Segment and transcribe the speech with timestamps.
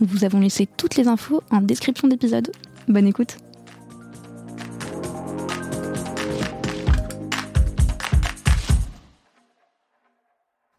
[0.00, 2.52] Nous vous avons laissé toutes les infos en description d'épisode.
[2.86, 3.36] Bonne écoute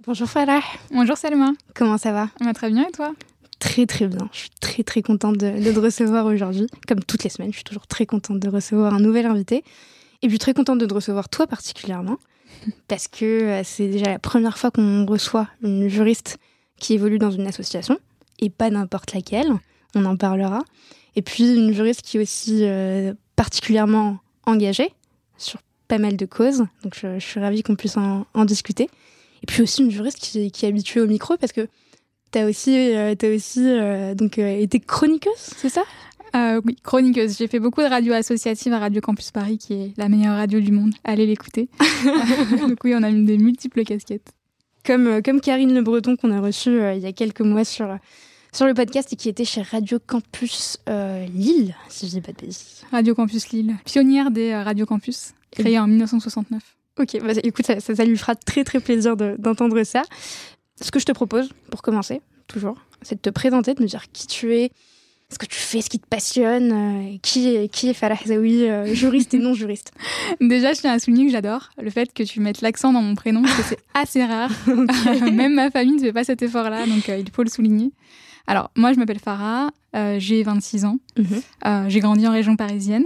[0.07, 0.61] Bonjour Farah.
[0.91, 1.51] Bonjour Selma.
[1.75, 2.29] Comment ça va?
[2.39, 3.13] Va Très bien et toi?
[3.59, 4.29] Très très bien.
[4.31, 6.67] Je suis très très contente de, de te recevoir aujourd'hui.
[6.87, 9.65] Comme toutes les semaines, je suis toujours très contente de recevoir un nouvel invité.
[10.21, 12.17] Et puis très contente de te recevoir toi particulièrement.
[12.87, 16.37] Parce que euh, c'est déjà la première fois qu'on reçoit une juriste
[16.79, 17.99] qui évolue dans une association.
[18.39, 19.51] Et pas n'importe laquelle.
[19.95, 20.63] On en parlera.
[21.15, 24.93] Et puis une juriste qui est aussi euh, particulièrement engagée
[25.37, 26.65] sur pas mal de causes.
[26.83, 28.89] Donc je, je suis ravie qu'on puisse en, en discuter.
[29.43, 31.67] Et puis aussi une juriste qui, qui est habituée au micro parce que
[32.31, 35.83] tu as aussi, euh, as aussi euh, donc, euh, été chroniqueuse, c'est ça?
[36.63, 37.37] Oui, chroniqueuse.
[37.37, 40.59] J'ai fait beaucoup de radio associative à Radio Campus Paris, qui est la meilleure radio
[40.59, 40.93] du monde.
[41.03, 41.69] Allez l'écouter.
[42.59, 44.31] donc oui, on a mis des multiples casquettes.
[44.85, 47.97] Comme, comme Karine Le Breton qu'on a reçue il y a quelques mois sur,
[48.51, 52.31] sur le podcast et qui était chez Radio Campus euh, Lille, si je dis pas
[52.31, 52.83] de bêtises.
[52.91, 56.61] Radio Campus Lille, pionnière des euh, Radio Campus, créée en 1969.
[56.99, 60.03] Ok, bah, écoute, ça, ça, ça lui fera très très plaisir de- d'entendre ça.
[60.81, 64.05] Ce que je te propose, pour commencer, toujours, c'est de te présenter, de me dire
[64.11, 64.71] qui tu es,
[65.31, 68.63] ce que tu fais, ce qui te passionne, euh, qui, est, qui est Farah Zawi,
[68.63, 69.91] euh, juriste et non juriste.
[70.41, 73.13] Déjà, je tiens à souligner que j'adore le fait que tu mettes l'accent dans mon
[73.15, 74.51] prénom, parce que c'est assez rare.
[75.31, 77.91] Même ma famille ne fait pas cet effort-là, donc euh, il faut le souligner.
[78.47, 79.69] Alors, moi, je m'appelle Farah,
[80.17, 80.97] j'ai 26 ans,
[81.67, 83.05] Euh, j'ai grandi en région parisienne.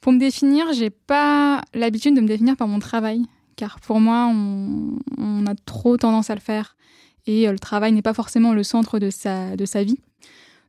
[0.00, 3.22] Pour me définir, j'ai pas l'habitude de me définir par mon travail,
[3.56, 6.76] car pour moi, on, on a trop tendance à le faire,
[7.26, 9.98] et le travail n'est pas forcément le centre de sa, de sa vie.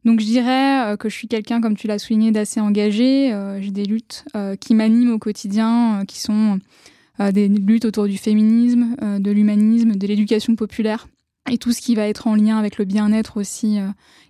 [0.04, 3.32] Donc je dirais euh, que je suis quelqu'un, comme tu l'as souligné, d'assez engagé.
[3.34, 6.60] Euh, j'ai des luttes euh, qui m'animent au quotidien, qui sont
[7.34, 11.08] des luttes autour du féminisme, de l'humanisme, de l'éducation populaire,
[11.52, 13.78] et tout ce qui va être en lien avec le bien-être aussi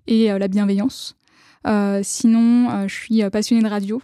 [0.07, 1.15] et la bienveillance.
[2.01, 4.01] Sinon, je suis passionnée de radio,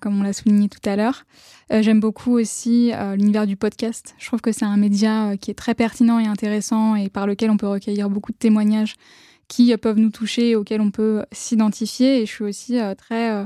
[0.00, 1.24] comme on l'a souligné tout à l'heure.
[1.70, 4.16] J'aime beaucoup aussi l'univers du podcast.
[4.18, 7.50] Je trouve que c'est un média qui est très pertinent et intéressant et par lequel
[7.50, 8.96] on peut recueillir beaucoup de témoignages
[9.48, 12.22] qui peuvent nous toucher, auxquels on peut s'identifier.
[12.22, 13.44] Et je suis aussi euh, très euh,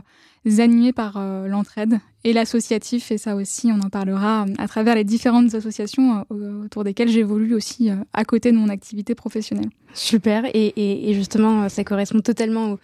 [0.59, 3.11] animée par euh, l'entraide et l'associatif.
[3.11, 7.91] Et ça aussi, on en parlera à travers les différentes associations autour desquelles j'évolue aussi
[8.13, 9.71] à côté de mon activité professionnelle.
[9.95, 12.77] Super, et, et, justement, ça correspond totalement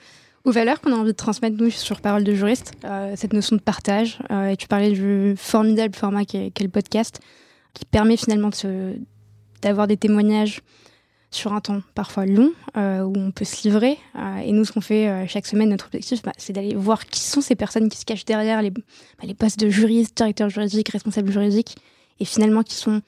[0.44, 2.72] aux, valeurs qu'on a envie de transmettre, nous, sur Parole de juriste,
[3.14, 4.20] cette notion de partage.
[4.50, 7.20] Et tu parlais du formidable format qu'est le podcast,
[7.74, 8.50] qui permet finalement
[9.60, 10.62] d'avoir des témoignages
[11.36, 13.98] sur un temps parfois long, euh, où on peut se livrer.
[14.16, 17.06] Euh, et nous, ce qu'on fait euh, chaque semaine, notre objectif, bah, c'est d'aller voir
[17.06, 18.82] qui sont ces personnes qui se cachent derrière les, bah,
[19.22, 21.76] les postes de juriste, directeur juridique, responsable juridique,
[22.18, 23.02] et finalement qui sont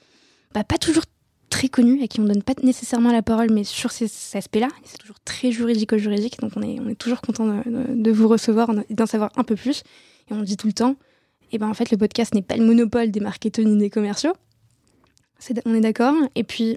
[0.55, 1.05] bah, pas toujours
[1.51, 4.07] très connus et qui on donne pas nécessairement la parole, mais sur ces,
[4.37, 8.71] aspects-là, c'est toujours très juridico-juridique, donc on est, on est toujours content de, vous recevoir
[8.91, 9.83] et d'en savoir un peu plus.
[10.31, 10.97] Et on dit tout le temps,
[11.53, 14.35] et ben en fait le podcast n'est pas le monopole des marketeurs ni des commerciaux,
[15.65, 16.15] on est d'accord.
[16.35, 16.77] Et puis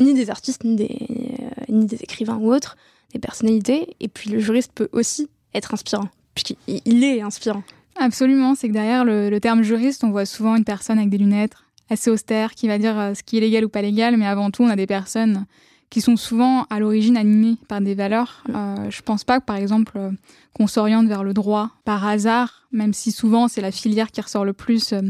[0.00, 0.98] ni des artistes, ni des,
[1.40, 2.76] euh, ni des écrivains ou autres,
[3.12, 3.96] des personnalités.
[4.00, 7.62] Et puis le juriste peut aussi être inspirant, puisqu'il il est inspirant.
[7.98, 11.18] Absolument, c'est que derrière le, le terme juriste, on voit souvent une personne avec des
[11.18, 11.54] lunettes
[11.88, 14.50] assez austère qui va dire euh, ce qui est légal ou pas légal, mais avant
[14.50, 15.46] tout, on a des personnes
[15.90, 18.42] qui sont souvent à l'origine animées par des valeurs.
[18.48, 18.54] Mm.
[18.54, 20.10] Euh, je pense pas, par exemple, euh,
[20.52, 24.44] qu'on s'oriente vers le droit par hasard, même si souvent c'est la filière qui ressort
[24.44, 25.02] le plus euh,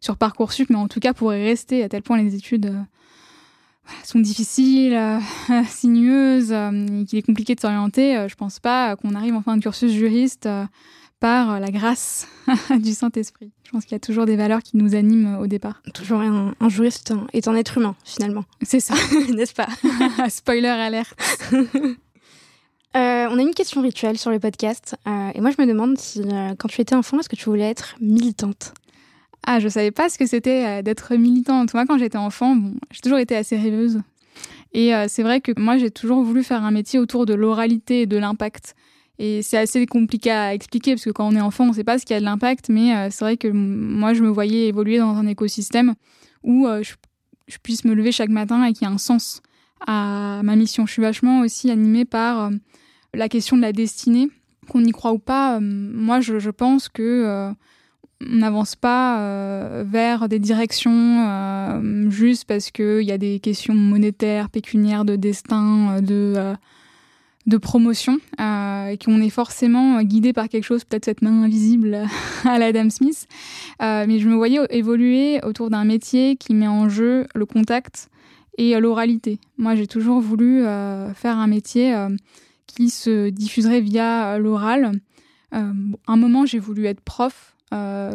[0.00, 2.74] sur Parcoursup, mais en tout cas pourrait rester à tel point les études
[4.04, 4.98] sont difficiles,
[5.68, 6.54] sinueuses,
[7.08, 8.26] qu'il est compliqué de s'orienter.
[8.28, 10.48] je pense pas qu'on arrive en fin de cursus juriste
[11.20, 12.28] par la grâce
[12.78, 13.50] du Saint-Esprit.
[13.64, 15.82] Je pense qu'il y a toujours des valeurs qui nous animent au départ.
[15.94, 18.44] Toujours un, juriste est un être humain, finalement.
[18.62, 18.94] C'est ça,
[19.34, 19.68] n'est-ce pas?
[20.28, 21.14] Spoiler alerte.
[22.96, 24.96] Euh, on a une question rituelle sur le podcast.
[25.08, 27.46] Euh, et moi, je me demande si, euh, quand tu étais enfant, est-ce que tu
[27.46, 28.72] voulais être militante?
[29.46, 31.74] Ah, je savais pas ce que c'était d'être militante.
[31.74, 32.56] Moi, quand j'étais enfant,
[32.90, 34.00] j'ai toujours été assez rêveuse.
[34.72, 38.06] Et c'est vrai que moi, j'ai toujours voulu faire un métier autour de l'oralité et
[38.06, 38.74] de l'impact.
[39.18, 41.84] Et c'est assez compliqué à expliquer parce que quand on est enfant, on ne sait
[41.84, 44.28] pas ce qu'il y a de l'impact, mais euh, c'est vrai que moi, je me
[44.28, 45.94] voyais évoluer dans un écosystème
[46.42, 49.40] où euh, je, puisse me lever chaque matin et qu'il y ait un sens
[49.86, 50.86] à ma mission.
[50.86, 52.50] Je suis vachement aussi animée par euh,
[53.12, 54.28] la question de la destinée,
[54.68, 55.60] qu'on y croit ou pas.
[55.60, 57.54] moi, je, pense que
[58.30, 61.80] on n'avance pas vers des directions
[62.10, 66.54] juste parce qu'il y a des questions monétaires, pécuniaires, de destin, de
[67.46, 72.06] de promotion, euh, et qu'on est forcément guidé par quelque chose, peut-être cette main invisible
[72.44, 73.26] à la Dame Smith.
[73.82, 78.08] Euh, mais je me voyais évoluer autour d'un métier qui met en jeu le contact
[78.56, 79.40] et l'oralité.
[79.58, 81.94] Moi, j'ai toujours voulu euh, faire un métier
[82.66, 84.92] qui se diffuserait via l'oral.
[85.52, 87.53] un moment, j'ai voulu être prof.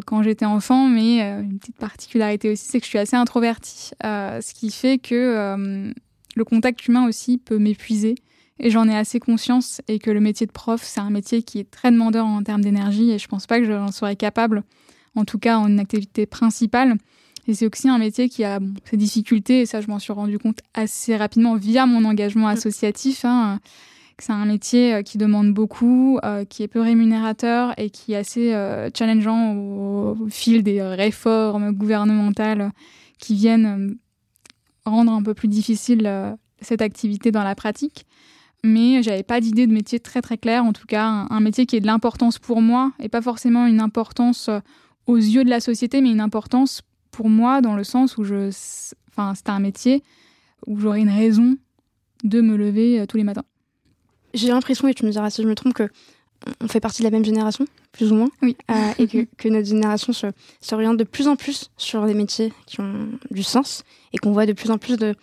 [0.06, 4.54] quand j'étais enfant, mais une petite particularité aussi, c'est que je suis assez introvertie, ce
[4.54, 5.94] qui fait que
[6.36, 8.16] le contact humain aussi peut m'épuiser
[8.60, 11.60] et j'en ai assez conscience et que le métier de prof, c'est un métier qui
[11.60, 14.64] est très demandeur en termes d'énergie et je pense pas que j'en serais capable,
[15.16, 16.98] en tout cas en une activité principale.
[17.48, 20.38] Et c'est aussi un métier qui a ses difficultés et ça, je m'en suis rendu
[20.38, 22.52] compte assez rapidement via mon engagement mm.
[22.52, 23.26] associatif.
[23.26, 23.60] Hein,
[24.22, 28.18] c'est un métier euh, qui demande beaucoup, euh, qui est peu rémunérateur et qui est
[28.18, 32.72] assez euh, challengeant au, fil des réformes gouvernementales
[33.18, 33.98] qui viennent
[34.86, 38.06] rendre un peu plus difficile cette activité dans la pratique
[38.64, 41.78] mais j'avais pas d'idée de métier très très clair, en tout cas un, métier qui
[41.78, 44.50] ait de l'importance pour moi et pas forcément une importance
[45.06, 46.82] aux yeux de la société, mais une importance
[47.12, 48.50] pour moi dans le sens où je,
[49.10, 50.04] enfin un métier
[50.68, 51.56] où j'aurais une raison
[52.24, 53.46] de me lever tous les matins.
[54.34, 55.90] J'ai l'impression, et tu me diras si je me trompe, que
[56.62, 58.56] on fait partie de la même génération, plus ou moins, oui.
[58.72, 60.14] Euh, et que, que, notre génération
[60.62, 63.84] s'oriente de plus en plus sur des métiers qui ont du sens
[64.14, 65.16] et qu'on voit de plus en plus de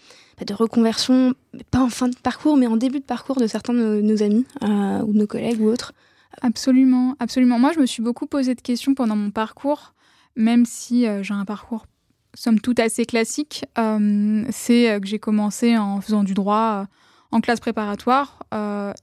[0.47, 1.33] de reconversion,
[1.71, 4.45] pas en fin de parcours, mais en début de parcours de certains de nos, amis
[4.63, 5.95] euh, ou de nos collègues ou autres.
[6.43, 7.59] Absolument, absolument.
[7.59, 9.95] Moi, je me suis beaucoup posé de questions pendant mon parcours,
[10.37, 11.87] même si euh, j'ai un parcours
[12.35, 13.65] somme toute assez classique.
[13.77, 16.87] C'est que j'ai commencé en faisant du droit
[17.33, 18.39] en classe préparatoire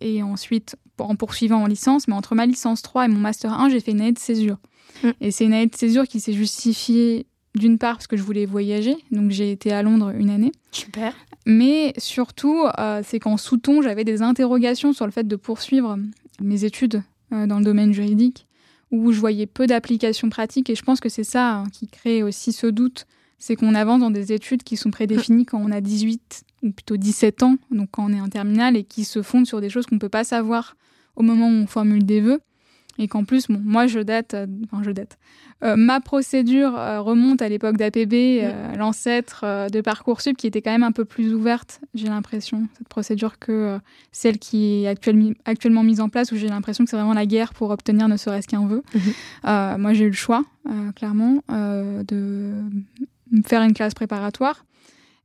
[0.02, 2.08] et ensuite en poursuivant en licence.
[2.08, 4.58] Mais entre ma licence 3 et mon master 1, j'ai fait une année de césure.
[5.04, 5.10] Mm.
[5.22, 8.46] Et c'est une année de césure qui s'est justifiée d'une part parce que je voulais
[8.46, 10.52] voyager, donc j'ai été à Londres une année.
[10.72, 11.14] Super.
[11.46, 15.98] Mais surtout, euh, c'est qu'en sous-ton, j'avais des interrogations sur le fait de poursuivre
[16.42, 18.48] mes études euh, dans le domaine juridique,
[18.92, 22.24] où je voyais peu d'applications pratiques, et je pense que c'est ça hein, qui crée
[22.24, 23.06] aussi ce doute,
[23.45, 26.95] c'est qu'on avance dans des études qui sont prédéfinies quand on a 18 ou plutôt
[26.95, 29.86] 17 ans, donc quand on est en terminale, et qui se fondent sur des choses
[29.86, 30.78] qu'on ne peut pas savoir
[31.18, 32.40] au moment où on formule des vœux
[33.00, 35.18] et qu'en plus, bon, moi je date, euh, enfin je date.
[35.62, 40.83] Euh, ma procédure euh, remonte à l'époque d'APB, l'ancêtre de Parcoursup, qui était quand même
[40.83, 43.78] un peu plus ouverte, j'ai l'impression, cette procédure que
[44.14, 47.54] celle qui est actuellement mise en place, où j'ai l'impression que c'est vraiment la guerre
[47.54, 48.83] pour obtenir ne serait-ce qu'un vœu.
[48.95, 49.81] Mhm.
[49.81, 50.44] moi j'ai eu le choix,
[50.95, 52.54] clairement, de
[53.45, 54.66] faire une classe préparatoire.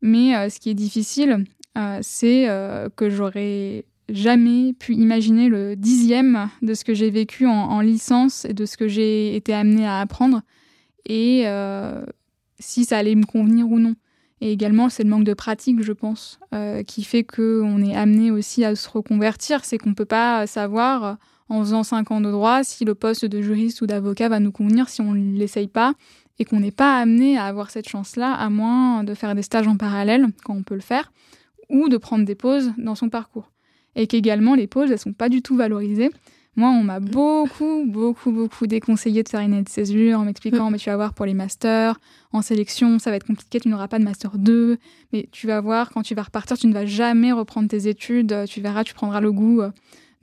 [0.00, 1.44] Mais ce qui est difficile,
[2.02, 2.46] c'est
[2.96, 8.54] que j'aurais jamais pu imaginer le dixième de ce que j'ai vécu en, licence et
[8.54, 10.42] de ce que j'ai été amenée à apprendre
[11.06, 12.04] et euh,
[12.58, 13.94] si ça allait me convenir ou non.
[14.40, 18.30] Et également, c'est le manque de pratique, je pense, euh, qui fait qu'on est amené
[18.30, 19.64] aussi à se reconvertir.
[19.64, 23.24] C'est qu'on ne peut pas savoir, en faisant cinq ans de droit, si le poste
[23.24, 25.94] de juriste ou d'avocat va nous convenir si on ne l'essaye pas
[26.38, 29.68] et qu'on n'est pas amené à avoir cette chance-là, à moins de faire des stages
[29.68, 31.12] en parallèle, quand on peut le faire,
[31.68, 33.50] ou de prendre des pauses dans son parcours
[33.99, 36.11] et qu'également les pauses, elles sont pas du tout valorisées.
[36.57, 40.73] Moi, on m'a beaucoup, beaucoup, beaucoup déconseillé de faire une aide césure en m'expliquant, mm.
[40.73, 42.00] mais tu vas voir pour les masters,
[42.33, 44.78] en sélection, ça va être compliqué, tu n'auras pas de master 2,
[45.12, 48.45] mais tu vas voir, quand tu vas repartir, tu ne vas jamais reprendre tes études,
[48.49, 49.62] tu verras, tu prendras le goût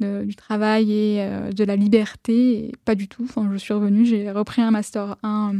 [0.01, 3.23] euh, du travail et euh, de la liberté, et pas du tout.
[3.23, 5.53] Enfin, je suis revenue, j'ai repris un master 1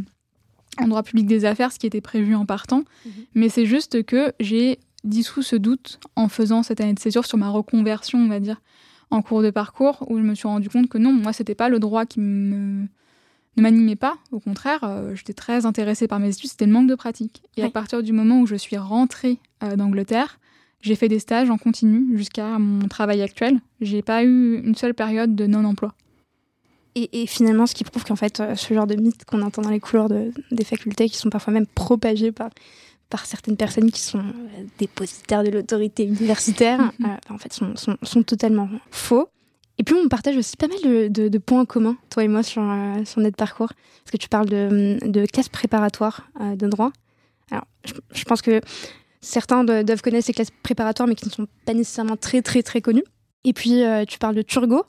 [0.80, 3.12] en droit public des affaires, ce qui était prévu en partant, mm-hmm.
[3.36, 7.38] mais c'est juste que j'ai dissous ce doute en faisant cette année de césure sur
[7.38, 8.62] ma reconversion, on va dire,
[9.12, 11.70] en cours de parcours, où je me suis rendu compte que non, moi, c'était pas
[11.70, 12.88] le droit qui me
[13.58, 14.18] ne m'animait pas.
[14.32, 17.42] Au contraire, euh, j'étais très intéressée par mes études, c'était le manque de pratique.
[17.58, 20.40] Et à partir du moment où je suis rentrée euh, d'Angleterre,
[20.82, 23.60] j'ai fait des stages en continu jusqu'à mon travail actuel.
[23.82, 25.94] J'ai pas eu une seule période de non-emploi.
[26.98, 29.70] Et, finalement, ce qui prouve qu'en fait, euh, ce genre de mythes qu'on entend dans
[29.70, 32.50] les couloirs des facultés, qui sont parfois même propagés par,
[33.10, 34.24] par certaines personnes qui sont
[34.80, 36.94] dépositaires de l'autorité universitaire,
[37.30, 39.30] en fait, sont, sont, sont totalement faux.
[39.78, 42.62] Et puis on partage aussi pas mal de, de, points communs, toi et moi, sur,
[42.62, 43.74] euh, sur notre parcours.
[44.04, 46.92] Parce que tu parles de, de classes préparatoires euh, de droit.
[47.52, 47.66] Alors,
[48.14, 48.62] je, pense que
[49.22, 52.82] certains doivent connaître ces classes préparatoires, mais qui ne sont pas nécessairement très, très, très
[52.82, 53.04] connues.
[53.44, 54.86] Et puis, euh, tu parles de Turgot.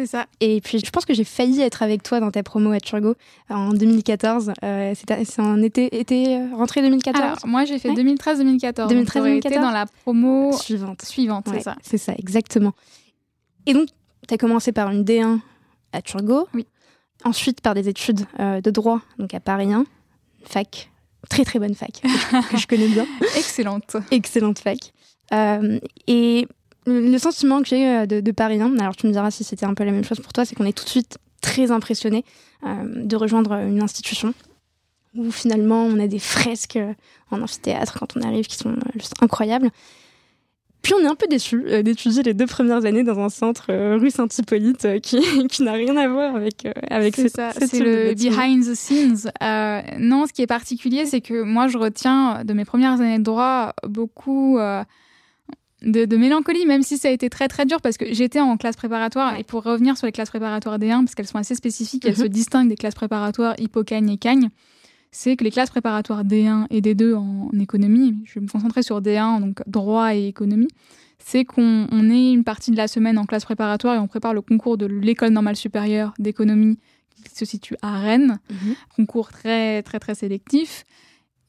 [0.00, 0.24] C'est ça.
[0.40, 3.16] Et puis, je pense que j'ai failli être avec toi dans ta promo à Turgot
[3.50, 4.52] en 2014.
[4.62, 8.88] c'est en été, été rentrée 2014 Alors, moi, j'ai fait 2013-2014.
[8.88, 11.02] 2013-2014 dans la promo suivante.
[11.02, 11.76] Suivante, c'est ça.
[11.82, 12.72] C'est ça, exactement.
[13.66, 13.88] Et donc,
[14.26, 15.40] tu as commencé par une D1
[15.92, 16.48] à Turgot.
[16.54, 16.66] Oui.
[17.24, 19.84] Ensuite, par des études euh, de droit, donc à Paris 1,
[20.44, 20.90] fac,
[21.28, 22.00] très très bonne fac,
[22.50, 23.06] que je connais bien.
[23.36, 23.98] Excellente.
[24.10, 24.78] Excellente fac.
[25.34, 26.48] Euh, et
[26.86, 29.74] le sentiment que j'ai euh, de, Paris 1, alors tu me diras si c'était un
[29.74, 32.24] peu la même chose pour toi, c'est qu'on est tout de suite très impressionné
[32.62, 34.34] de rejoindre une institution
[35.14, 36.78] où finalement on a des fresques
[37.30, 39.70] en amphithéâtre quand on arrive qui sont juste incroyables.
[40.82, 43.66] Puis on est un peu déçu euh, d'étudier les deux premières années dans un centre
[43.70, 47.80] euh, rue Saint-Hippolyte euh, qui, qui n'a rien à voir avec avec c'est ça c'est
[47.80, 49.30] le behind the scenes
[49.98, 53.24] non ce qui est particulier c'est que moi je retiens de mes premières années de
[53.24, 54.58] droit beaucoup
[55.82, 58.56] de, de, mélancolie, même si ça a été très très dur parce que j'étais en
[58.56, 62.04] classe préparatoire et pour revenir sur les classes préparatoires D1 parce qu'elles sont assez spécifiques,
[62.04, 62.24] elles mhm.
[62.24, 64.50] se distinguent des classes préparatoires Hippocagne et Cagne
[65.12, 69.00] c'est que les classes préparatoires D1 et D2 en économie, je vais me concentrer sur
[69.00, 70.68] D1, donc droit et économie,
[71.18, 74.40] c'est qu'on est une partie de la semaine en classe préparatoire et on prépare le
[74.40, 76.78] concours de l'école normale supérieure d'économie
[77.24, 78.74] qui se situe à Rennes, mhm.
[78.96, 80.84] concours très très très sélectif.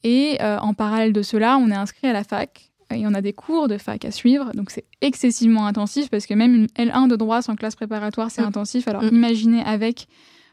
[0.04, 3.20] Et euh, en parallèle de cela, on est inscrit à la fac et on a
[3.20, 4.50] des cours de fac à suivre.
[4.54, 8.42] Donc c'est excessivement intensif parce que même une L1 de droit sans classe préparatoire, c'est
[8.42, 8.46] mm.
[8.46, 8.88] intensif.
[8.88, 9.08] Alors mm.
[9.12, 10.06] imaginez avec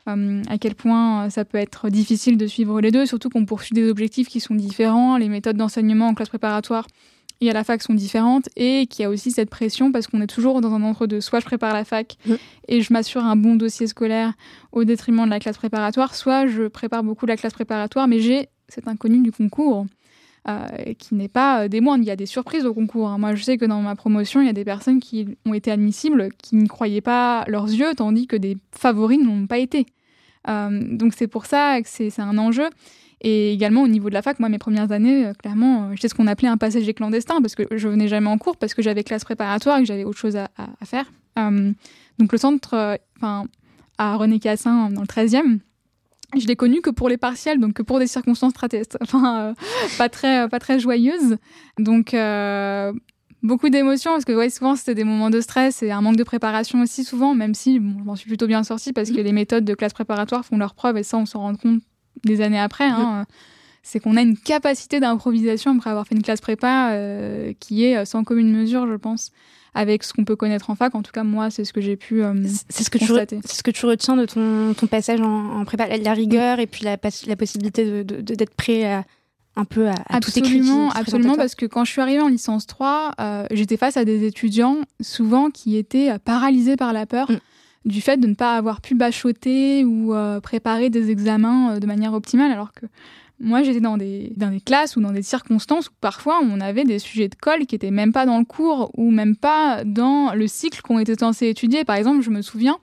[0.08, 3.46] euh, à quel point euh, ça peut être difficile de suivre les deux, surtout qu'on
[3.46, 6.88] poursuit des objectifs qui sont différents, les méthodes d'enseignement en classe préparatoire
[7.42, 10.22] et à la fac sont différentes et qu'il y a aussi cette pression parce qu'on
[10.22, 11.22] est toujours dans un entre-deux.
[11.22, 12.34] Soit je prépare la fac mmh.
[12.68, 14.34] et je m'assure un bon dossier scolaire
[14.72, 18.50] au détriment de la classe préparatoire, soit je prépare beaucoup la classe préparatoire mais j'ai
[18.68, 19.86] cet inconnu du concours.
[20.48, 22.04] Euh, qui n'est pas des moindres.
[22.04, 23.10] Il y a des surprises au concours.
[23.10, 23.18] Hein.
[23.18, 25.70] Moi, je sais que dans ma promotion, il y a des personnes qui ont été
[25.70, 29.86] admissibles, qui ne croyaient pas leurs yeux, tandis que des favoris n'ont pas été.
[30.48, 32.70] Euh, donc c'est pour ça que c'est un enjeu.
[33.22, 36.08] Et également au niveau de la fac, moi mes premières années, euh, clairement, euh, j'étais
[36.08, 38.82] ce qu'on appelait un passager clandestin parce que je venais jamais en cours parce que
[38.82, 40.48] j'avais classe préparatoire et que j'avais autre chose à,
[40.86, 41.12] faire.
[41.36, 43.46] donc le centre, enfin
[43.98, 45.60] à René Cassin dans le 13e,
[46.38, 48.54] je l'ai connu que pour les partiels, donc que pour des circonstances
[49.02, 49.54] enfin,
[49.98, 51.38] pas très, pas très joyeuses.
[51.78, 52.16] Donc
[53.44, 56.24] beaucoup d'émotions parce que ouais, souvent c'était des moments de stress et un manque de
[56.24, 59.32] préparation aussi souvent, même si bon, je m'en suis plutôt bien sortie parce que les
[59.32, 61.82] méthodes de classe préparatoire font leur preuve et ça on s'en rend compte
[62.26, 62.88] des années après.
[62.88, 63.26] Hein,
[63.82, 68.06] c'est qu'on a une capacité d'improvisation après avoir fait une classe prépa euh, qui est
[68.06, 69.32] sans commune mesure, je pense,
[69.74, 70.96] avec ce qu'on peut connaître en fac.
[70.96, 72.34] En tout cas, moi, c'est ce que j'ai pu euh,
[72.70, 73.40] c'est ce que constater.
[73.46, 76.86] C'est ce que tu retiens de ton, ton passage en, prépa, la rigueur et puis
[76.86, 76.98] la,
[77.28, 79.04] la possibilité d'être de, de, prêt à
[79.56, 83.46] un peu à, absolument, absolument parce que quand je suis arrivée en licence 3, euh,
[83.52, 87.30] j'étais face à des étudiants souvent qui étaient euh, paralysés par la peur.
[87.30, 87.40] Mm.
[87.86, 92.14] du fait de ne pas avoir pu bachoter ou euh, préparer des examens de manière
[92.14, 92.86] optimale, alors que
[93.40, 96.84] moi j'étais dans des, dans des classes ou dans des circonstances où parfois on avait
[96.84, 100.34] des sujets de colle qui étaient même pas dans le cours ou même pas dans
[100.34, 101.86] le cycle qu'on était censé étudier.
[101.86, 102.78] Par exemple, je me souviens,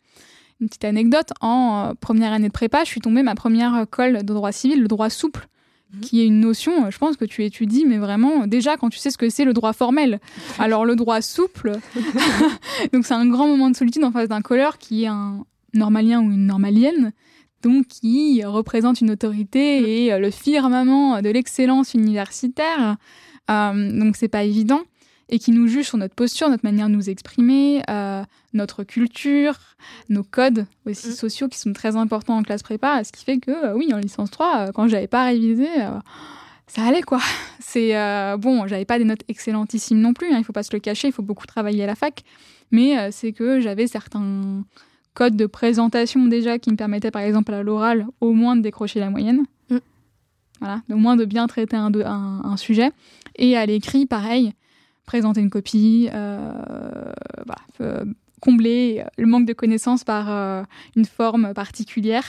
[0.61, 4.33] une petite anecdote, en première année de prépa, je suis tombée ma première colle de
[4.35, 5.47] droit civil, le droit souple,
[5.95, 6.01] Mhm.
[6.01, 9.11] qui est une notion, je pense que tu étudies, mais vraiment déjà quand tu sais
[9.13, 10.19] ce que c'est le droit formel.
[10.59, 11.79] Alors le droit souple,
[12.93, 15.45] donc c'est un grand moment de solitude en face d'un colleur qui est un
[15.75, 17.13] normalien ou une normalienne,
[17.63, 19.87] donc qui représente une autorité mhm.
[19.87, 22.97] et le firmament de l'excellence universitaire.
[23.51, 24.83] Euh, donc c'est pas évident
[25.29, 28.23] et qui nous juge sur notre posture, notre manière de nous exprimer, euh,
[28.53, 29.55] notre culture,
[30.09, 31.13] nos codes aussi mm.
[31.13, 33.99] sociaux qui sont très importants en classe prépa, ce qui fait que euh, oui, en
[33.99, 35.69] licence 3, euh, quand j'avais pas révisé,
[36.67, 37.21] ça allait quoi.
[37.61, 37.93] C'est
[38.39, 41.09] bon, j'avais pas des notes excellentissimes non plus, hein, il faut pas se le cacher,
[41.09, 42.23] il faut beaucoup travailler à la fac,
[42.71, 44.65] mais c'est que j'avais certains
[45.17, 49.01] codes de présentation déjà qui me permettaient par exemple à l'oral au moins de décrocher
[49.01, 49.45] la moyenne.
[49.71, 49.79] Mm.
[50.61, 52.91] Voilà, au moins de bien traiter un, un, sujet.
[53.37, 54.53] Et à l'écrit, pareil,
[55.07, 58.05] présenter une copie, voilà,
[58.41, 60.29] combler le manque de connaissances par
[60.95, 62.25] une forme particulière.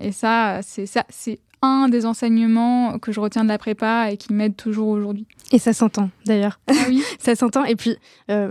[0.00, 4.16] et ça, c'est ça, c'est un des enseignements que je retiens de la prépa et
[4.16, 5.26] qui m'aide toujours aujourd'hui.
[5.52, 6.60] Et ça s'entend d'ailleurs.
[6.68, 7.64] Ah oui, ça s'entend.
[7.64, 7.96] Et puis,
[8.30, 8.50] euh,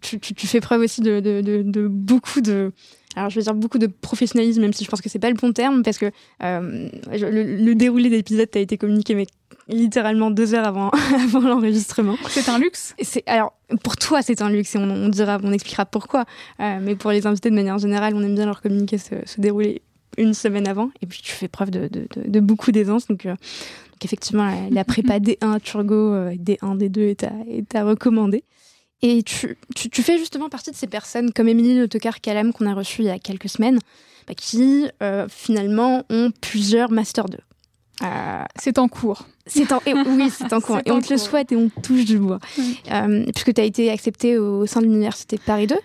[0.00, 2.72] tu, fais preuve aussi de, beaucoup de.
[3.14, 5.36] Alors, je veux dire beaucoup de professionnalisme, même si je pense que c'est pas le
[5.36, 6.10] bon terme, parce que
[6.42, 9.26] euh, le, déroulé de l'épisode a été communiqué, mais
[9.68, 12.16] littéralement deux heures avant, avant l'enregistrement.
[12.28, 12.94] C'est un luxe?
[13.00, 16.24] C'est alors pour toi c'est un luxe et on, dira, on expliquera pourquoi.
[16.60, 19.40] Euh, mais pour les invités de manière générale, on aime bien leur communiquer ce, ce
[19.40, 19.82] déroulé
[20.18, 20.90] une semaine avant.
[21.02, 23.06] Et puis tu fais preuve de, de, beaucoup d'aisance.
[23.06, 27.84] Donc, euh, donc, effectivement, la, prépa D1 Turgo, euh, D1, D2 est à, est à
[27.84, 28.44] recommander.
[29.02, 32.74] Et tu, tu, fais justement partie de ces personnes comme Émilie Le Tocard-Calem qu'on a
[32.74, 33.78] reçu il y a quelques semaines,
[34.26, 37.38] bah, qui euh, finalement ont plusieurs Master 2.
[38.58, 39.26] c'est en cours.
[39.46, 40.80] C'est en, et, oui, c'est en cours.
[40.84, 42.38] et on te le souhaite et on touche du bois.
[43.34, 45.76] puisque tu as été accepté au sein de l'université Paris 2,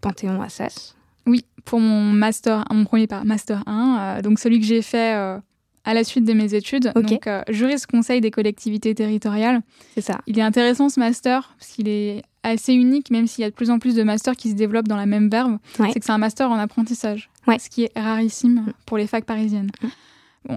[0.00, 0.94] Panthéon Assas.
[1.26, 5.38] Oui, pour mon master, mon premier master 1, euh, donc celui que j'ai fait euh,
[5.88, 6.92] à la suite de mes études.
[6.94, 9.62] Donc, euh, juriste conseil des collectivités territoriales.
[9.94, 10.20] C'est ça.
[10.26, 13.54] Il est intéressant ce master parce qu'il est assez unique, même s'il y a de
[13.54, 15.56] plus en plus de masters qui se développent dans la même verbe.
[15.76, 18.72] C'est que c'est un master en apprentissage, ce qui est rarissime mm.
[18.84, 19.70] pour les facs parisiennes.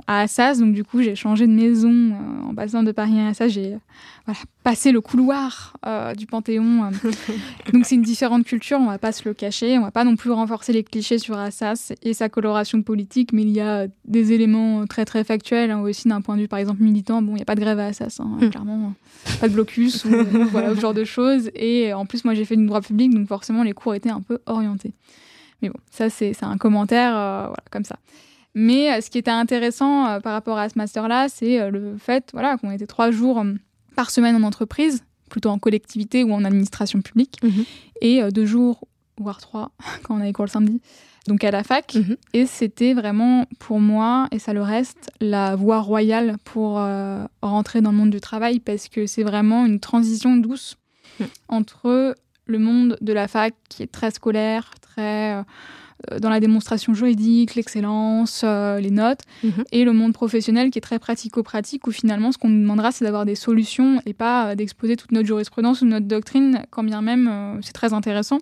[0.07, 3.29] À Assas, donc du coup j'ai changé de maison euh, en passant de Paris à
[3.29, 3.77] Assas, j'ai
[4.25, 6.85] voilà, passé le couloir euh, du Panthéon.
[6.85, 7.11] Euh.
[7.73, 10.15] donc c'est une différente culture, on va pas se le cacher, on va pas non
[10.15, 14.31] plus renforcer les clichés sur Assas et sa coloration politique, mais il y a des
[14.31, 17.21] éléments très très factuels hein, aussi d'un point de vue par exemple militant.
[17.21, 18.49] Bon, il n'y a pas de grève à Assas, hein, mm.
[18.49, 18.93] clairement,
[19.41, 20.11] pas de blocus ou
[20.51, 21.49] voilà, ce genre de choses.
[21.55, 24.21] Et en plus moi j'ai fait du droit public, donc forcément les cours étaient un
[24.21, 24.93] peu orientés.
[25.61, 27.97] Mais bon, ça c'est un commentaire voilà, comme ça.
[28.53, 31.97] Mais euh, ce qui était intéressant euh, par rapport à ce master-là, c'est euh, le
[31.97, 33.43] fait voilà, qu'on était trois jours
[33.95, 37.65] par semaine en entreprise, plutôt en collectivité ou en administration publique, mhm.
[38.01, 39.71] et deux jours, voire trois,
[40.03, 40.81] quand on avait cours le samedi,
[41.27, 41.95] donc à la fac.
[41.95, 42.17] Mhm.
[42.33, 46.81] Et c'était vraiment pour moi, et ça le reste, la voie royale pour
[47.41, 50.77] rentrer dans le monde du travail, parce que c'est vraiment une transition douce
[51.19, 51.27] mhm.
[51.47, 52.15] entre
[52.51, 55.43] le monde de la fac qui est très scolaire, très euh,
[56.19, 59.63] dans la démonstration juridique, l'excellence, euh, les notes, mhm.
[59.71, 63.05] et le monde professionnel qui est très pratico-pratique, où finalement ce qu'on nous demandera, c'est
[63.05, 67.01] d'avoir des solutions et pas euh, d'exposer toute notre jurisprudence ou notre doctrine, quand bien
[67.01, 68.39] même c'est très intéressant.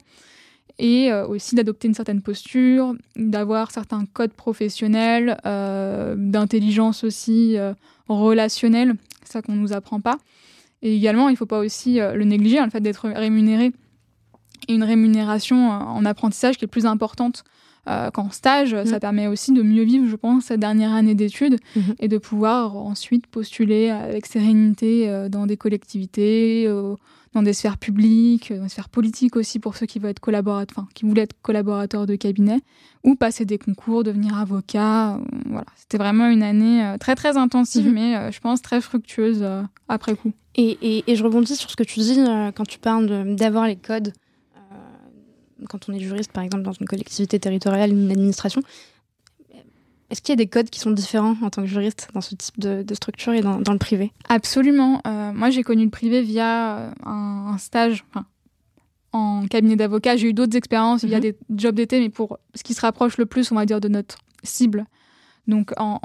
[0.81, 7.57] Et aussi d'adopter une certaine posture, d'avoir certains codes professionnels, d'intelligence aussi
[8.07, 8.95] relationnelle,
[9.25, 10.19] ça qu'on ne nous apprend pas.
[10.81, 13.73] Et également, il ne faut pas aussi le négliger, le fait d'être rémunéré
[14.67, 17.43] et une rémunération euh, en apprentissage qui est plus importante
[17.87, 18.75] euh, qu'en stage.
[18.85, 18.99] Ça mm.
[18.99, 21.95] permet aussi de mieux vivre, je pense, cette dernière année d'études mm-hmm.
[21.99, 26.67] et de pouvoir ensuite postuler avec sérénité euh, dans des collectivités,
[27.33, 30.79] dans des sphères publiques, dans des sphères politiques aussi pour ceux qui veulent être collaborateurs,
[30.79, 32.59] enfin, qui voulaient être collaborateurs de cabinet
[33.03, 35.19] ou passer des concours, devenir avocat.
[35.45, 37.93] voilà, c'était vraiment une année très très intensive, mm-hmm.
[37.93, 39.45] mais je pense très fructueuse
[39.87, 40.33] après coup.
[40.55, 42.19] Et, et, et, je rebondis sur ce que tu dis
[42.55, 44.11] quand tu parles d'avoir les codes
[45.67, 48.61] quand on est juriste, par exemple, dans une collectivité territoriale, une administration,
[50.09, 52.33] est-ce qu'il y a des codes qui sont différents en tant que juriste dans ce
[52.33, 54.11] type de, structure et dans, le privé?
[54.27, 55.01] Absolument.
[55.05, 58.03] Euh, moi, j'ai connu le privé via euh, un, stage
[59.11, 60.15] en cabinet d'avocat.
[60.17, 61.21] J'ai eu d'autres expériences via mhm.
[61.21, 63.87] des jobs d'été, mais pour ce qui se rapproche le plus, on va dire, de
[63.87, 64.85] notre cible.
[65.47, 65.99] Donc, en,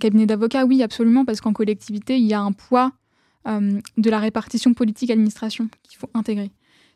[0.00, 2.92] cabinet d'avocat, oui, absolument, parce qu'en collectivité, il y a un poids
[3.48, 6.50] euh, de la répartition politique-administration qu'il faut intégrer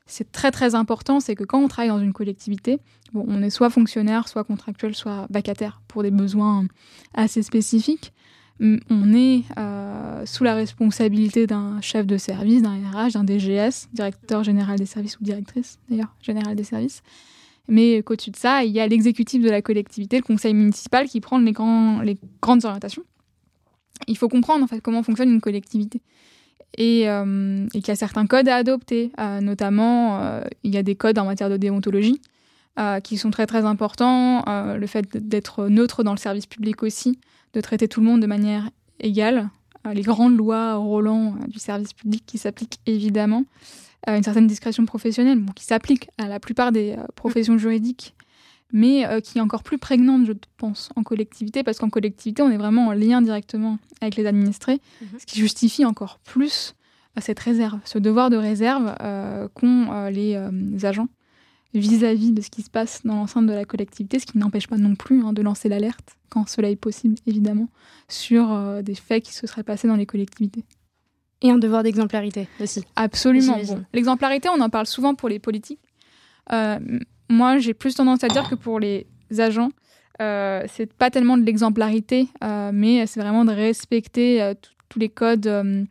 [0.06, 2.78] c'est très très important, c'est que quand on travaille dans une collectivité,
[3.12, 6.66] bon, on est soit fonctionnaire, soit contractuel, soit vacataire pour des besoins
[7.14, 8.12] assez spécifiques.
[8.60, 14.44] On est euh, sous la responsabilité d'un chef de service, d'un RH, d'un DGS, directeur
[14.44, 17.02] général des services ou directrice d'ailleurs général des services.
[17.66, 21.20] Mais qu'au-dessus de ça, il y a l'exécutif de la collectivité, le conseil municipal qui
[21.20, 21.54] prend les,
[22.04, 23.02] les grandes orientations.
[24.06, 26.02] Il faut comprendre en fait comment fonctionne une collectivité
[26.76, 29.12] et, euh, et qu'il y a certains codes à adopter.
[29.18, 32.20] Euh, notamment, euh, il y a des codes en matière de déontologie
[33.04, 34.42] qui sont très très importants.
[34.74, 37.20] le fait d'être neutre dans le service public aussi,
[37.52, 39.48] de traiter tout le monde de manière égale.
[39.92, 43.44] les grandes lois Roland du service public qui s'appliquent évidemment.
[44.08, 48.16] une certaine discrétion professionnelle qui s'applique à la plupart des professions juridiques
[48.72, 52.50] mais euh, qui est encore plus prégnante, je pense, en collectivité, parce qu'en collectivité, on
[52.50, 55.18] est vraiment en lien directement avec les administrés, mhm.
[55.20, 56.74] ce qui justifie encore plus
[57.16, 60.36] euh, cette réserve, ce devoir de réserve euh, qu'ont les,
[60.84, 61.08] agents.
[61.72, 64.78] vis-à-vis de ce qui se passe dans l'enceinte de la collectivité, ce qui n'empêche pas
[64.78, 67.68] non plus hein, de lancer l'alerte, quand cela est possible, évidemment,
[68.08, 70.64] sur euh, des faits qui se seraient passés dans les collectivités.
[71.42, 72.82] Et un devoir d'exemplarité aussi.
[72.96, 73.56] Absolument.
[73.92, 75.80] L'exemplarité, on en parle souvent pour les politiques.
[76.52, 76.78] Euh,
[77.28, 79.06] moi, j'ai plus tendance à dire que pour les
[79.38, 79.70] agents,
[80.20, 84.52] euh, c'est pas tellement de l'exemplarité, euh, mais c'est vraiment de respecter
[84.88, 85.86] tous les codes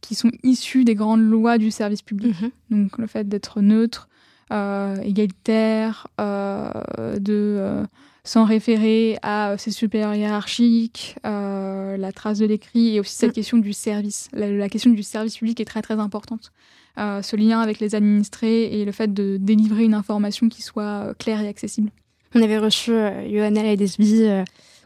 [0.00, 2.34] qui sont issus des grandes lois du service public.
[2.40, 2.50] Mhm.
[2.70, 4.08] Donc le fait d'être neutre,
[4.50, 7.86] égalitaire, de
[8.24, 13.34] s'en référer à ses supérieurs hiérarchiques, la trace de l'écrit et aussi cette mm.
[13.34, 14.28] question du service.
[14.32, 16.52] La, question du service public est très très importante.
[16.98, 20.82] Euh, ce lien avec les administrés et le fait de délivrer une information qui soit
[20.82, 21.90] euh, claire et accessible.
[22.34, 24.26] On avait reçu euh, Johanna Ledesby,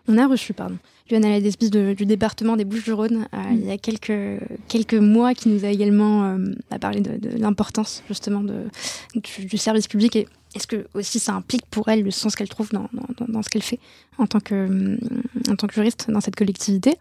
[0.07, 0.79] on a reçu, pardon,
[1.11, 3.39] Johanna Ledesby du département des Bouches-du-Rhône mm.
[3.55, 6.37] il y a quelques, quelques mois qui nous a également
[6.81, 8.67] parlé de, l'importance justement de,
[9.17, 12.71] du, service public et est-ce que aussi ça implique pour elle le sens qu'elle trouve
[12.71, 13.79] dans, dans, dans ce qu'elle fait
[14.19, 14.99] en tant, que,
[15.51, 16.99] en tant que juriste dans cette collectivité?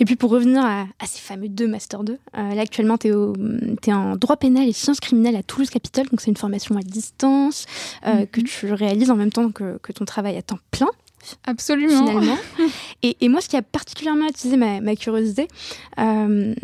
[0.00, 3.92] Et puis pour revenir à, ces fameux deux Master 2, euh, là actuellement tu es,
[3.92, 7.66] en droit pénal et sciences criminelles à Toulouse Capitole, donc c'est une formation à distance
[8.06, 8.46] euh, que mhm.
[8.46, 10.88] tu réalises en même temps que, ton travail à temps plein.
[11.46, 12.06] Absolument.
[12.06, 12.38] Finalement.
[13.02, 15.48] et, moi, ce qui a particulièrement attisé ma, curiosité,
[15.98, 16.54] euh,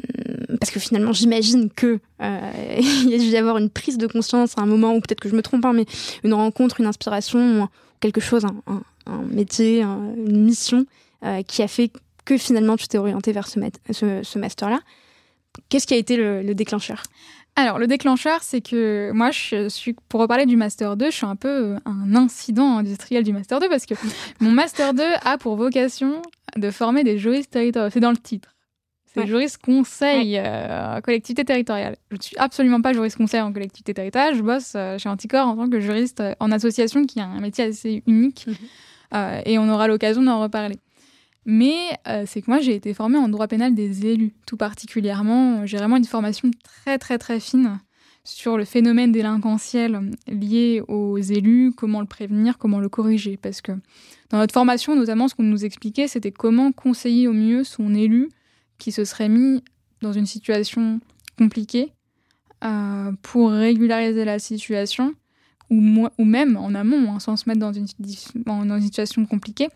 [0.67, 4.59] parce que finalement, j'imagine que il y a dû y avoir une prise de conscience
[4.59, 5.87] à un moment, ou peut-être que je me trompe, hein, mais
[6.25, 7.69] une rencontre, une inspiration,
[8.01, 10.87] quelque chose, un, métier, une mission
[11.47, 11.93] qui a fait
[12.25, 14.81] que finalement tu t'es orienté vers ce, master-là.
[15.69, 17.05] Qu'est-ce qui a été le, déclencheur?
[17.55, 19.31] Alors, le déclencheur, c'est que moi,
[20.11, 23.61] pour reparler du Master 2, je suis un peu euh, un incident industriel du Master
[23.61, 23.95] 2 parce que
[24.41, 26.21] mon Master 2 a pour vocation
[26.57, 27.89] de former des juristes territoriaux.
[27.91, 28.56] C'est dans le titre.
[29.17, 31.97] C'est juriste conseil euh, en collectivité territoriale.
[32.11, 34.35] Je ne suis absolument pas juriste conseil en collectivité territoriale.
[34.35, 37.65] Je bosse euh, chez Anticor en tant que juriste en association qui a un métier
[37.65, 38.47] assez unique.
[38.47, 39.43] Mhm.
[39.47, 40.77] et on aura l'occasion d'en reparler.
[41.47, 45.65] Mais euh, c'est que moi, j'ai été formée en droit pénal des élus, tout particulièrement.
[45.65, 47.79] J'ai vraiment une formation très, très, très fine
[48.25, 53.37] sur le phénomène délinquantiel lié aux élus, comment le prévenir, comment le corriger.
[53.37, 53.71] Parce que
[54.31, 58.29] dans notre formation, notamment, ce qu'on nous expliquait, c'était comment conseiller au mieux son élu
[58.79, 59.63] qui se serait mis
[60.03, 61.01] dans une situation
[61.39, 61.93] compliquée
[62.65, 65.15] euh, pour régulariser la situation,
[65.71, 67.87] ou, ou même en amont, hein, sans se mettre dans une,
[68.45, 69.69] dans une situation compliquée,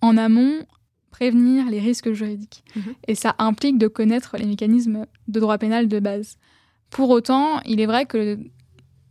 [0.00, 0.66] en amont
[1.10, 2.64] prévenir les risques juridiques.
[2.76, 2.94] Mhm.
[3.08, 6.38] Et ça implique de connaître les mécanismes de droit pénal de base.
[6.90, 8.38] Pour autant, il est vrai que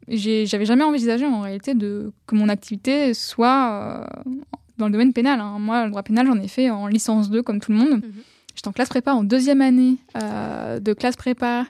[0.07, 4.31] j'avais jamais envisagé en réalité de, que mon activité soit euh,
[4.77, 5.39] dans le domaine pénal.
[5.39, 5.59] Hein.
[5.59, 8.01] Moi, le droit pénal, j'en ai fait en licence 2 comme tout le monde.
[8.03, 8.23] Mhm.
[8.55, 11.65] J'étais en classe prépa en deuxième année euh, de classe prépa,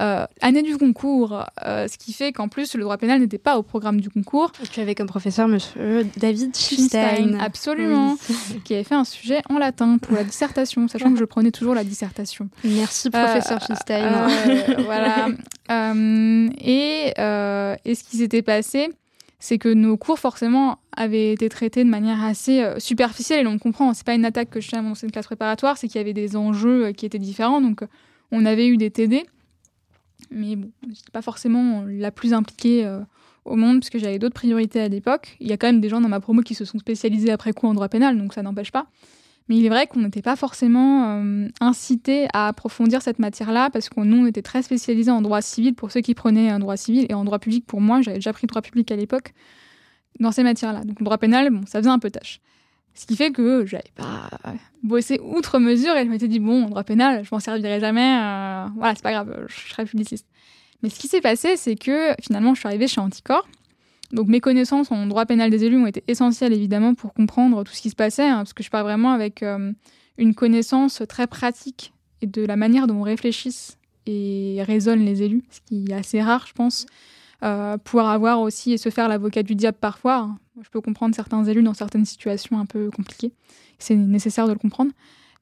[0.00, 3.58] euh, année du concours, euh, ce qui fait qu'en plus le droit pénal n'était pas
[3.58, 4.50] au programme du concours.
[4.62, 8.16] Et tu avais comme professeur Monsieur David Schilstein, absolument,
[8.64, 11.74] qui avait fait un sujet en latin pour la dissertation, sachant que je prenais toujours
[11.74, 12.48] la dissertation.
[12.64, 14.28] Merci professeur Schilstein.
[14.84, 15.28] voilà.
[15.68, 17.12] et,
[17.84, 18.88] et ce qui s'était passé,
[19.42, 23.58] c'est que nos cours forcément avaient été traités de manière assez euh, superficielle et l'on
[23.58, 25.98] comprend, c'est pas une attaque que je fais à mon ancienne classe préparatoire, c'est qu'il
[25.98, 27.88] y avait des enjeux euh, qui étaient différents, donc euh,
[28.30, 29.26] on avait eu des TD,
[30.30, 32.88] mais bon, j'étais pas forcément la plus impliquée
[33.44, 35.36] au monde parce que j'avais d'autres priorités à l'époque.
[35.40, 37.52] Il y a quand même des gens dans ma promo qui se sont spécialisés après
[37.52, 38.86] coup en droit pénal, donc ça n'empêche pas.
[39.48, 43.88] Mais il est vrai qu'on n'était pas forcément euh, incité à approfondir cette matière-là parce
[43.88, 46.76] que nous, on était très spécialisés en droit civil pour ceux qui prenaient un droit
[46.76, 49.32] civil et en droit public pour moi, j'avais déjà pris droit public à l'époque
[50.20, 50.84] dans ces matières-là.
[50.84, 52.40] Donc le droit pénal, bon, ça faisait un peu tâche.
[52.94, 54.28] Ce qui fait que j'avais pas
[54.82, 58.66] bossé outre mesure et je m'étais dit, bon, droit pénal, je m'en servirai jamais, euh,
[58.76, 60.26] voilà, c'est pas grave, je serai publiciste.
[60.82, 63.46] Mais ce qui s'est passé, c'est que finalement, je suis arrivée chez Anticor
[64.12, 67.72] donc mes connaissances en droit pénal des élus ont été essentielles évidemment pour comprendre tout
[67.72, 69.72] ce qui se passait, hein, parce que je pars vraiment avec euh,
[70.18, 75.60] une connaissance très pratique et de la manière dont réfléchissent et raisonnent les élus, ce
[75.64, 76.86] qui est assez rare, je pense.
[77.42, 80.16] Euh, pouvoir avoir aussi et se faire l'avocat du diable parfois.
[80.16, 80.38] Hein.
[80.60, 83.32] Je peux comprendre certains élus dans certaines situations un peu compliquées.
[83.78, 84.92] C'est nécessaire de le comprendre.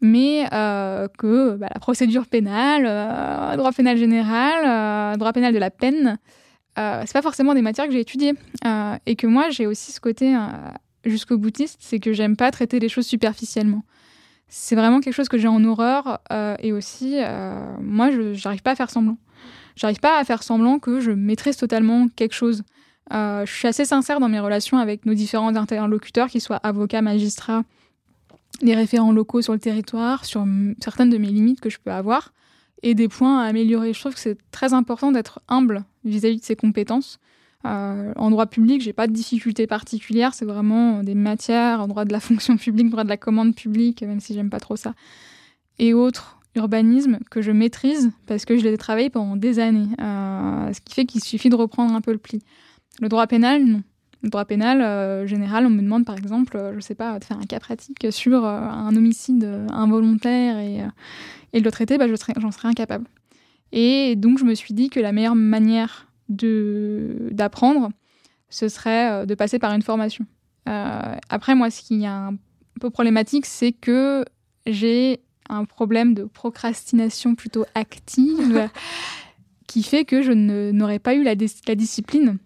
[0.01, 2.85] Mais euh, que bah, la procédure pénale,
[3.59, 6.19] droit pénal général, droit pénal de la peine,
[6.81, 8.35] euh, c'est pas forcément des matières que j'ai étudiées.
[8.65, 10.41] Euh, et que moi, j'ai aussi ce côté euh,
[11.05, 13.85] jusqu'au boutiste, c'est que j'aime pas traiter les choses superficiellement.
[14.49, 16.21] C'est vraiment quelque chose que j'ai en horreur.
[16.59, 17.19] et aussi,
[17.81, 19.17] moi, je j'arrive pas à faire semblant.
[19.77, 22.65] J'arrive pas à faire semblant que je maîtrise totalement quelque chose.
[23.13, 27.63] je suis assez sincère dans mes relations avec nos différents interlocuteurs, qu'ils soient avocats, magistrats,
[28.61, 30.45] les référents locaux sur le territoire, sur
[30.83, 32.33] certaines de mes limites que je peux avoir
[32.83, 33.93] et des points à améliorer.
[33.93, 37.19] Je trouve que c'est très important d'être humble vis-à-vis de ses compétences,
[37.63, 40.33] en droit public, j'ai pas de difficulté particulière.
[40.33, 44.03] C'est vraiment des matières en droit de la fonction publique, droit de la commande publique,
[44.03, 44.95] même si j'aime pas trop ça,
[45.79, 49.89] et autres urbanisme que je maîtrise parce que je l'ai travaillé pendant des années.
[49.99, 52.43] ce qui fait qu'il suffit de reprendre un peu le pli.
[53.01, 53.83] Le droit pénal, non.
[54.23, 57.25] Le droit pénal, euh, général, on me demande par exemple, euh, je sais pas, de
[57.25, 62.51] faire un cas pratique sur euh, un homicide involontaire et, de le traiter, bah, j'en
[62.51, 63.07] serais incapable.
[63.73, 67.91] Et donc je me suis dit que la meilleure manière d'apprendre,
[68.49, 70.27] ce serait de passer par une formation.
[70.67, 72.35] après, moi, ce qui est un
[72.81, 74.25] peu problématique, c'est que
[74.67, 78.69] j'ai un problème de procrastination plutôt active
[79.67, 81.35] qui fait que je n'aurais pas eu la,
[81.67, 82.39] la discipline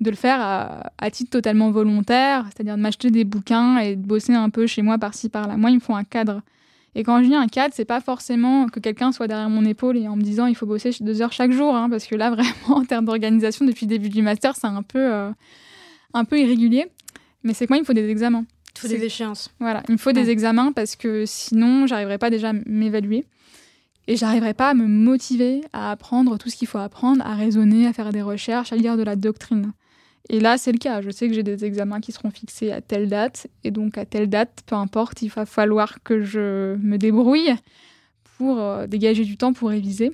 [0.00, 4.34] de le faire à, titre totalement volontaire, c'est-à-dire de m'acheter des bouquins et de bosser
[4.34, 5.56] un peu chez moi par-ci par-là.
[5.56, 6.42] Moi, il me faut un cadre.
[6.98, 9.98] Et quand je dis un cadre, c'est pas forcément que quelqu'un soit derrière mon épaule
[9.98, 12.30] et en me disant il faut bosser deux heures chaque jour, hein, parce que là
[12.34, 15.30] vraiment en termes d'organisation depuis le début du master, c'est un peu euh,
[16.14, 16.86] un peu irrégulier.
[17.42, 18.46] Mais c'est que moi il me faut des examens.
[18.74, 19.50] Il faut des échéances.
[19.60, 23.26] Voilà, il me faut des examens parce que sinon j'arriverai pas déjà à m'évaluer
[24.08, 27.86] et j'arriverai pas à me motiver à apprendre tout ce qu'il faut apprendre, à raisonner,
[27.86, 29.72] à faire des recherches, à lire de la doctrine.
[30.28, 31.00] Et là, c'est le cas.
[31.00, 33.46] Je sais que j'ai des examens qui seront fixés à telle date.
[33.64, 37.54] Et donc, à telle date, peu importe, il va falloir que je me débrouille
[38.36, 40.10] pour euh, dégager du temps pour réviser.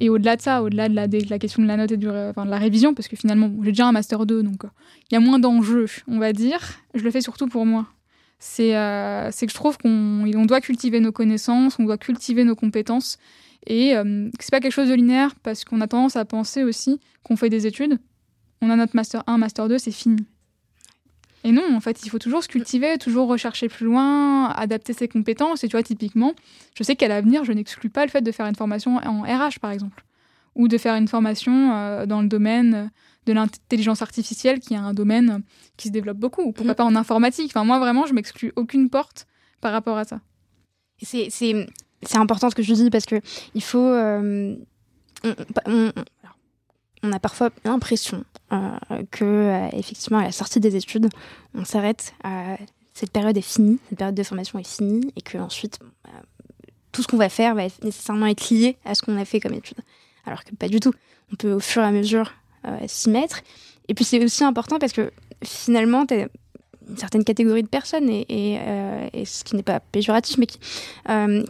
[0.00, 2.08] Et au-delà de ça, au-delà de la, de la, question de la note et de
[2.08, 4.68] la révision, parce que finalement, j'ai déjà un Master 2, donc euh,
[5.10, 6.58] il y a moins d'enjeux, on va dire,
[6.94, 7.86] je le fais surtout pour moi.
[8.40, 12.56] C'est euh, que je trouve qu'on on doit cultiver nos connaissances, on doit cultiver nos
[12.56, 13.18] compétences,
[13.66, 13.94] et
[14.40, 17.48] c'est pas quelque chose de linéaire, parce qu'on a tendance à penser aussi qu'on fait
[17.48, 17.98] des études,
[18.64, 20.24] on a notre master 1, master 2, c'est fini.
[21.44, 25.08] Et non, en fait, il faut toujours se cultiver, toujours rechercher plus loin, adapter ses
[25.08, 25.62] compétences.
[25.62, 26.32] Et tu vois, typiquement,
[26.74, 29.60] je sais qu'à l'avenir, je n'exclus pas le fait de faire une formation en RH,
[29.60, 30.04] par exemple,
[30.54, 32.90] ou de faire une formation euh, dans le domaine
[33.26, 35.42] de l'intelligence artificielle, qui est un domaine
[35.76, 36.76] qui se développe beaucoup, ou pourquoi mm.
[36.76, 37.50] pas en informatique.
[37.50, 39.26] Enfin, moi, vraiment, je m'exclus aucune porte
[39.60, 40.20] par rapport à ça.
[41.02, 41.66] C'est
[42.14, 43.20] important ce que je dis parce que
[43.54, 43.78] il faut.
[43.78, 44.56] Euh,
[45.66, 45.92] on
[47.12, 48.58] a parfois l'impression euh,
[49.10, 51.08] que, euh, effectivement, à la sortie des études,
[51.54, 52.56] on s'arrête, euh,
[52.92, 56.10] cette période est finie, cette période de formation est finie, et que ensuite, bah,
[56.92, 59.54] tout ce qu'on va faire va nécessairement être lié à ce qu'on a fait comme
[59.54, 59.78] étude.
[60.26, 60.92] Alors que pas du tout.
[61.32, 62.32] On peut au fur et à mesure
[62.86, 63.42] s'y mettre.
[63.88, 65.10] Et puis c'est aussi important parce que
[65.42, 66.28] finalement, tu as
[66.88, 68.58] une certaine catégorie de personnes, et,
[69.24, 70.58] ce qui n'est pas péjoratif, mais qui,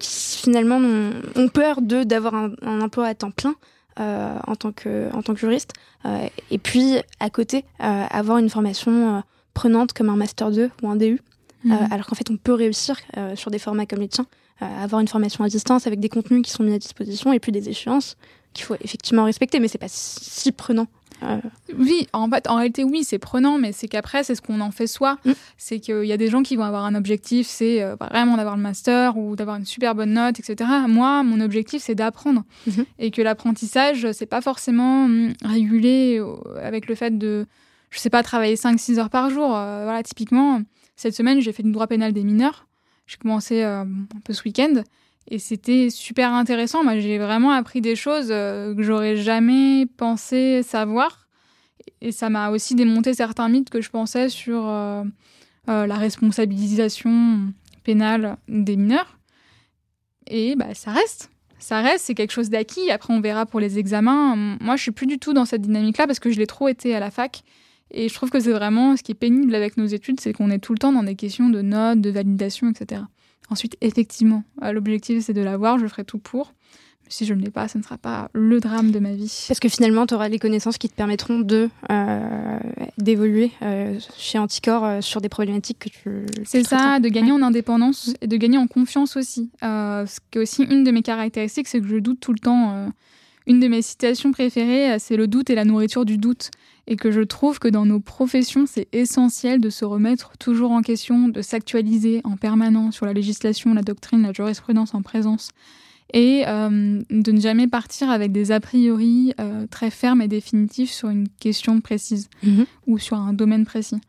[0.00, 3.54] finalement ont, peur d'avoir un, emploi à temps plein
[4.00, 5.72] euh, en, tant que, en tant que juriste.
[6.04, 9.22] Euh, et puis, à côté, euh, avoir une formation
[9.54, 11.20] prenante comme un Master 2 ou un DU.
[11.64, 11.78] Mhm.
[11.90, 13.00] alors qu'en fait, on peut réussir
[13.36, 14.26] sur des formats comme les tiens,
[14.60, 17.52] avoir une formation à distance avec des contenus qui sont mis à disposition et puis
[17.52, 18.18] des échéances
[18.52, 20.86] qu'il faut effectivement respecter, mais c'est pas si prenant
[21.78, 24.70] oui, en fait, en réalité, oui, c'est prenant, mais c'est qu'après, c'est ce qu'on en
[24.70, 25.18] fait soi.
[25.24, 25.32] Mm.
[25.56, 28.56] C'est qu'il y a des gens qui vont avoir un objectif, c'est euh, vraiment d'avoir
[28.56, 30.70] le master ou d'avoir une super bonne note, etc.
[30.88, 32.44] Moi, mon objectif, c'est d'apprendre.
[32.68, 32.84] Mm-hmm.
[32.98, 37.46] Et que l'apprentissage, c'est pas forcément hum, régulé euh, avec le fait de,
[37.90, 39.56] je sais pas, travailler 5-6 heures par jour.
[39.56, 40.60] Euh, voilà, typiquement,
[40.96, 42.66] cette semaine, j'ai fait du droit pénal des mineurs.
[43.06, 43.86] J'ai commencé un
[44.24, 44.82] peu ce week-end.
[45.28, 46.84] Et c'était super intéressant.
[46.84, 51.28] Moi, j'ai vraiment appris des choses euh, que j'aurais jamais pensé savoir.
[52.00, 55.02] Et ça m'a aussi démonté certains mythes que je pensais sur euh,
[55.68, 57.52] euh, la responsabilisation
[57.84, 59.18] pénale des mineurs.
[60.26, 61.30] Et bah, ça reste.
[61.58, 62.90] Ça reste, c'est quelque chose d'acquis.
[62.90, 64.36] Après, on verra pour les examens.
[64.60, 66.94] Moi, je suis plus du tout dans cette dynamique-là parce que je l'ai trop été
[66.94, 67.42] à la fac.
[67.90, 70.50] Et je trouve que c'est vraiment ce qui est pénible avec nos études, c'est qu'on
[70.50, 73.02] est tout le temps dans des questions de notes, de validation, etc.
[73.50, 76.54] Ensuite, effectivement, euh, l'objectif c'est de l'avoir, je ferai tout pour.
[77.08, 79.44] si je ne l'ai pas, ce ne sera pas le drame de ma vie.
[79.48, 82.58] Parce que finalement, tu auras les connaissances qui te permettront de euh,
[82.96, 86.26] d'évoluer euh, chez Anticor sur des problématiques que tu.
[86.44, 89.50] C'est ça, de gagner en indépendance et de gagner en confiance aussi.
[89.60, 92.90] ce qui est aussi une de mes caractéristiques, c'est que je doute tout le temps.
[93.46, 96.50] une de mes citations préférées, c'est le doute et la nourriture du doute
[96.86, 100.82] et que je trouve que dans nos professions, c'est essentiel de se remettre toujours en
[100.82, 105.50] question, de s'actualiser en permanence sur la législation, la doctrine, la jurisprudence en présence,
[106.12, 110.92] et euh, de ne jamais partir avec des a priori euh, très fermes et définitifs
[110.92, 112.66] sur une question précise mhm.
[112.86, 114.00] ou sur un domaine précis.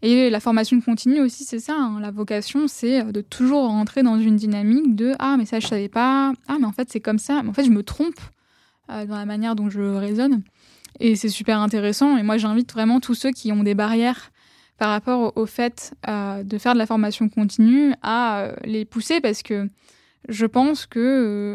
[0.00, 1.76] Et la formation continue aussi, c'est ça.
[1.78, 2.00] Hein.
[2.00, 5.66] la vocation, c'est euh, de toujours rentrer dans une dynamique de ah mais ça je
[5.66, 8.20] savais pas, ah mais en fait c'est comme ça, mais en fait je me trompe
[8.88, 10.42] dans la manière dont je raisonne.
[11.04, 12.16] Et c'est super intéressant.
[12.16, 14.30] Et moi, j'invite vraiment tous ceux qui ont des barrières
[14.78, 19.20] par rapport au, fait euh, de faire de la formation continue à euh, les pousser
[19.20, 19.68] parce que
[20.28, 21.00] je pense que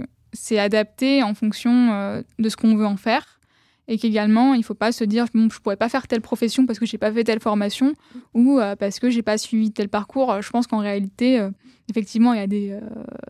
[0.02, 3.40] euh, c'est adapté en fonction de ce qu'on veut en faire.
[3.88, 6.66] et qu'également il ne faut pas se dire bon, je pourrais pas faire telle profession
[6.66, 7.94] parce que j'ai pas fait telle formation
[8.34, 10.42] ou parce que j'ai pas suivi tel parcours.
[10.42, 11.42] Je pense qu'en réalité,
[11.90, 12.78] effectivement, il y a des,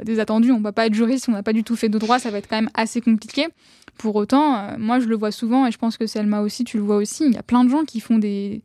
[0.04, 0.52] des attendus.
[0.52, 2.32] On ne va pas être juriste on n'a pas du tout fait de droit, ça
[2.32, 3.48] va être quand même assez compliqué.
[3.98, 6.84] Pour autant, moi je le vois souvent et je pense que Selma aussi, tu le
[6.84, 7.26] vois aussi.
[7.26, 8.62] Il y a plein de gens qui font des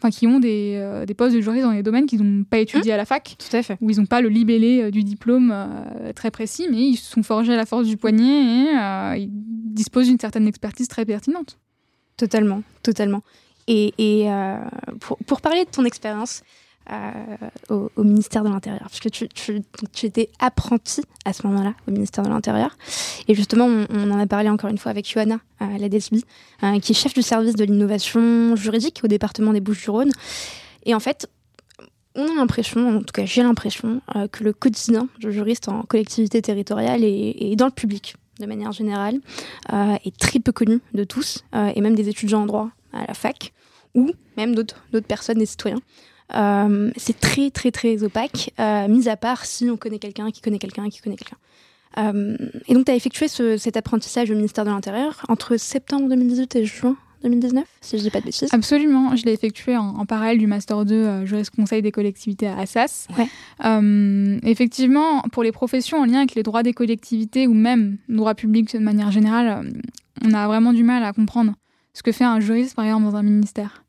[0.00, 2.58] enfin qui ont des, euh, des, postes de juriste dans des domaines qu'ils n'ont pas
[2.58, 3.76] étudiés à la fac, Tout à fait.
[3.80, 7.10] où ils n'ont pas le libellé euh, du diplôme euh, très précis, mais ils se
[7.10, 11.58] sont forgés à la force du poignet et ils disposent d'une certaine expertise très pertinente.
[12.16, 13.22] Totalement, totalement.
[13.66, 14.28] Et, et
[15.00, 16.42] pour, pour, parler de ton expérience,
[16.90, 19.62] euh, au, ministère de l'Intérieur, puisque tu, tu,
[19.92, 22.76] tu, étais apprenti à ce moment-là au ministère de l'Intérieur.
[23.28, 26.16] Et justement, on, en a parlé encore une fois avec Johanna, euh, la DSB,
[26.64, 30.10] euh, qui est chef du service de l'innovation juridique au département des Bouches-du-Rhône.
[30.84, 31.30] Et en fait,
[32.16, 34.00] on a l'impression, en tout cas j'ai l'impression,
[34.32, 39.20] que le quotidien de juriste en collectivité territoriale et, dans le public, de manière générale,
[39.70, 43.52] est très peu connu de tous, et même des étudiants en droit à la fac,
[43.94, 45.80] ou même d'autres personnes, des citoyens.
[46.34, 50.40] Euh, c'est très très très opaque, euh, mis à part si on connaît quelqu'un qui
[50.40, 51.36] connaît quelqu'un qui connaît quelqu'un.
[51.98, 52.36] Euh,
[52.68, 56.56] et donc tu as effectué ce, cet apprentissage au ministère de l'Intérieur entre septembre 2018
[56.56, 58.48] et juin 2019, si je dis pas de bêtises.
[58.52, 62.58] Absolument, je l'ai effectué en, parallèle du Master 2 euh, juriste conseil des collectivités à
[62.58, 63.08] Assas.
[63.18, 63.28] Ouais.
[63.64, 68.34] Euh, effectivement, pour les professions en lien avec les droits des collectivités ou même droit
[68.34, 69.70] public de manière générale,
[70.24, 71.52] on a vraiment du mal à comprendre
[71.92, 73.84] ce que fait un juriste par exemple dans un ministère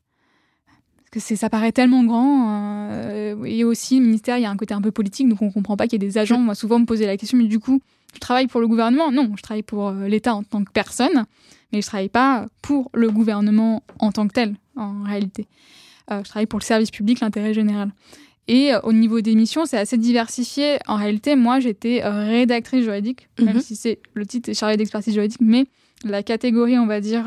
[1.12, 2.88] que ça paraît tellement grand.
[2.90, 5.50] Euh, et aussi, le ministère, il y a un côté un peu politique, donc on
[5.50, 6.38] comprend pas qu'il y ait des agents.
[6.38, 7.80] Moi, souvent, me poser la question, mais du coup,
[8.14, 9.12] je travaille pour le gouvernement?
[9.12, 11.26] Non, je travaille pour euh, l'État en tant que personne,
[11.72, 15.46] mais je travaille pas pour le gouvernement en tant que tel, en réalité.
[16.10, 17.92] Euh, je travaille pour le service public, l'intérêt général.
[18.48, 20.78] Et au niveau des missions, c'est assez diversifié.
[20.88, 23.60] En réalité, moi, j'étais rédactrice juridique, même mhm.
[23.60, 25.66] si c'est le titre est chargé d'expertise juridique, mais
[26.04, 27.24] la catégorie, on va dire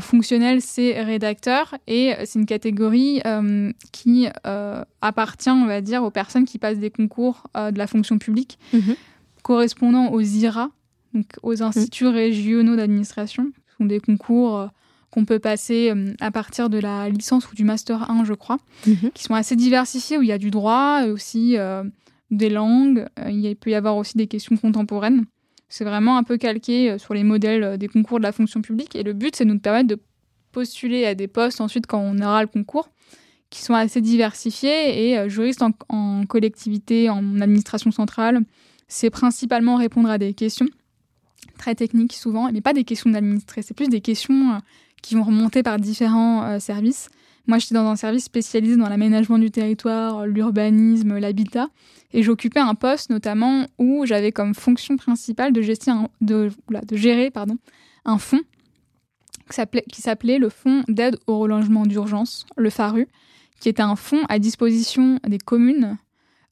[0.00, 6.10] fonctionnel, c'est rédacteur et c'est une catégorie euh, qui euh, appartient, on va dire, aux
[6.10, 8.94] personnes qui passent des concours de la fonction publique mhm.
[9.42, 10.70] correspondant aux IRA,
[11.14, 12.14] donc aux instituts mhm.
[12.14, 13.50] régionaux d'administration.
[13.70, 14.68] Ce sont des concours
[15.10, 19.10] qu'on peut passer à partir de la licence ou du master 1, je crois, mhm.
[19.14, 21.56] qui sont assez diversifiés, où il y a du droit, aussi
[22.30, 25.24] des langues, il peut y avoir aussi des questions contemporaines.
[25.68, 28.62] C'est vraiment un peu calqué euh, sur les modèles euh, des concours de la fonction
[28.62, 28.96] publique.
[28.96, 30.00] Et le but, c'est de nous permettre de
[30.52, 32.88] postuler à des postes ensuite quand on aura le concours,
[33.50, 35.10] qui sont assez diversifiés.
[35.10, 38.40] Et euh, juriste en, collectivité, en administration centrale,
[38.88, 40.66] c'est principalement répondre à des questions
[41.58, 44.60] très techniques souvent, mais pas des questions d'administrer, c'est plus des questions
[45.02, 47.08] qui vont remonter par différents services.
[47.48, 51.70] Moi, j'étais dans un service spécialisé dans l'aménagement du territoire, l'urbanisme, l'habitat,
[52.12, 55.62] et j'occupais un poste notamment où j'avais comme fonction principale de,
[56.92, 57.56] gérer pardon,
[58.04, 58.42] un fonds
[59.50, 63.08] qui s'appelait le Fonds d'aide au relogement d'urgence, le FARU,
[63.60, 65.96] qui était un fonds à disposition des communes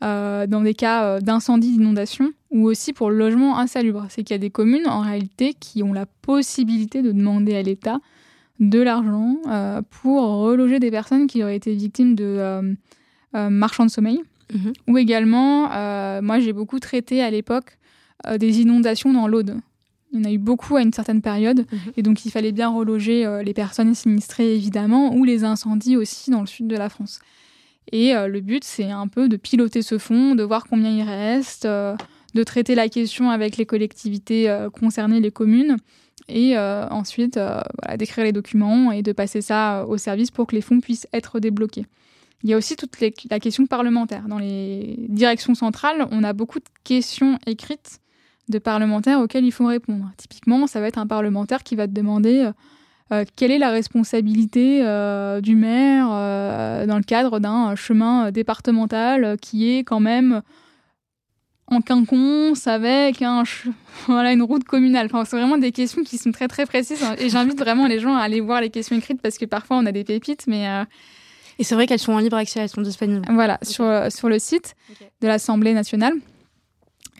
[0.03, 4.07] euh, dans des cas euh, d'incendie, d'inondation, ou aussi pour le logement insalubre.
[4.09, 7.63] C'est qu'il y a des communes, en réalité, qui ont la possibilité de demander à
[7.63, 8.01] l'État
[8.61, 12.75] de l'argent euh, pour reloger des personnes qui auraient été victimes de euh,
[13.35, 14.21] euh, marchands de sommeil.
[14.53, 14.73] Mhm.
[14.88, 15.69] Ou également,
[16.23, 17.79] moi j'ai beaucoup traité à l'époque
[18.38, 19.57] des inondations dans l'Aude.
[20.12, 21.92] Il y en a eu beaucoup à une certaine période, mhm.
[21.97, 26.40] et donc il fallait bien reloger les personnes sinistrées évidemment, ou les incendies aussi dans
[26.40, 27.19] le sud de la France.
[27.90, 31.66] Et le but, c'est un peu de piloter ce fonds, de voir combien il reste,
[31.66, 35.77] de traiter la question avec les collectivités concernées, les communes,
[36.29, 37.61] et euh, ensuite euh,
[37.97, 41.07] d'écrire les documents et de passer ça euh, au service pour que les fonds puissent
[41.12, 41.87] être débloqués.
[42.43, 42.93] Il y a aussi toute
[43.31, 44.29] la question parlementaire.
[44.29, 48.01] Dans les directions centrales, on a beaucoup de questions écrites
[48.49, 50.11] de parlementaires auxquelles il faut répondre.
[50.17, 52.51] Typiquement, ça va être un parlementaire qui va te demander
[53.35, 54.81] quelle est la responsabilité
[55.43, 56.07] du maire
[56.87, 60.43] dans le cadre d'un chemin départemental qui est quand même
[61.68, 63.42] en quinconce avec un
[64.07, 65.07] voilà une route communale.
[65.07, 67.16] Enfin, c'est vraiment des questions qui sont très très précises hein.
[67.18, 69.87] et j'invite vraiment les gens à aller voir les questions écrites parce que parfois on
[69.87, 70.85] a des pépites, mais euh,
[71.59, 73.26] et c'est vrai qu'elles sont en libre accès, elles sont disponibles.
[73.31, 74.74] Voilà sur euh, sur le site
[75.20, 76.14] de l'Assemblée nationale.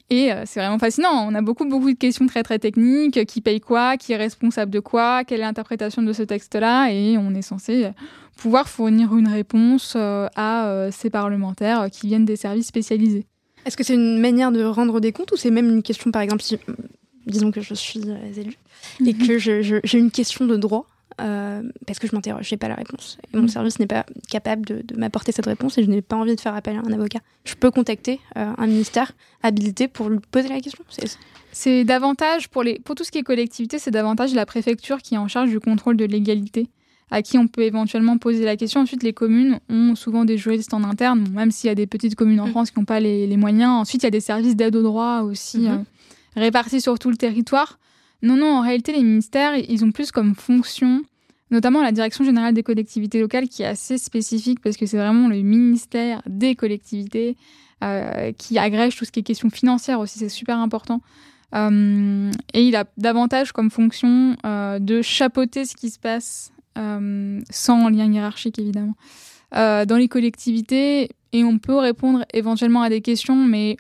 [0.09, 1.26] Et euh, c'est vraiment fascinant.
[1.28, 3.26] On a beaucoup, beaucoup de questions très, très techniques.
[3.26, 3.96] Qui paye quoi?
[3.96, 5.24] Qui est responsable de quoi?
[5.24, 6.92] Quelle est l'interprétation de ce texte-là?
[6.92, 7.90] Et on est censé
[8.36, 13.26] pouvoir fournir une réponse à ces parlementaires qui viennent des services spécialisés.
[13.67, 16.23] Est-ce que c'est une manière de rendre des comptes ou c'est même une question, par
[16.23, 16.59] exemple, si,
[17.27, 18.57] disons que je suis euh, élue
[19.05, 19.27] et mhm.
[19.27, 20.87] que j'ai une question de droit
[21.19, 23.19] parce que je m'interroge, j'ai pas la réponse.
[23.33, 23.49] Et mon Mm.
[23.49, 26.41] service n'est pas capable de, de m'apporter cette réponse et je n'ai pas envie de
[26.41, 27.21] faire appel à un avocat.
[27.45, 29.12] Je peux contacter un ministère
[29.43, 30.85] habilité pour lui poser la question.
[30.89, 31.17] C'est
[31.53, 35.14] C'est davantage, pour, les, pour tout ce qui est collectivité, c'est davantage la préfecture qui
[35.14, 36.69] est en charge du contrôle de l'égalité,
[37.11, 38.80] à qui on peut éventuellement poser la question.
[38.80, 41.86] Ensuite, les communes ont souvent des juristes en interne, bon, même s'il y a des
[41.86, 42.50] petites communes en Mm.
[42.50, 43.70] France qui n'ont pas les, les moyens.
[43.70, 45.66] Ensuite, il y a des services d'aide au droit aussi Mhm.
[45.68, 45.78] euh,
[46.34, 47.78] répartis sur tout le territoire.
[48.22, 51.02] Non, non, en réalité, les ministères, ils ont plus comme fonction,
[51.52, 55.28] notamment la Direction générale des collectivités locales, qui est assez spécifique parce que c'est vraiment
[55.28, 57.36] le ministère des collectivités
[57.84, 61.02] euh, qui agrège tout ce qui est question financière aussi, c'est super important.
[61.54, 66.52] Euh, et il a davantage comme fonction de chapeauter ce qui se passe
[67.51, 68.95] sans lien hiérarchique évidemment
[69.55, 73.77] euh, dans les collectivités et on peut répondre éventuellement à des questions mais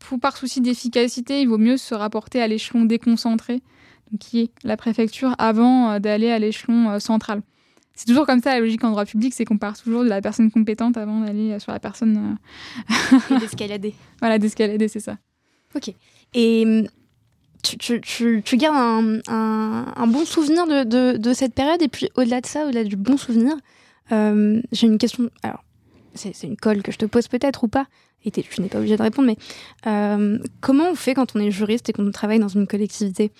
[0.00, 3.62] pour, par souci d'efficacité il vaut mieux se rapporter à l'échelon déconcentré
[4.10, 7.42] donc qui est la préfecture avant euh, d'aller à l'échelon euh, central
[7.94, 10.20] c'est toujours comme ça la logique en droit public c'est qu'on part toujours de la
[10.20, 12.36] personne compétente avant d'aller euh, sur la personne
[13.30, 13.94] et d'escalader.
[14.20, 15.18] voilà d'escalader c'est ça
[15.76, 15.94] Ok.
[16.34, 16.88] Et hum,
[17.62, 21.80] tu, gardes un, bon souvenir de, de, de, cette période.
[21.82, 23.54] Et puis, au-delà de ça, au-delà du bon souvenir,
[24.12, 25.30] euh, j'ai une question.
[25.42, 25.64] Alors,
[26.14, 27.86] c'est une colle que je te pose peut-être ou pas.
[28.24, 29.38] Et tu n'es pas obligé de répondre, mais
[29.86, 33.32] euh, comment on fait quand on est juriste et qu'on travaille dans une collectivité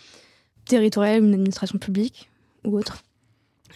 [0.64, 2.30] territoriale une administration publique
[2.64, 3.02] ou autre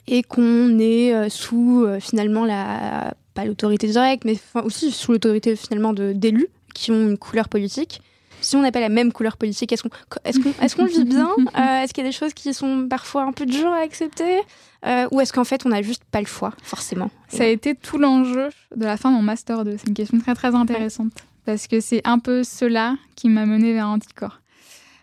[0.06, 5.92] et qu'on est euh, sous finalement la pas l'autorité directe, mais aussi sous l'autorité finalement
[5.92, 8.00] d'élus qui ont une couleur politique
[8.44, 9.90] si on n'a pas la même couleur politique, est-ce qu'on
[10.24, 13.32] est est vit bien euh, Est-ce qu'il y a des choses qui sont parfois un
[13.32, 14.40] peu dures à accepter
[14.86, 17.74] euh, Ou est-ce qu'en fait, on n'a juste pas le choix, forcément Ça a été
[17.74, 19.76] tout l'enjeu de la fin de mon Master 2.
[19.78, 21.12] C'est une question très très intéressante.
[21.46, 24.40] Parce que c'est un peu cela qui m'a mené vers Anticorps.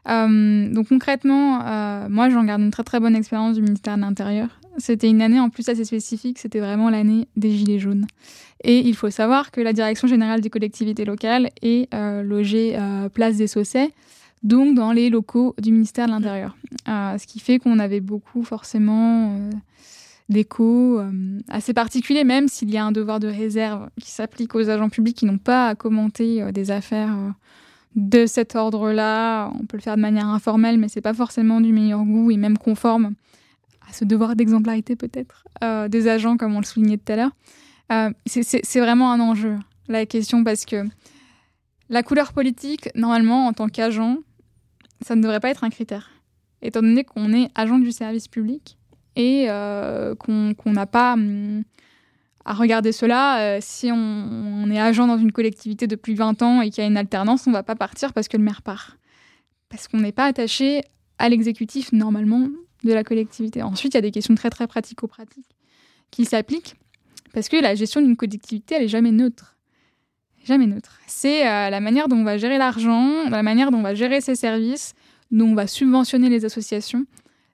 [0.10, 1.60] Euh, donc concrètement,
[2.10, 4.48] moi j'en garde une très très bonne expérience du ministère de l'Intérieur.
[4.78, 8.08] C'était une année en plus assez spécifique, c'était vraiment l'année des Gilets jaunes.
[8.64, 13.10] Et il faut savoir que la Direction générale des collectivités locales est euh, logée euh,
[13.10, 13.92] place des Saussets,
[14.44, 16.56] donc dans les locaux du ministère de l'Intérieur.
[16.88, 19.50] Euh, ce qui fait qu'on avait beaucoup forcément euh,
[20.30, 21.02] d'échos
[21.50, 25.18] assez particuliers, même s'il y a un devoir de réserve qui s'applique aux agents publics
[25.18, 27.14] qui n'ont pas à commenter des affaires
[27.98, 29.52] de cet ordre-là.
[29.60, 32.38] On peut le faire de manière informelle, mais c'est pas forcément du meilleur goût et
[32.38, 33.14] même conforme
[33.94, 37.32] ce devoir d'exemplarité peut-être euh, des agents, comme on le soulignait tout à l'heure.
[37.92, 40.86] Euh, c'est vraiment un enjeu, la question, parce que
[41.90, 44.18] la couleur politique, normalement, en tant qu'agent,
[45.02, 46.10] ça ne devrait pas être un critère.
[46.62, 48.78] Étant donné qu'on est agent du service public
[49.16, 51.64] et euh, qu'on n'a pas hum,
[52.46, 56.70] à regarder cela, si on, on, est agent dans une collectivité depuis 20 ans et
[56.70, 58.98] qu'il y a une alternance, on ne va pas partir parce que le maire part.
[59.70, 60.82] Parce qu'on n'est pas attaché
[61.18, 62.48] à l'exécutif, normalement,
[62.84, 63.62] de la collectivité.
[63.62, 65.56] Ensuite, il y a des questions très, très pratico-pratiques
[66.10, 66.76] qui s'appliquent
[67.34, 69.58] parce que la gestion d'une collectivité, elle est jamais neutre.
[70.44, 71.00] Jamais neutre.
[71.08, 74.22] C'est euh, la manière dont on va gérer l'argent, la manière dont on va gérer
[74.22, 74.94] ses services,
[75.30, 77.06] dont on va subventionner les associations.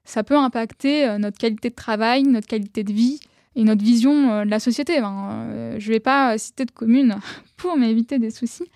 [0.05, 3.19] Ça peut impacter euh, notre qualité de travail, notre qualité de vie
[3.55, 4.99] et notre vision euh, de la société.
[4.99, 5.47] Enfin,
[5.77, 7.17] je ne vais pas citer de communes
[7.57, 8.69] pour m'éviter des soucis,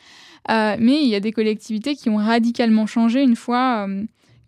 [0.50, 3.88] mais il y a des collectivités qui ont radicalement changé une fois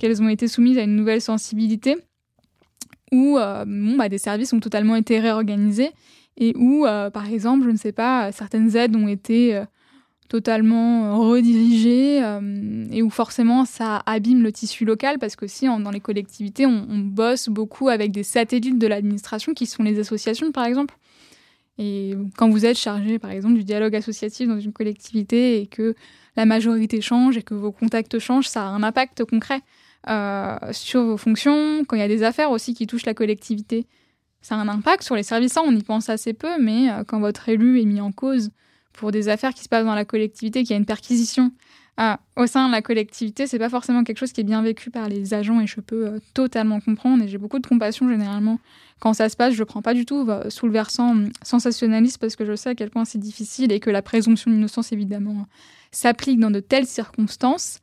[0.03, 1.95] qu'elles ont été soumises à une nouvelle sensibilité,
[3.13, 3.63] où euh,
[3.97, 5.91] bah, des services ont totalement été réorganisés
[6.35, 9.63] et où, euh, par exemple, je ne sais pas, certaines aides ont été euh,
[10.27, 12.17] totalement redirigées
[12.91, 16.97] et où forcément ça abîme le tissu local parce que si dans les collectivités, on,
[16.97, 20.95] bosse beaucoup avec des satellites de l'administration qui sont les associations, par exemple.
[21.77, 25.95] Et quand vous êtes chargé, par exemple, du dialogue associatif dans une collectivité et que
[26.35, 29.61] la majorité change et que vos contacts changent, ça a un impact concret
[30.71, 31.83] sur vos fonctions.
[31.85, 33.87] Quand il y a des affaires aussi qui touchent la collectivité,
[34.41, 35.57] ça a un impact sur les services.
[35.57, 38.51] On y pense assez peu, mais euh, quand votre élu est mis en cause
[38.91, 41.51] pour des affaires qui se passent dans la collectivité, qu'il y a une perquisition
[41.99, 44.89] euh, au sein de la collectivité, c'est pas forcément quelque chose qui est bien vécu
[44.89, 47.23] par les agents et je peux euh, totalement comprendre.
[47.23, 48.59] Et j'ai beaucoup de compassion généralement
[48.99, 49.53] quand ça se passe.
[49.53, 52.75] Je prends pas du tout euh, sous le versant sensationnaliste parce que je sais à
[52.75, 55.45] quel point c'est difficile et que la présomption d'innocence évidemment
[55.91, 57.79] s'applique dans de telles circonstances.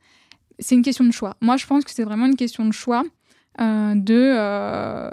[0.61, 1.35] C'est une question de choix.
[1.41, 3.03] Moi, je pense que c'est vraiment une question de choix
[3.59, 5.11] euh, de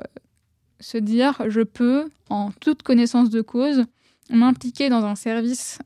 [0.80, 3.84] se dire je peux, en toute connaissance de cause,
[4.30, 5.78] m'impliquer dans un service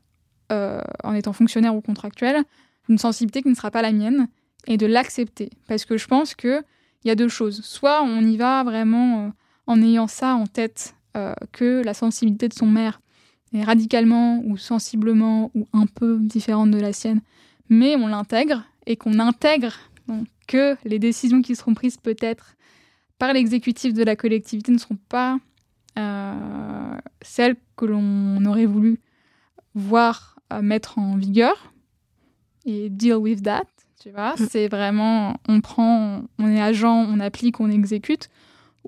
[0.50, 2.44] euh, en étant fonctionnaire ou contractuel
[2.88, 4.28] d'une sensibilité qui ne sera pas la mienne
[4.66, 5.50] et de l'accepter.
[5.66, 6.62] Parce que je pense qu'il
[7.04, 7.62] y a deux choses.
[7.64, 9.30] Soit on y va vraiment euh,
[9.66, 13.00] en ayant ça en tête, euh, que la sensibilité de son maire
[13.54, 17.20] est radicalement ou sensiblement ou un peu différente de la sienne,
[17.72, 19.72] mais on l'intègre et qu'on intègre
[20.06, 22.54] donc, que les décisions qui seront prises peut-être
[23.18, 25.38] par l'exécutif de la collectivité ne sont pas
[27.22, 28.98] celles que l'on aurait voulu
[29.74, 31.72] voir mettre en vigueur
[32.64, 33.64] et deal with that.
[34.02, 34.46] Tu vois, mm.
[34.50, 38.28] c'est vraiment, on prend, on est agent, on applique, on exécute,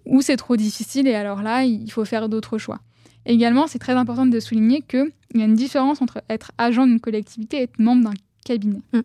[0.05, 2.81] ou c'est trop difficile et alors là, il faut faire d'autres choix.
[3.27, 7.01] Également, c'est très important de souligner qu'il y a une différence entre être agent d'une
[7.01, 8.15] collectivité et être membre d'un
[8.45, 8.81] cabinet.
[8.93, 9.01] Mm.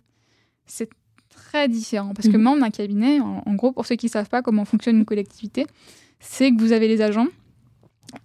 [0.66, 0.90] C'est
[1.30, 2.42] très différent parce que mm.
[2.42, 5.06] membre d'un cabinet, en, en, gros, pour ceux qui ne savent pas comment fonctionne une
[5.06, 5.66] collectivité,
[6.20, 7.28] c'est que vous avez les agents,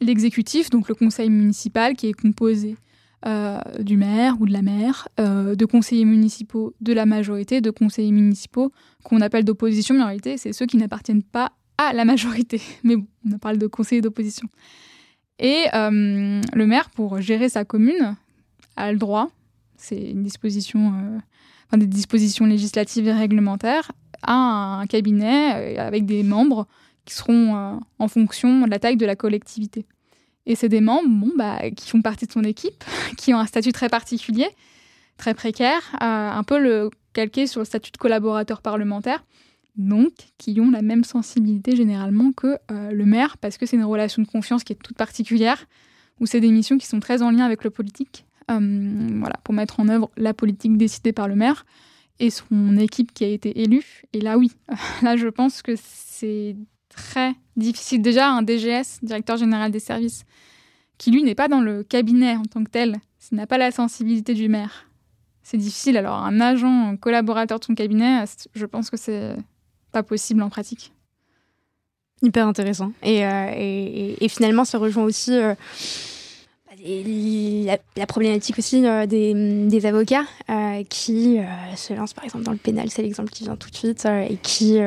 [0.01, 2.77] l'exécutif, donc le conseil municipal qui est composé
[3.27, 7.71] euh, du maire ou de la maire, euh, de conseillers municipaux de la majorité, de
[7.71, 8.71] conseillers municipaux
[9.03, 12.61] qu'on appelle d'opposition, mais en réalité, c'est ceux qui n'appartiennent pas à la majorité.
[12.85, 14.47] Mais bon, on parle de conseillers d'opposition.
[15.39, 18.15] Et euh, le maire, pour gérer sa commune,
[18.77, 19.31] a le droit,
[19.85, 20.93] c'est une disposition,
[21.67, 26.67] enfin, des dispositions législatives et réglementaires, à un cabinet avec des membres
[27.05, 29.87] qui seront en fonction de la taille de la collectivité.
[30.47, 32.85] Et c'est des membres bon, bah, qui font partie de son équipe,
[33.17, 34.49] qui ont un statut très particulier,
[35.17, 39.25] très précaire, euh, un peu le calqué sur le statut de collaborateur parlementaire,
[39.77, 43.85] donc qui ont la même sensibilité généralement que euh, le maire, parce que c'est une
[43.85, 45.67] relation de confiance qui est toute particulière,
[46.21, 49.55] où c'est des missions qui sont très en lien avec le politique, euh, voilà, pour
[49.55, 51.65] mettre en œuvre la politique décidée par le maire
[52.21, 54.03] et son équipe qui a été élue.
[54.13, 54.53] Et là, oui,
[55.03, 56.57] là, je pense que c'est
[56.89, 58.03] très difficile.
[58.03, 60.25] Déjà, un DGS, directeur général des services,
[60.99, 63.01] qui lui n'est pas dans le cabinet en tant que tel,
[63.33, 64.87] n'a pas la sensibilité du maire,
[65.43, 65.97] c'est difficile.
[65.97, 68.25] Alors, un agent, un collaborateur de son cabinet,
[68.55, 69.37] je pense que c'est
[69.93, 70.93] pas possible en pratique.
[72.23, 72.93] Hyper intéressant.
[73.03, 75.55] Et, euh, finalement, ça rejoint aussi euh,
[76.85, 80.27] la, problématique aussi euh, des, avocats
[80.89, 81.39] qui
[81.77, 84.37] se lancent par exemple dans le pénal, c'est l'exemple qui vient tout de suite, et
[84.37, 84.79] qui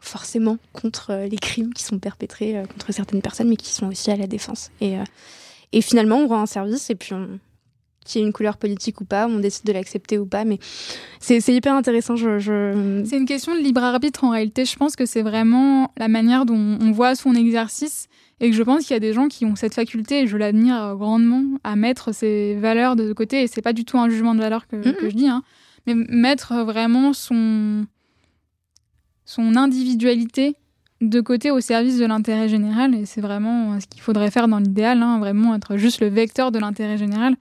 [0.00, 3.88] forcément contre euh, les crimes qui sont perpétrés euh, contre certaines personnes, mais qui sont
[3.88, 4.70] aussi à la défense.
[4.80, 5.04] Et, euh,
[5.72, 7.38] et finalement, on rend un service et puis on,
[8.04, 10.58] qu'il y ait une couleur politique ou pas, on décide de l'accepter ou pas, mais
[11.20, 12.16] c'est hyper intéressant.
[12.16, 14.64] Je, C'est une question de libre arbitre en réalité.
[14.64, 18.08] Je pense que c'est vraiment la manière dont on voit son exercice
[18.40, 20.36] et que je pense qu'il y a des gens qui ont cette faculté, et je
[20.36, 23.42] l'admire grandement, à mettre ces valeurs de côté.
[23.42, 25.42] Et c'est pas du tout un jugement de valeur que, que je dis, hein,
[25.86, 27.86] mais mettre vraiment son
[29.24, 30.56] son individualité
[31.02, 32.94] de côté au service de l'intérêt général.
[32.94, 36.50] Et c'est vraiment ce qu'il faudrait faire dans l'idéal, hein, vraiment être juste le vecteur
[36.50, 37.36] de l'intérêt général.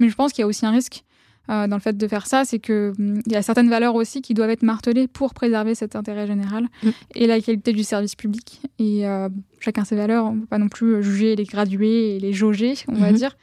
[0.00, 1.04] Mais je pense qu'il y a aussi un risque
[1.50, 4.20] euh, dans le fait de faire ça, c'est qu'il hum, y a certaines valeurs aussi
[4.20, 6.88] qui doivent être martelées pour préserver cet intérêt général mm.
[7.14, 8.60] et la qualité du service public.
[8.78, 9.28] Et euh,
[9.58, 12.74] chacun ses valeurs, on ne peut pas non plus juger, les graduer et les jauger,
[12.88, 13.14] on va mm-hmm.
[13.14, 13.36] dire.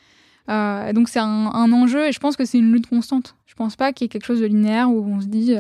[0.49, 3.36] Euh, donc c'est un, un, enjeu et je pense que c'est une lutte constante.
[3.47, 5.56] Je pense pas qu'il y ait quelque chose de linéaire où on se dit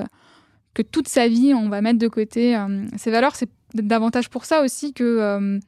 [0.75, 2.55] que toute sa vie, on va mettre de côté
[2.97, 3.35] ces valeurs.
[3.35, 5.59] C'est davantage pour ça aussi que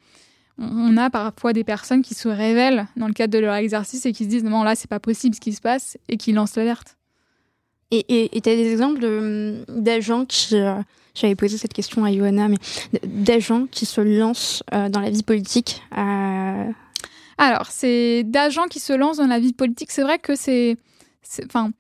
[0.60, 4.14] on a parfois des personnes qui se révèlent dans le cadre de leur exercice et
[4.14, 6.56] qui se disent non là c'est pas possible ce qui se passe et qui lancent
[6.56, 6.98] l'alerte.
[7.90, 9.00] Et tu as des exemples
[9.70, 10.76] d'agents qui euh,
[11.16, 12.58] j'avais posé cette question à Johanna mais
[13.06, 15.82] d'agents qui se lancent dans la vie politique.
[17.38, 19.92] Alors c'est d'agents qui se lancent dans la vie politique.
[19.92, 20.78] C'est vrai que c'est
[21.46, 21.72] enfin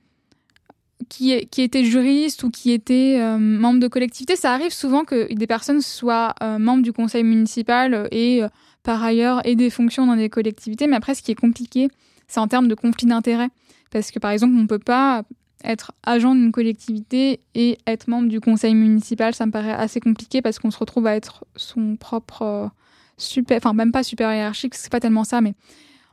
[1.09, 4.36] qui, qui étaient juristes ou qui étaient euh, membres de collectivités.
[4.36, 8.47] Ça arrive souvent que des personnes soient euh, membres du conseil municipal et euh,
[8.88, 10.88] par ailleurs aient des fonctions dans des collectivités.
[10.88, 11.89] Mais après, ce qui est compliqué,
[12.29, 13.49] c'est en termes de conflit d'intérêts.
[13.91, 15.23] Parce que par exemple, on ne peut pas
[15.65, 19.35] être agent d'une collectivité et être membre du conseil municipal.
[19.35, 22.71] Ça me paraît assez compliqué parce qu'on se retrouve à être son propre
[23.17, 25.53] super, enfin même pas super hiérarchique, c'est pas tellement ça, mais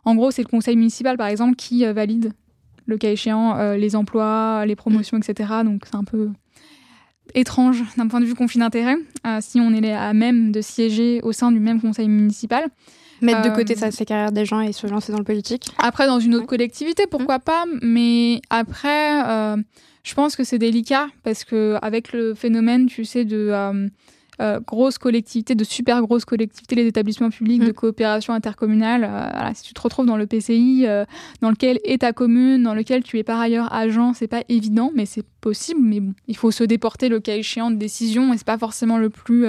[0.04, 2.32] en gros, c'est le conseil municipal, par exemple, qui valide
[2.86, 5.62] le cas échéant, euh, les emplois, les promotions, etc.
[5.64, 6.30] Donc c'est un peu
[7.34, 8.96] étrange d'un point de vue conflit d'intérêt,
[9.26, 12.66] euh, si on est à même de siéger au sein du même conseil municipal.
[13.22, 15.68] Mettre de côté sa, euh, ses carrières des gens et se lancer dans le politique.
[15.78, 19.56] Après, dans une autre collectivité, pourquoi pas Mais après,
[20.04, 23.88] je pense que c'est délicat parce que avec le phénomène, tu sais, de euh,
[24.66, 27.74] grosses collectivités, de super grosses collectivités, les établissements publics de mm.
[27.74, 29.05] coopération intercommunale.
[29.05, 31.05] Euh, si tu te retrouves dans le PCI, euh,
[31.41, 34.91] dans lequel est ta commune, dans lequel tu es par ailleurs agent, c'est pas évident,
[34.95, 35.80] mais c'est possible.
[35.82, 38.99] Mais bon, il faut se déporter le cas échéant de décision et c'est pas forcément
[38.99, 39.47] le plus,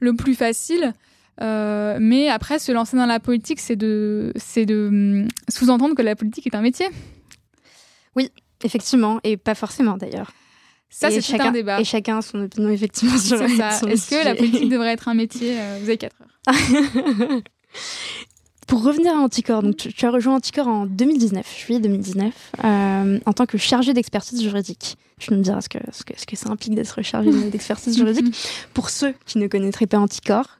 [0.00, 0.92] le plus facile.
[1.40, 6.16] mais après, se lancer dans la politique, c'est de, c'est de hum, sous-entendre que la
[6.16, 6.86] politique est un métier.
[8.16, 8.30] Oui,
[8.64, 10.32] effectivement, et pas forcément d'ailleurs.
[10.92, 11.80] Ça, c'est un débat.
[11.80, 13.80] Et chacun a son opinion, effectivement, sur ça.
[13.88, 16.52] Est-ce que la politique devrait être un métier euh, Vous avez 4 heures.
[18.66, 23.32] pour revenir à Anticor, donc tu, as rejoint Anticor en 2019, juillet 2019, euh, en
[23.32, 24.96] tant que chargé d'expertise juridique.
[25.18, 28.36] Tu nous diras ce que, ce que, ce que ça implique d'être chargé d'expertise juridique?
[28.74, 30.58] Pour ceux qui ne connaîtraient pas Anticor,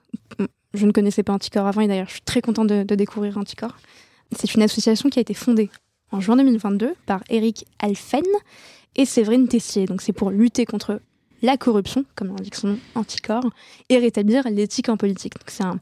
[0.72, 3.36] je ne connaissais pas Anticor avant et d'ailleurs je suis très contente de, de découvrir
[3.36, 3.76] Anticor.
[4.34, 5.68] C'est une association qui a été fondée
[6.10, 8.22] en juin 2022 par Eric Alphen
[8.96, 9.86] et Séverine Tessier.
[9.86, 11.00] Donc c'est pour lutter contre
[11.42, 13.42] la corruption, comme l'indique son nom, Anticor,
[13.88, 15.34] et rétablir l'éthique en politique.
[15.34, 15.80] Donc c'est un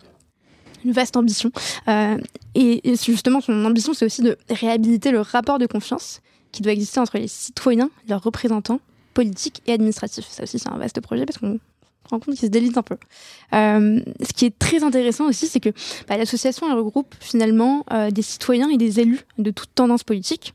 [0.84, 1.50] une vaste ambition.
[1.88, 2.18] Euh,
[2.54, 6.20] et, justement, son ambition, c'est aussi de réhabiliter le rapport de confiance
[6.52, 8.80] qui doit exister entre les citoyens, leurs représentants
[9.14, 10.26] politiques et administratifs.
[10.28, 12.82] Ça aussi, c'est un vaste projet parce qu'on se rend compte qu'il se délite un
[12.82, 12.96] peu.
[13.52, 15.70] Euh, ce qui est très intéressant aussi, c'est que
[16.08, 20.54] bah, l'association regroupe finalement euh, des citoyens et des élus de toutes tendances politiques,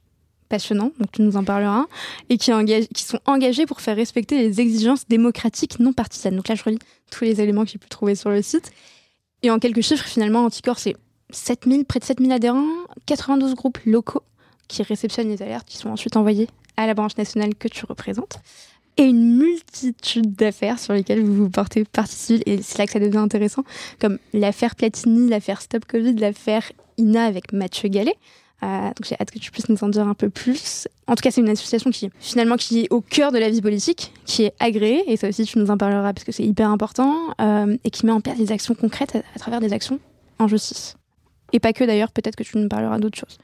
[0.49, 1.85] passionnants, donc tu nous en parleras,
[2.29, 6.35] et qui, sont engagés pour faire respecter les exigences démocratiques non partisanes.
[6.35, 6.79] Donc là, je relis
[7.11, 8.71] tous les éléments que j'ai pu trouver sur le site.
[9.43, 10.95] Et en quelques chiffres, finalement, Anticor, c'est
[11.31, 12.67] 7000, près de 7000 adhérents,
[13.05, 14.23] 92 groupes locaux
[14.67, 18.39] qui réceptionnent les alertes qui sont ensuite envoyées à la branche nationale que tu représentes.
[18.97, 22.41] Et une multitude d'affaires sur lesquelles vous vous portez partie.
[22.45, 23.63] Et c'est là que ça devient intéressant,
[23.99, 28.15] comme l'affaire Platini, l'affaire Stop Covid, l'affaire INA avec Mathieu Gallet.
[28.63, 30.87] Euh, donc j'ai hâte que tu puisses nous en dire un peu plus.
[31.07, 33.61] En tout cas, c'est une association qui finalement qui est au cœur de la vie
[33.61, 36.69] politique, qui est agréée, et ça aussi tu nous en parleras parce que c'est hyper
[36.69, 39.99] important, euh, et qui met en place des actions concrètes à, travers des actions
[40.39, 40.95] en justice.
[41.53, 43.37] Et pas que d'ailleurs, peut-être que tu nous parleras d'autres choses.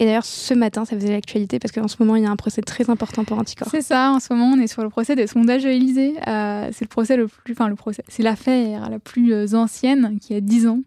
[0.00, 2.36] Et d'ailleurs, ce matin, ça faisait l'actualité parce qu'en ce moment, il y a un
[2.36, 3.66] procès très important pour Anticor.
[3.68, 6.14] C'est ça, en ce moment, on est sur le procès des sondages Élysée.
[6.28, 7.52] Euh, c'est le procès le plus.
[7.52, 8.04] Enfin, le procès.
[8.06, 10.80] C'est l'affaire la plus euh, ancienne, qui a 10 ans.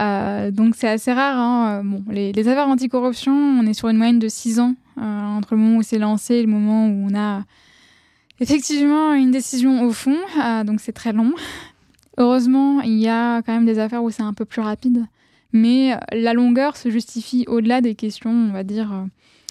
[0.00, 1.38] Euh, donc, c'est assez rare.
[1.38, 1.82] Hein.
[1.84, 5.60] Bon, les, les, affaires anticorruption, on est sur une moyenne de 6 ans entre le
[5.60, 7.44] moment où c'est lancé et le moment où on a
[8.40, 10.16] effectivement une décision au fond.
[10.66, 11.32] donc, c'est très long.
[12.18, 15.06] Heureusement, il y a quand même des affaires où c'est un peu plus rapide
[15.52, 19.04] mais euh, la longueur se justifie au-delà des questions, on va dire, euh,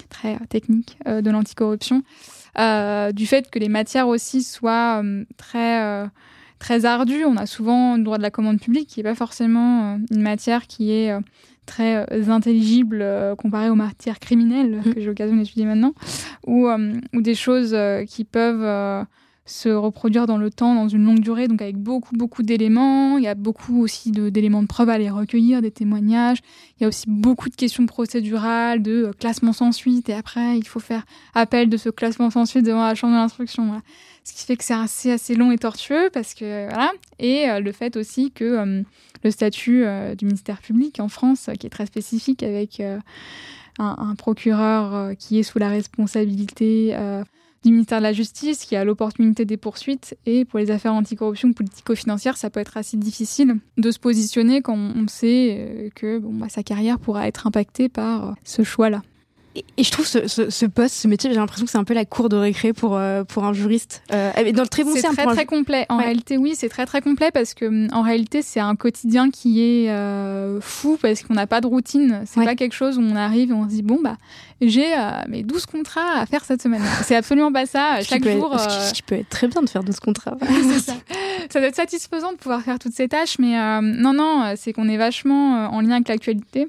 [0.08, 2.02] très techniques euh, de l'anticorruption,
[3.12, 5.02] du fait que les matières aussi soient
[5.36, 6.10] très
[6.58, 7.24] très ardues.
[7.24, 10.66] On a souvent le droit de la commande publique, qui n'est pas forcément une matière
[10.66, 11.16] qui est
[11.64, 13.06] très intelligible
[13.38, 14.94] comparée aux matières criminelles mmh.
[14.94, 15.94] que j'ai l'occasion d'étudier maintenant,
[16.44, 17.74] ou, ou des choses
[18.08, 19.06] qui peuvent
[19.50, 23.18] se reproduire dans le temps, dans une longue durée, donc avec beaucoup, beaucoup d'éléments.
[23.18, 26.38] Il y a beaucoup aussi d'éléments de, preuve à les recueillir, des témoignages.
[26.78, 30.56] Il y a aussi beaucoup de questions procédurales, de euh, classement sans suite, et après,
[30.56, 33.82] il faut faire appel de ce classement sans suite devant la chambre d'instruction.
[34.22, 36.92] Ce qui fait que c'est assez, assez long et tortueux, parce que, voilà.
[37.18, 38.82] Et euh, le fait aussi que euh,
[39.24, 39.84] le statut
[40.16, 42.80] du ministère public en France, qui est très spécifique, avec
[43.78, 46.96] un, procureur qui est sous la responsabilité
[47.64, 50.16] du ministère de la Justice qui a l'opportunité des poursuites.
[50.26, 54.76] Et pour les affaires anticorruption politico-financières, ça peut être assez difficile de se positionner quand
[54.76, 59.02] on sait euh, que bon, bah, sa carrière pourra être impactée par euh, ce choix-là.
[59.56, 62.04] Et, je trouve ce, ce, poste, ce métier, j'ai l'impression que c'est un peu la
[62.04, 64.02] cour de récré pour, euh, pour un juriste.
[64.12, 65.86] Euh, dans le très bon C'est très très complet.
[65.88, 69.30] En réalité, oui, c'est très très complet parce que hum, en réalité, c'est un quotidien
[69.30, 72.22] qui est euh, fou parce qu'on n'a pas de routine.
[72.26, 74.16] C'est pas quelque chose où on arrive et on se dit bon bah
[74.60, 74.94] j'ai
[75.28, 76.82] mes 12 contrats à faire cette semaine.
[77.02, 78.02] C'est absolument pas ça.
[78.02, 78.56] Chaque jour.
[78.58, 80.36] Ce qui, peut être très bien de faire 12 contrats.
[80.78, 80.92] ça.
[81.50, 84.88] ça doit être satisfaisant de pouvoir faire toutes ces tâches, mais non non, c'est qu'on
[84.88, 86.68] est vachement en lien avec l'actualité.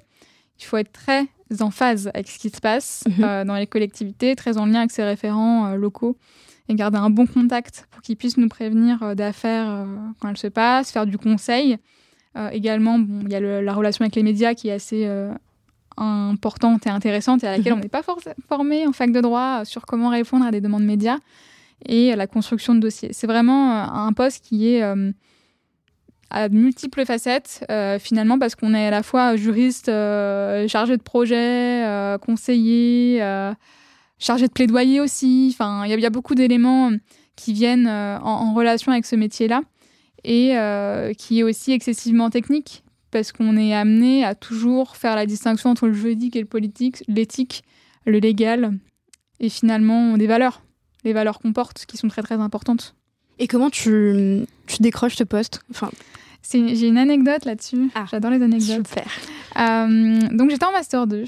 [0.60, 1.28] Il faut être très
[1.60, 3.24] en phase avec ce qui se passe mhm.
[3.24, 6.18] euh, dans les collectivités, très en lien avec ses référents euh, locaux
[6.70, 9.86] et garder un bon contact pour qu'ils puissent nous prévenir euh, d'affaires
[10.20, 11.78] quand elles se passent, faire du conseil.
[12.52, 15.10] également, bon, il y a la relation avec les médias qui est assez
[15.98, 17.80] importante et intéressante et à laquelle mhm.
[17.80, 18.04] on n'est pas
[18.48, 21.18] formé en fac de droit sur comment répondre à des demandes médias
[21.86, 23.12] et la construction de dossiers.
[23.12, 24.82] C'est vraiment un poste qui est
[26.32, 31.02] à multiples facettes, euh, finalement, parce qu'on est à la fois juriste, euh, chargé de
[31.02, 33.22] projet, euh, conseiller,
[34.18, 35.50] chargé de plaidoyer aussi.
[35.54, 36.92] Enfin, il y, a beaucoup d'éléments
[37.36, 39.62] qui viennent en, relation avec ce métier-là
[40.24, 40.56] et
[41.18, 45.88] qui est aussi excessivement technique, parce qu'on est amené à toujours faire la distinction entre
[45.88, 47.64] le juridique et le politique, l'éthique,
[48.06, 48.78] le légal,
[49.40, 50.62] et finalement des valeurs,
[51.04, 52.96] les valeurs qu'on porte, qui sont très très importantes.
[53.40, 55.62] Et comment tu, tu décroches ce poste?
[55.72, 55.90] Enfin,
[56.44, 57.90] j'ai une anecdote là-dessus.
[57.96, 58.88] Ah, J'adore les anecdotes.
[58.88, 59.06] Super.
[59.60, 61.24] Euh, donc j'étais en master 2.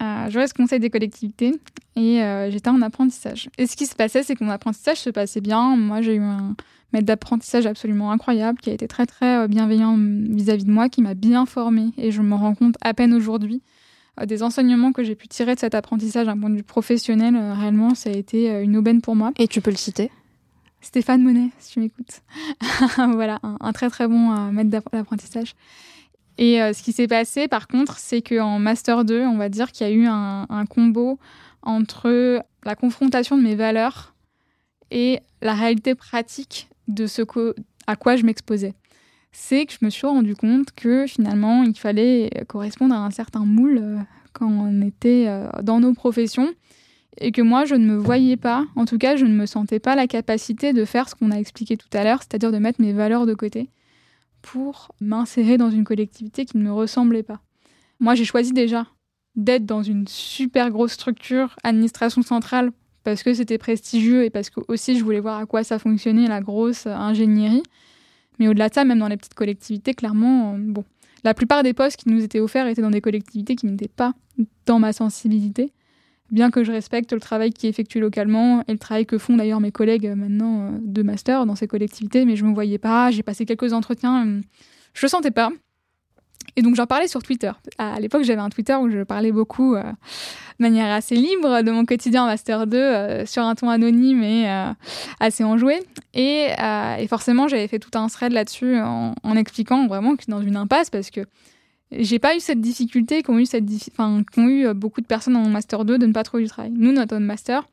[0.00, 1.54] Euh, je reste conseil des collectivités
[1.96, 3.48] et euh, j'étais en apprentissage.
[3.58, 5.76] Et ce qui se passait, c'est que mon apprentissage se passait bien.
[5.76, 6.54] Moi, j'ai eu un
[6.92, 11.14] maître d'apprentissage absolument incroyable qui a été très très bienveillant vis-à-vis de moi, qui m'a
[11.14, 13.62] bien formée et je me rends compte à peine aujourd'hui
[14.26, 17.36] des enseignements que j'ai pu tirer de cet apprentissage d'un point de vue professionnel.
[17.36, 19.30] réellement, ça a été une aubaine pour moi.
[19.38, 20.10] Et tu peux le citer?
[20.88, 22.22] Stéphane Monet, si tu m'écoutes.
[23.12, 25.54] voilà, un, très très bon euh, maître d'apprentissage.
[26.38, 29.86] Et ce qui s'est passé, par contre, c'est qu'en Master 2, on va dire qu'il
[29.86, 31.18] y a eu un, combo
[31.60, 34.14] entre la confrontation de mes valeurs
[34.90, 37.20] et la réalité pratique de ce
[37.86, 38.72] à quoi je m'exposais.
[39.30, 43.44] C'est que je me suis rendu compte que finalement, il fallait correspondre à un certain
[43.44, 43.98] moule euh,
[44.32, 46.48] quand on était euh, dans nos professions
[47.20, 49.80] et que moi, je ne me voyais pas, en tout cas, je ne me sentais
[49.80, 52.80] pas la capacité de faire ce qu'on a expliqué tout à l'heure, c'est-à-dire de mettre
[52.80, 53.68] mes valeurs de côté
[54.42, 57.40] pour m'insérer dans une collectivité qui ne me ressemblait pas.
[58.00, 58.86] Moi, j'ai choisi déjà
[59.34, 62.70] d'être dans une super grosse structure, administration centrale,
[63.04, 66.26] parce que c'était prestigieux et parce que aussi je voulais voir à quoi ça fonctionnait,
[66.26, 67.62] la grosse ingénierie.
[68.38, 70.84] Mais au-delà de ça, même dans les petites collectivités, clairement, bon,
[71.24, 74.12] la plupart des postes qui nous étaient offerts étaient dans des collectivités qui n'étaient pas
[74.66, 75.72] dans ma sensibilité.
[76.30, 79.36] Bien que je respecte le travail qui est effectué localement et le travail que font
[79.36, 82.54] d'ailleurs mes collègues euh, maintenant euh, de master dans ces collectivités, mais je ne me
[82.54, 83.10] voyais pas.
[83.10, 84.40] J'ai passé quelques entretiens,
[84.94, 85.50] je le sentais pas.
[86.58, 87.52] Et donc j'en parlais sur Twitter.
[87.78, 91.70] À l'époque, j'avais un Twitter où je parlais beaucoup euh, de manière assez libre de
[91.70, 94.72] mon quotidien en Master 2 euh, sur un ton anonyme et euh,
[95.20, 95.80] assez enjoué.
[96.14, 96.48] Et,
[97.08, 101.10] forcément, j'avais fait tout un thread là-dessus en, expliquant vraiment que dans une impasse parce
[101.10, 101.20] que
[101.90, 105.48] j'ai pas eu cette difficulté qu'ont eu, cette enfin, qu'ont eu beaucoup de personnes en
[105.48, 106.70] Master 2 de ne pas trouver du travail.
[106.74, 107.66] Nous, notre Master,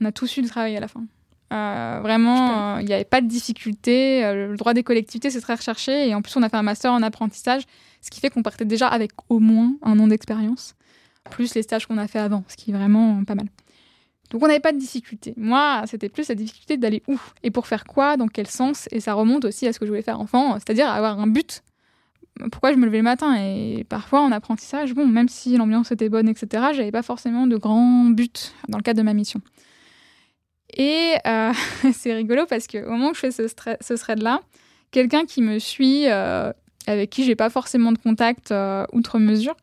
[0.00, 1.04] on a tous eu du travail à la fin.
[1.50, 4.22] vraiment, il n'y avait pas de difficulté.
[4.22, 6.08] le droit des collectivités, c'est très recherché.
[6.08, 7.64] Et en plus, on a fait un master en apprentissage
[8.04, 10.74] ce qui fait qu'on partait déjà avec au moins un an d'expérience,
[11.30, 13.46] plus les stages qu'on a fait avant, ce qui est vraiment pas mal.
[14.30, 15.32] Donc on n'avait pas de difficulté.
[15.36, 19.00] Moi, c'était plus la difficulté d'aller où et pour faire quoi, dans quel sens, et
[19.00, 21.62] ça remonte aussi à ce que je voulais faire enfant, c'est-à-dire avoir un but.
[22.50, 26.08] Pourquoi je me levais le matin Et parfois en apprentissage, bon, même si l'ambiance était
[26.08, 28.28] bonne, etc., j'avais pas forcément de grands buts
[28.68, 29.40] dans le cadre de ma mission.
[30.76, 31.52] Et euh,
[31.92, 34.40] c'est rigolo parce qu'au moment où je fais ce, thread-là,
[34.90, 36.52] quelqu'un qui me suit euh,
[36.86, 39.56] avec qui j'ai pas forcément de contact euh, outre mesure,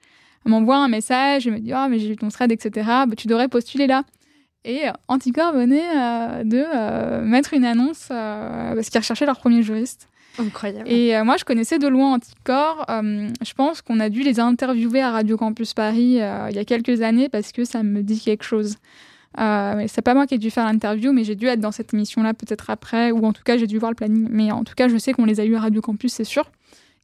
[0.45, 2.88] m'envoie un message et me dit Ah, mais j'ai vu ton thread, etc.
[3.07, 4.03] Bah, tu devrais postuler là.
[4.63, 10.07] Et euh, Anticor venait de mettre une annonce parce qu'ils recherchaient leur premier juriste.
[10.38, 10.89] Incroyable.
[10.89, 12.86] Et moi, je connaissais de loin Anticor.
[12.89, 16.19] je pense qu'on a dû les interviewer à Radio Campus Paris
[16.49, 18.77] il y a quelques années parce que ça me dit quelque chose.
[19.39, 21.93] Euh, c'est pas moi qui ai dû faire l'interview, mais j'ai dû être dans cette
[21.93, 24.27] émission-là peut-être après, ou en tout cas j'ai dû voir le planning.
[24.29, 26.49] Mais en tout cas, je sais qu'on les a eu à Radio Campus, c'est sûr.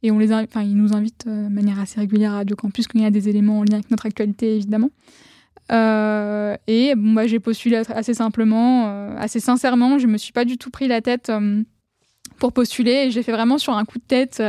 [0.02, 2.86] Et on les enfin, ils nous invitent euh, de manière assez régulière à Radio Campus
[2.86, 4.90] quand il y a des éléments en lien avec notre actualité, évidemment.
[5.72, 9.98] Euh, et bon, bah, j'ai postulé assez simplement, euh, assez sincèrement.
[9.98, 11.32] Je me suis pas du tout pris la tête
[12.38, 13.06] pour postuler.
[13.06, 14.42] Et j'ai fait vraiment sur un coup de tête,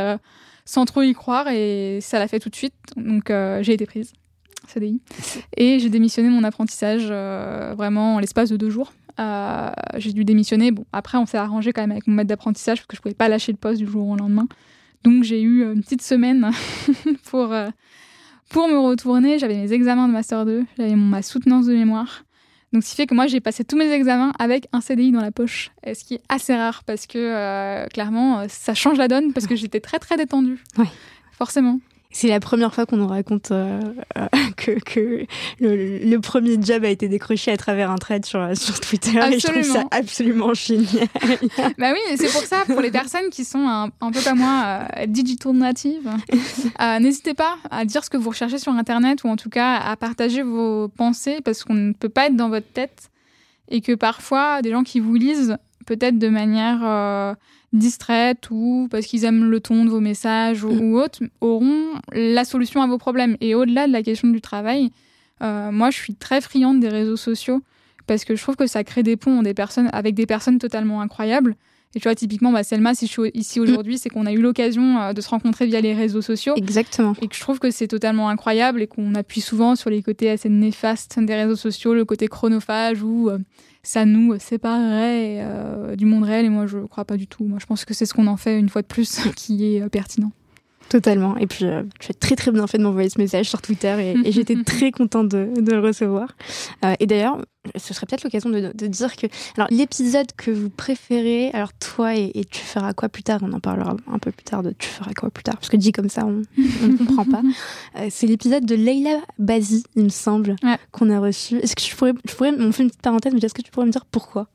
[0.66, 1.48] sans trop y croire.
[1.50, 2.74] Et ça l'a fait tout de suite.
[2.96, 3.32] Donc
[3.62, 4.14] j'ai été prise.
[4.68, 5.02] CDI.
[5.58, 7.08] Et j'ai démissionné mon apprentissage
[7.76, 8.94] vraiment en l'espace de deux jours.
[9.98, 10.72] j'ai dû démissionner.
[10.72, 13.16] Bon, après, on s'est arrangé quand même avec mon maître d'apprentissage parce que je pouvais
[13.16, 14.48] pas lâcher le poste du jour au lendemain.
[15.04, 16.52] Donc j'ai eu une petite semaine
[17.30, 17.70] pour, euh,
[18.50, 19.40] pour me retourner.
[19.40, 22.24] J'avais mes examens de Master 2, j'avais ma soutenance de mémoire.
[22.72, 25.22] Donc, ce qui fait que moi, j'ai passé tous mes examens avec un CDI dans
[25.22, 25.72] la poche.
[25.86, 29.56] Ce qui est assez rare parce que, euh, clairement, ça change la donne parce que
[29.56, 30.64] j'étais très, très détendue.
[30.78, 30.86] Ouais.
[31.32, 31.80] Forcément.
[32.12, 33.80] C'est la première fois qu'on nous raconte euh,
[34.18, 34.26] euh,
[34.58, 35.26] que, que
[35.60, 39.20] le, premier job a été décroché à travers un trade sur, sur Twitter.
[39.20, 39.36] Absolument.
[39.36, 41.08] Et je trouve ça absolument génial.
[41.78, 45.06] bah oui, c'est pour ça, pour les personnes qui sont un, peu comme moi, euh,
[45.06, 46.10] digital native,
[47.00, 49.96] n'hésitez pas à dire ce que vous recherchez sur Internet ou en tout cas à
[49.96, 53.12] partager vos pensées parce qu'on ne peut pas être dans votre tête
[53.68, 57.36] et que parfois, des gens qui vous lisent, peut-être de manière
[57.74, 60.94] distraites ou parce qu'ils aiment le ton de vos messages ou, mm.
[60.96, 63.38] autres, auront la solution à vos problèmes.
[63.42, 64.92] Et au-delà de la question du travail,
[65.42, 67.62] euh, moi, je suis très friande des réseaux sociaux
[68.08, 71.02] parce que je trouve que ça crée des ponts des personnes, avec des personnes totalement
[71.02, 71.56] incroyables.
[71.96, 73.64] Et tu vois, typiquement, bah, Selma, si je suis ici mm.
[73.64, 76.54] aujourd'hui, c'est qu'on a eu l'occasion euh, de se rencontrer via les réseaux sociaux.
[76.56, 77.14] Exactement.
[77.22, 80.30] Et que je trouve que c'est totalement incroyable et qu'on appuie souvent sur les côtés
[80.30, 83.40] assez néfastes des réseaux sociaux, le côté chronophage ou euh,
[83.90, 86.46] ça nous séparerait euh, du monde réel.
[86.46, 87.44] Et moi, je ne crois pas du tout.
[87.44, 89.82] Moi, je pense que c'est ce qu'on en fait une fois de plus qui est
[89.82, 90.32] euh, pertinent.
[90.90, 91.38] Totalement.
[91.38, 94.16] Et puis, euh, tu as très très bien fait de m'envoyer ce message sur Twitter
[94.26, 96.36] et, j'étais très contente de, de, le recevoir.
[97.00, 97.40] et d'ailleurs,
[97.76, 102.16] ce serait peut-être l'occasion de, de, dire que, alors l'épisode que vous préférez, alors toi
[102.16, 104.88] et, tu feras quoi plus tard, on en parlera un peu plus tard de tu
[104.88, 107.42] feras quoi plus tard, parce que dit comme ça, on ne comprend pas.
[108.10, 110.56] c'est l'épisode de Leila Bazi, il me semble,
[110.92, 111.58] qu'on a reçu.
[111.58, 113.72] Est-ce que tu pourrais, je pourrais, on fait une petite parenthèse, mais est-ce que tu
[113.72, 114.48] pourrais me dire pourquoi?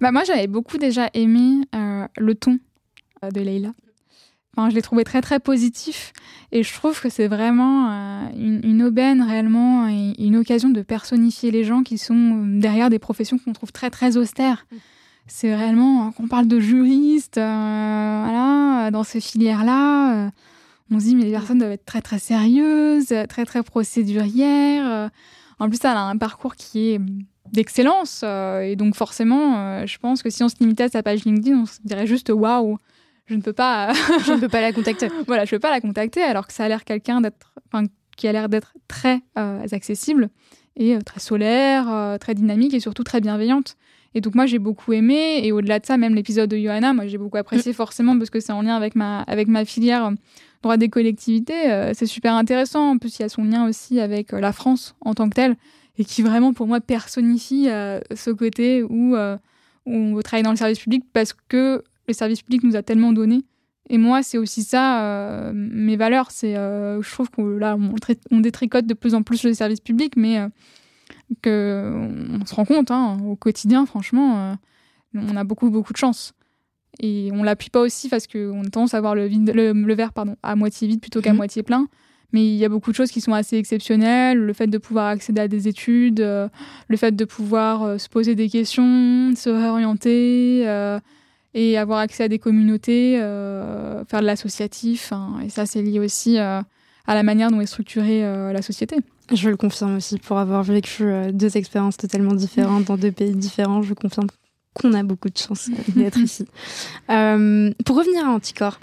[0.00, 2.58] Bah moi, j'avais beaucoup déjà aimé le ton
[3.22, 3.72] de Leila
[4.68, 6.12] je l'ai trouvé très très positif
[6.50, 11.50] et je trouve que c'est vraiment euh, une, aubaine réellement et une occasion de personnifier
[11.50, 14.66] les gens qui sont euh, derrière des professions qu'on trouve très très austères.
[14.70, 14.76] Mm.
[15.26, 20.30] C'est réellement qu'on parle de juristes, euh, voilà, dans ces filières-là.
[20.90, 25.10] on se dit, mais les personnes doivent être très, très sérieuses, très, très procédurières.
[25.58, 27.00] En plus, elle a un parcours qui est
[27.52, 28.22] d'excellence.
[28.22, 31.66] et donc, forcément, je pense que si on se limitait à sa page LinkedIn, on
[31.66, 32.78] se dirait juste waouh,
[33.28, 33.92] je ne peux pas.
[34.26, 35.08] je ne peux pas la contacter.
[35.26, 37.54] voilà, je ne peux pas la contacter, alors que ça a l'air quelqu'un d'être.
[38.16, 40.28] qui a l'air d'être très accessible
[40.76, 43.76] et très solaire, très dynamique et surtout très bienveillante.
[44.14, 47.06] Et donc moi j'ai beaucoup aimé et au-delà de ça même l'épisode de Johanna moi
[47.06, 47.74] j'ai beaucoup apprécié mm.
[47.74, 50.10] forcément parce que c'est en lien avec ma avec ma filière euh,
[50.62, 54.00] droit des collectivités euh, c'est super intéressant en plus il y a son lien aussi
[54.00, 55.56] avec euh, la France en tant que telle
[55.98, 60.78] et qui vraiment pour moi personnifie ce côté où, où on travaille dans le service
[60.78, 63.42] public parce que le service public nous a tellement donné
[63.90, 67.94] et moi c'est aussi ça mes valeurs c'est je trouve que là on,
[68.30, 70.48] on, détricote de plus en plus le service public mais
[71.42, 74.54] qu'on se rend compte hein, au quotidien, franchement, euh,
[75.14, 76.32] on a beaucoup, beaucoup de chance.
[77.00, 80.36] Et on l'appuie pas aussi parce qu'on a tendance à voir le, le, verre pardon,
[80.42, 81.36] à moitié vide plutôt qu'à mhm.
[81.36, 81.86] moitié plein.
[82.32, 84.38] Mais il y a beaucoup de choses qui sont assez exceptionnelles.
[84.38, 86.48] Le fait de pouvoir accéder à des études, euh,
[86.88, 90.64] le fait de pouvoir euh, se poser des questions, se réorienter
[91.54, 95.12] et avoir accès à des communautés, faire de l'associatif.
[95.12, 95.40] Hein.
[95.44, 96.64] et ça, c'est lié aussi à
[97.06, 98.22] la manière dont est structurée
[98.52, 98.96] la société.
[99.30, 103.34] Je le confirme aussi, pour avoir vécu euh, deux expériences totalement différentes dans deux pays
[103.34, 104.26] différents, je confirme
[104.72, 106.46] qu'on a beaucoup de chance d'être ici.
[107.10, 108.80] Euh, pour revenir à Anticor,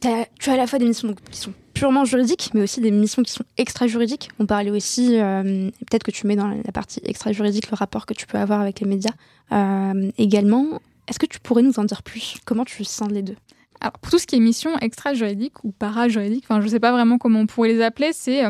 [0.00, 3.22] tu as à la fois des missions qui sont purement juridiques, mais aussi des missions
[3.22, 4.28] qui sont extra-juridiques.
[4.38, 8.14] On parlait aussi, euh, peut-être que tu mets dans la partie extra-juridique le rapport que
[8.14, 9.14] tu peux avoir avec les médias
[10.18, 10.80] également.
[11.08, 12.36] Est-ce que tu pourrais nous en dire plus?
[12.44, 13.36] Comment tu sens les deux?
[13.80, 16.92] Alors, pour tout ce qui est mission extra-juridique ou para-juridique, enfin, je ne sais pas
[16.92, 18.42] vraiment comment on pourrait les appeler, c'est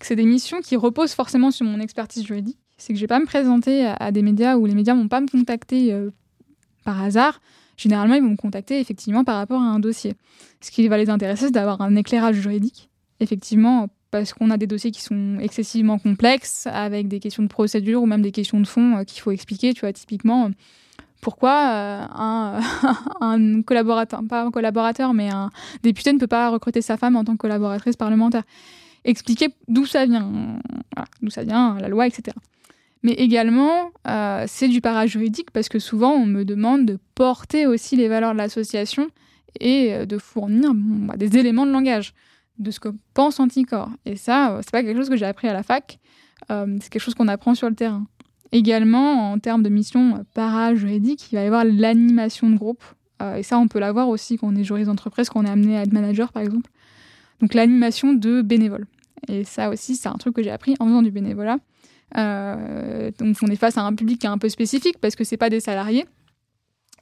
[0.00, 2.58] c'est des missions qui reposent forcément sur mon expertise juridique.
[2.76, 5.20] C'est que je vais pas me présenter à, des médias où les médias vont pas
[5.20, 6.10] me contacter euh,
[6.84, 7.40] par hasard.
[7.76, 10.14] Généralement, ils vont me contacter effectivement par rapport à un dossier.
[10.60, 12.90] Ce qui va les intéresser, c'est d'avoir un éclairage juridique,
[13.20, 18.02] effectivement, parce qu'on a des dossiers qui sont excessivement complexes, avec des questions de procédure
[18.02, 19.72] ou même des questions de fond euh, qu'il faut expliquer.
[19.72, 20.50] Tu vois, typiquement,
[21.24, 22.06] pourquoi euh,
[23.20, 25.50] un, collaborateur, pas un collaborateur, mais un
[25.82, 28.44] député ne peut pas recruter sa femme en tant que collaboratrice parlementaire
[29.06, 30.60] expliquer d'où ça vient,
[31.20, 32.36] d'où ça vient, la loi, etc.
[33.02, 37.96] Mais également, euh, c'est du parajuridique parce que souvent on me demande de porter aussi
[37.96, 39.08] les valeurs de l'association
[39.60, 42.14] et euh, de fournir bah, des éléments de langage
[42.58, 43.90] de ce que pense Anticorps.
[44.04, 45.98] Et ça, c'est pas quelque chose que j'ai appris à la fac,
[46.48, 48.06] c'est quelque chose qu'on apprend sur le terrain.
[48.54, 52.84] Également, en termes de mission parajuridique, il va y avoir l'animation de groupe.
[53.36, 55.76] et ça, on peut l'avoir aussi quand on est juriste d'entreprise, quand on est amené
[55.76, 56.70] à être manager, par exemple.
[57.40, 58.86] Donc l'animation de bénévoles.
[59.26, 61.58] Et ça aussi, c'est un truc que j'ai appris en faisant du bénévolat.
[62.16, 65.24] Euh, donc on est face à un public qui est un peu spécifique parce que
[65.24, 66.04] c'est pas des salariés.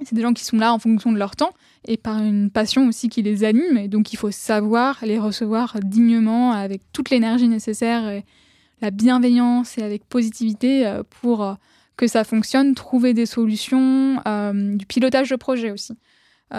[0.05, 1.53] C'est des gens qui sont là en fonction de leur temps
[1.87, 3.77] et par une passion aussi qui les anime.
[3.77, 8.23] Et donc il faut savoir les recevoir dignement avec toute l'énergie nécessaire
[8.83, 11.55] la bienveillance et avec positivité euh, pour euh,
[11.97, 14.21] que ça fonctionne, trouver des solutions,
[14.75, 15.93] du pilotage de projet aussi.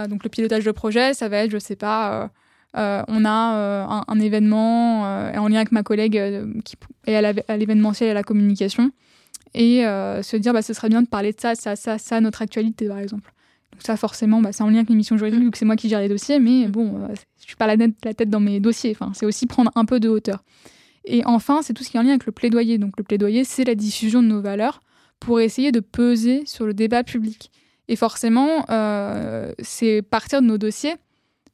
[0.08, 2.32] donc le pilotage de projet, ça va être, je sais pas,
[2.76, 6.20] euh, on a euh, un, événement euh, en lien avec ma collègue
[6.66, 8.92] qui est à l'événementiel et à la communication
[9.54, 12.42] et se dire bah, ce serait bien de parler de ça, ça, ça, ça, notre
[12.42, 13.32] actualité par exemple.
[13.72, 15.90] Donc ça forcément, bah, c'est en lien avec l'émission juridique vu que c'est moi qui
[15.90, 17.08] gère les dossiers, mais bon,
[17.40, 18.96] je suis pas la, la tête dans mes dossiers.
[19.00, 20.44] Enfin, c'est aussi prendre un peu de hauteur.
[21.06, 22.78] Et enfin, c'est tout ce qui est en lien avec le plaidoyer.
[22.78, 24.82] Donc le plaidoyer, c'est la diffusion de nos valeurs
[25.20, 27.52] pour essayer de peser sur le débat public.
[27.88, 28.66] Et forcément,
[29.60, 30.96] c'est partir de nos dossiers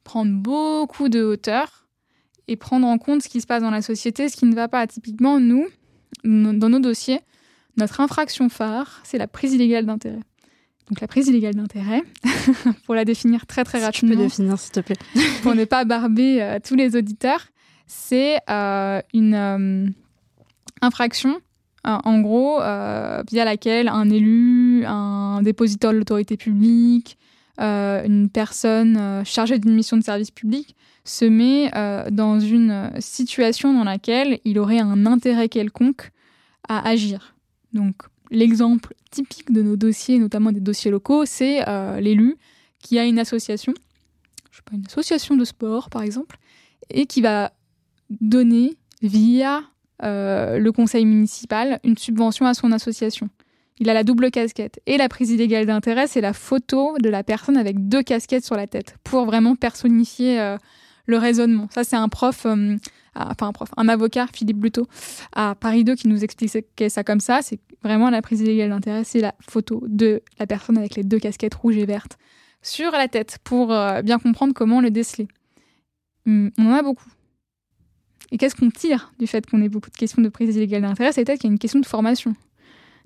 [0.04, 1.86] prendre beaucoup de hauteur
[2.48, 4.66] et prendre en compte ce qui se passe dans la société, ce qui ne va
[4.66, 4.86] pas.
[4.86, 5.66] Typiquement, nous,
[6.24, 7.20] dans nos dossiers,
[7.76, 10.20] notre infraction phare, c'est la prise illégale d'intérêt.
[10.88, 12.02] Donc la prise illégale d'intérêt,
[12.86, 14.10] pour la définir très très rapidement.
[14.10, 14.96] Tu peux définir s'il te plaît.
[15.42, 17.46] pour ne pas barber euh, tous les auditeurs,
[17.90, 19.86] c'est euh, une euh,
[20.80, 21.40] infraction,
[21.82, 27.16] en gros, via laquelle un élu, un dépositeur de l'autorité publique,
[27.60, 30.74] euh, une personne euh, chargée d'une mission de service public
[31.04, 36.10] se met euh, dans une situation dans laquelle il aurait un intérêt quelconque
[36.68, 37.34] à agir.
[37.74, 37.96] Donc
[38.30, 41.64] l'exemple typique de nos dossiers, notamment des dossiers locaux, c'est
[42.00, 42.36] l'élu
[42.78, 43.74] qui a une association,
[44.50, 46.38] je sais pas, une association de sport par exemple,
[46.90, 47.52] et qui va
[48.20, 49.62] donner via
[50.02, 53.28] le conseil municipal une subvention à son association
[53.80, 54.80] il a la double casquette.
[54.86, 58.54] Et la prise illégale d'intérêt, c'est la photo de la personne avec deux casquettes sur
[58.54, 60.58] la tête, pour vraiment personnifier euh,
[61.06, 61.66] le raisonnement.
[61.70, 62.76] Ça, c'est un prof, euh,
[63.14, 64.86] enfin un prof, un avocat, Philippe Bluto,
[65.32, 67.40] à Paris 2 qui nous expliquait ça comme ça.
[67.42, 71.18] C'est vraiment la prise illégale d'intérêt, c'est la photo de la personne avec les deux
[71.18, 72.18] casquettes rouges et vertes
[72.62, 75.26] sur la tête, pour euh, bien comprendre comment le déceler.
[76.26, 77.08] hum, on en a beaucoup.
[78.32, 81.12] Et qu'est-ce qu'on tire du fait qu'on ait beaucoup de questions de prise illégale d'intérêt?
[81.12, 82.34] C'est peut-être qu'il y a une question de formation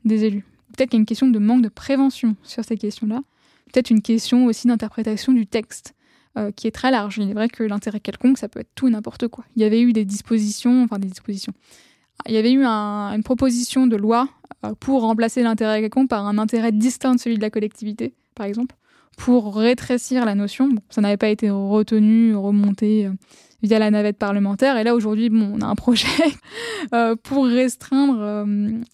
[0.04, 0.44] des élus.
[0.76, 3.22] Peut-être qu'il y a une question de manque de prévention sur ces questions-là.
[3.72, 5.94] Peut-être une question aussi d'interprétation du texte.
[6.36, 7.18] Euh, qui est très large.
[7.18, 9.44] Il est vrai que l'intérêt quelconque, ça peut être tout et n'importe quoi.
[9.54, 11.52] Il y avait eu des dispositions, enfin des dispositions.
[12.26, 14.28] Il y avait eu une proposition de loi
[14.64, 18.46] euh, pour remplacer l'intérêt quelconque par un intérêt distinct de celui de la collectivité, par
[18.46, 18.74] exemple,
[19.16, 20.70] pour rétrécir la notion.
[20.90, 23.10] ça n'avait pas été retenu, remonté euh,
[23.62, 24.76] via la navette parlementaire.
[24.76, 26.08] Et là, aujourd'hui, bon, on a un projet
[27.22, 28.46] pour restreindre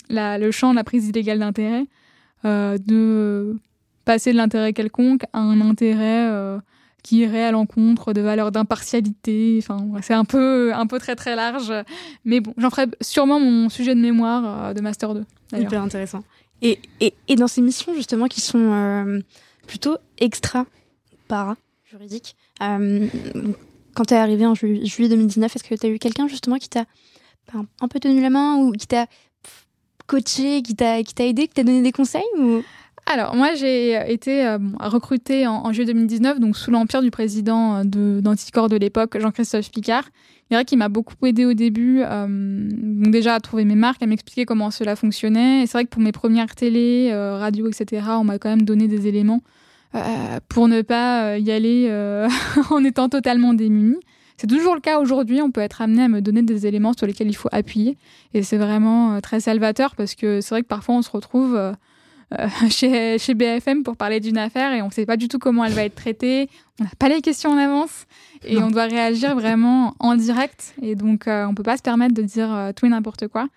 [0.08, 1.86] le champ de la prise illégale d'intérêt,
[2.44, 3.56] de
[4.04, 6.60] passer de l'intérêt quelconque à un intérêt
[7.02, 9.58] qui irait à l'encontre de valeurs d'impartialité.
[9.62, 11.72] Enfin, c'est un peu, un peu très très large.
[12.24, 15.24] Mais bon, j'en ferai sûrement mon sujet de mémoire euh, de Master 2.
[15.56, 16.22] Hyper intéressant.
[16.62, 19.20] Et, et, dans ces missions justement qui sont euh,
[19.70, 20.66] plutôt extra
[21.28, 23.06] para juridiques, euh,
[23.94, 26.68] quand tu es arrivé en juillet 2019, est-ce que tu as eu quelqu'un justement qui
[26.68, 26.86] t'a
[27.54, 29.06] un, peu tenu la main ou qui t'a
[30.08, 32.22] coaché, qui t'a aidé, qui t'a donné des conseils
[33.06, 38.20] alors, moi, j'ai été euh, recrutée en, juillet 2019, donc sous l'empire du président euh,
[38.20, 40.04] d'Anticor de, l'époque, Jean-Christophe Picard.
[40.50, 44.06] Vrai qu'il m'a beaucoup aidé au début, euh, donc déjà à trouver mes marques, à
[44.06, 45.62] m'expliquer comment cela fonctionnait.
[45.62, 48.88] Et c'est vrai que pour mes premières télé, radio, etc., on m'a quand même donné
[48.88, 49.42] des éléments
[50.48, 51.88] pour ne pas y aller
[52.70, 54.00] en étant totalement démunie.
[54.36, 57.06] C'est toujours le cas aujourd'hui, on peut être amené à me donner des éléments sur
[57.06, 57.96] lesquels il faut appuyer.
[58.34, 61.56] Et c'est vraiment très salvateur parce que c'est vrai que parfois on se retrouve
[62.38, 65.38] euh, chez, chez BFM pour parler d'une affaire et on ne sait pas du tout
[65.38, 66.48] comment elle va être traitée.
[66.80, 68.06] On n'a pas les questions en avance
[68.44, 70.74] et on doit réagir vraiment en direct.
[70.82, 73.28] Et donc, euh, on ne peut pas se permettre de dire euh, tout et n'importe
[73.28, 73.48] quoi.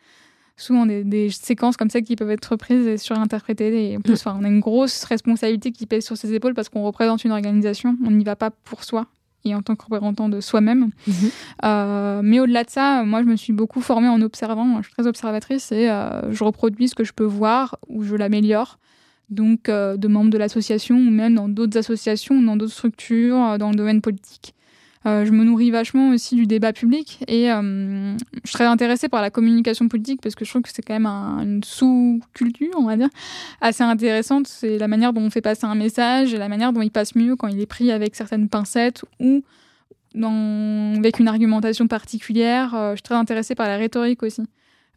[0.58, 3.92] Souvent, des, des séquences comme ça qui peuvent être reprises et surinterprétées.
[3.92, 6.84] Et en plus, on a une grosse responsabilité qui pèse sur ses épaules parce qu'on
[6.84, 7.98] représente une organisation.
[8.06, 9.08] On n'y va pas pour soi
[9.46, 10.90] et en tant que représentant de soi-même.
[11.08, 11.14] Mhm.
[11.66, 14.78] Euh, mais au-delà de ça, moi, je me suis beaucoup formée en observant.
[14.78, 18.16] Je suis très observatrice et euh, je reproduis ce que je peux voir ou je
[18.16, 18.80] l'améliore.
[19.30, 23.72] Donc, euh, de membres de l'association ou même dans d'autres associations, dans d'autres structures, dans
[23.72, 24.54] le domaine politique.
[25.06, 29.10] Euh, je me nourris vachement aussi du débat public et euh, je suis très intéressée
[29.10, 32.86] par la communication politique parce que je trouve que c'est quand même une sous-culture, on
[32.86, 33.10] va dire,
[33.60, 34.48] assez intéressante.
[34.48, 37.16] C'est la manière dont on fait passer un message et la manière dont il passe
[37.16, 39.44] mieux quand il est pris avec certaines pincettes ou
[40.16, 42.74] dans, avec une argumentation particulière.
[42.74, 44.44] Euh, je suis très intéressée par la rhétorique aussi.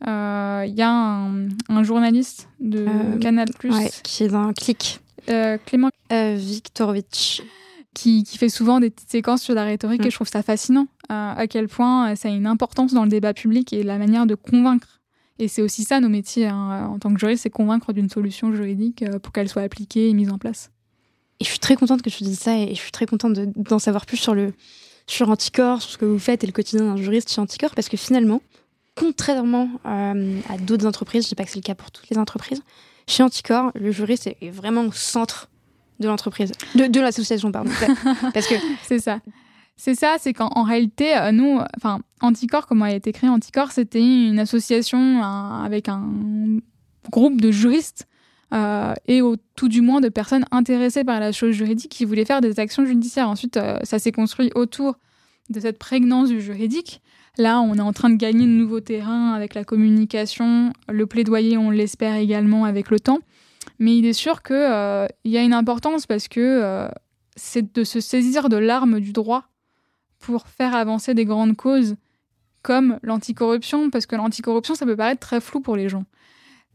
[0.02, 2.86] Il y a un, journaliste de
[3.18, 5.00] Canal Plus qui est un clic.
[5.64, 7.42] Clément Viktorovitch
[7.96, 10.10] qui, fait souvent des petites séquences sur la rhétorique et mm.
[10.10, 13.08] je trouve ça fascinant euh, à quel point euh, ça a une importance dans le
[13.08, 15.00] débat public et la manière de convaincre.
[15.38, 18.52] Et c'est aussi ça nos métiers hein, en tant que juriste, c'est convaincre d'une solution
[18.52, 20.70] juridique euh, pour qu'elle soit appliquée et mise en place.
[21.40, 23.78] Et je suis très contente que tu dises ça et je suis très contente d'en
[23.78, 24.52] savoir plus sur le
[25.06, 27.88] sur Anticor, sur ce que vous faites et le quotidien d'un juriste chez Anticor parce
[27.88, 28.42] que finalement,
[28.96, 32.18] contrairement à d'autres entreprises, je ne dis pas que c'est le cas pour toutes les
[32.18, 32.62] entreprises,
[33.06, 35.48] chez Anticor, le juriste est vraiment au centre
[36.00, 37.70] de l'entreprise, de, l'association, pardon.
[38.34, 39.20] Parce que c'est ça.
[39.78, 44.00] C'est ça, c'est qu'en réalité, euh, nous, enfin, Anticor, comment a été créé Anticor, c'était
[44.00, 46.02] une association avec un
[47.10, 48.06] groupe de juristes
[48.54, 52.24] euh, et au, tout du moins de personnes intéressées par la chose juridique qui voulaient
[52.24, 53.28] faire des actions judiciaires.
[53.28, 54.96] Ensuite, euh, ça s'est construit autour
[55.50, 57.02] de cette prégnance du juridique.
[57.38, 61.58] Là, on est en train de gagner de nouveaux terrains avec la communication, le plaidoyer,
[61.58, 63.18] on l'espère également avec le temps.
[63.78, 66.88] Mais il est sûr qu'il euh, y a une importance parce que euh,
[67.36, 69.44] c'est de se saisir de l'arme du droit
[70.18, 71.96] pour faire avancer des grandes causes
[72.62, 76.04] comme l'anticorruption, parce que l'anticorruption, ça peut paraître très flou pour les gens.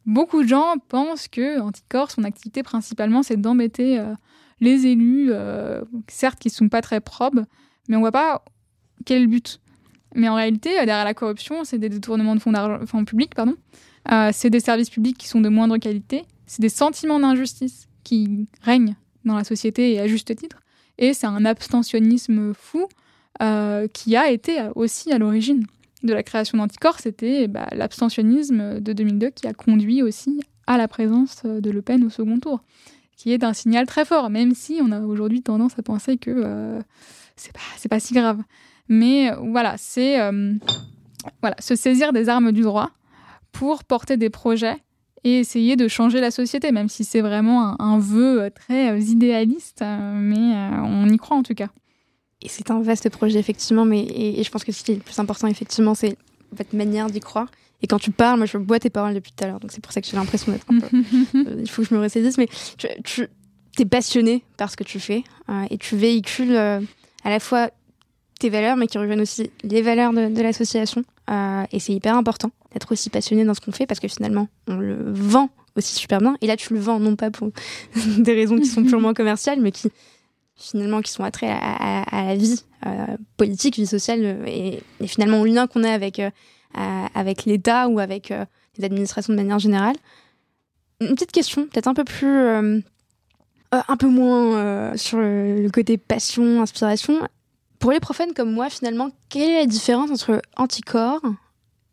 [0.06, 4.14] Beaucoup de gens pensent que Anticor, son activité principalement, c'est d'embêter euh,
[4.62, 5.32] les élus,
[6.08, 7.46] certes qui ne sont pas très probes,
[7.90, 8.46] mais on voit pas
[9.06, 9.60] quel but.
[10.16, 12.54] Mais en réalité, derrière la corruption, c'est des détournements de fonds,
[12.86, 13.56] fonds publics, pardon.
[14.32, 18.98] c'est des services publics qui sont de moindre qualité, c'est des sentiments d'injustice qui règnent
[19.24, 20.60] dans la société et à juste titre.
[20.98, 22.90] Et c'est un abstentionnisme fou
[23.42, 25.66] euh, qui a été aussi à l'origine
[26.04, 27.00] de la création d'Anticorps.
[27.00, 32.04] C'était bah, l'abstentionnisme de 2002 qui a conduit aussi à la présence de Le Pen
[32.04, 32.60] au second tour,
[33.16, 36.32] qui est un signal très fort, même si on a aujourd'hui tendance à penser que
[36.32, 36.82] euh,
[37.38, 38.42] c'est pas, pas si grave.
[38.90, 40.54] Mais voilà, c'est euh,
[41.40, 42.92] voilà, se saisir des armes du droit
[43.54, 44.84] pour porter des projets
[45.24, 49.82] et essayer de changer la société, même si c'est vraiment un, vœu très euh, idéaliste,
[49.82, 51.70] euh, mais euh, on y croit en tout cas.
[52.42, 55.02] Et c'est un vaste projet, effectivement, mais et, je pense que ce qui est le
[55.02, 56.18] plus important, effectivement, c'est
[56.52, 57.50] votre manière d'y croire.
[57.84, 59.82] Et quand tu parles, moi je bois tes paroles depuis tout à l'heure, donc c'est
[59.82, 61.04] pour ça que j'ai l'impression d'être un peu.
[61.60, 62.48] il faut que je me ressaisisse, mais
[62.78, 63.28] tu, tu
[63.80, 65.24] es passionné par ce que tu fais
[65.70, 66.80] et tu véhicules à
[67.26, 67.70] la fois
[68.42, 71.04] tes valeurs, mais qui rejoignent aussi les valeurs de, l'association.
[71.32, 74.48] Euh, et c'est hyper important d'être aussi passionné dans ce qu'on fait parce que finalement,
[74.68, 76.38] on le vend aussi super bien.
[76.42, 77.50] Et là, tu le vends non pas pour
[78.18, 79.90] des raisons qui sont purement commerciales, mais qui
[80.56, 85.66] finalement qui sont attraits à, la vie euh, politique, vie sociale et, finalement au lien
[85.66, 86.22] qu'on a avec,
[87.16, 88.32] avec l'État ou avec
[88.78, 89.96] les administrations de manière générale.
[91.00, 92.82] Une petite question, peut-être un peu plus
[93.74, 97.22] euh, un peu moins euh, sur le, côté passion, inspiration.
[97.82, 101.20] Pour les profanes comme moi, finalement, quelle est la différence entre Anticorps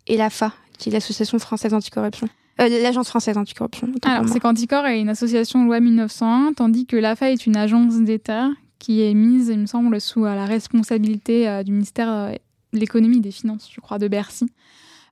[0.06, 2.28] et l'AFA, qui est l'Association française anticorruption?
[2.60, 3.88] Euh, L'Agence française anticorruption.
[4.02, 8.50] Alors, c'est qu'Anticorps est une association loi 1901, tandis que l'AFA est une agence d'État
[8.78, 12.32] qui est mise, il me semble, sous la responsabilité du ministère
[12.72, 14.46] de l'économie et des finances, je crois, de Bercy.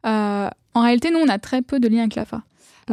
[0.04, 2.42] en réalité, nous, on a très peu de liens avec l'AFA.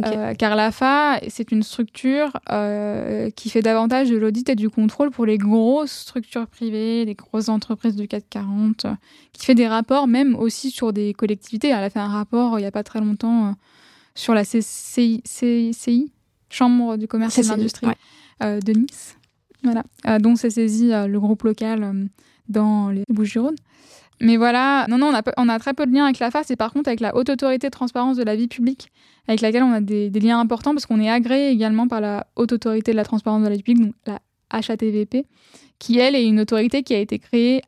[0.02, 5.10] Euh, car l'AFA, c'est une structure euh, qui fait davantage de l'audit et du contrôle
[5.10, 8.94] pour les grosses structures privées, les grosses entreprises du CAC 40, euh,
[9.32, 11.68] qui fait des rapports même aussi sur des collectivités.
[11.68, 13.54] Elle a fait un rapport il n'y a pas très longtemps
[14.16, 15.22] sur la CCI,
[16.50, 17.88] Chambre du commerce et de l'industrie
[18.40, 19.16] de Nice,
[19.62, 19.84] voilà,
[20.18, 22.08] dont s'est saisi le groupe local
[22.48, 23.56] dans les Bouches-du-Rhône.
[24.20, 26.72] Mais voilà, non, non, on a, très peu de liens avec la FAS et par
[26.72, 28.88] contre avec la Haute Autorité de Transparence de la Vie Publique,
[29.26, 32.52] avec laquelle on a des, liens importants parce qu'on est agréé également par la Haute
[32.52, 35.26] Autorité de la Transparence de la Vie Publique, donc la HATVP,
[35.78, 37.62] qui elle est une autorité qui a été créée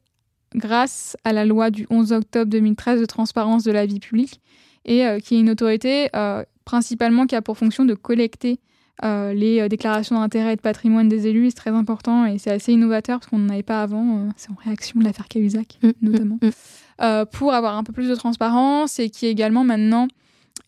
[0.55, 4.41] grâce à la loi du 11 octobre 2013 de transparence de la vie publique
[4.85, 8.59] et euh, qui est une autorité euh, principalement qui a pour fonction de collecter
[9.05, 12.51] euh, les euh, déclarations d'intérêt et de patrimoine des élus, c'est très important et c'est
[12.51, 14.19] assez innovateur parce qu'on n'en avait pas avant.
[14.19, 16.39] Euh, c'est en réaction de l'affaire Cahuzac, mm, mm, notamment.
[16.43, 17.25] Mm.
[17.33, 20.09] pour avoir un peu plus de transparence et qui également maintenant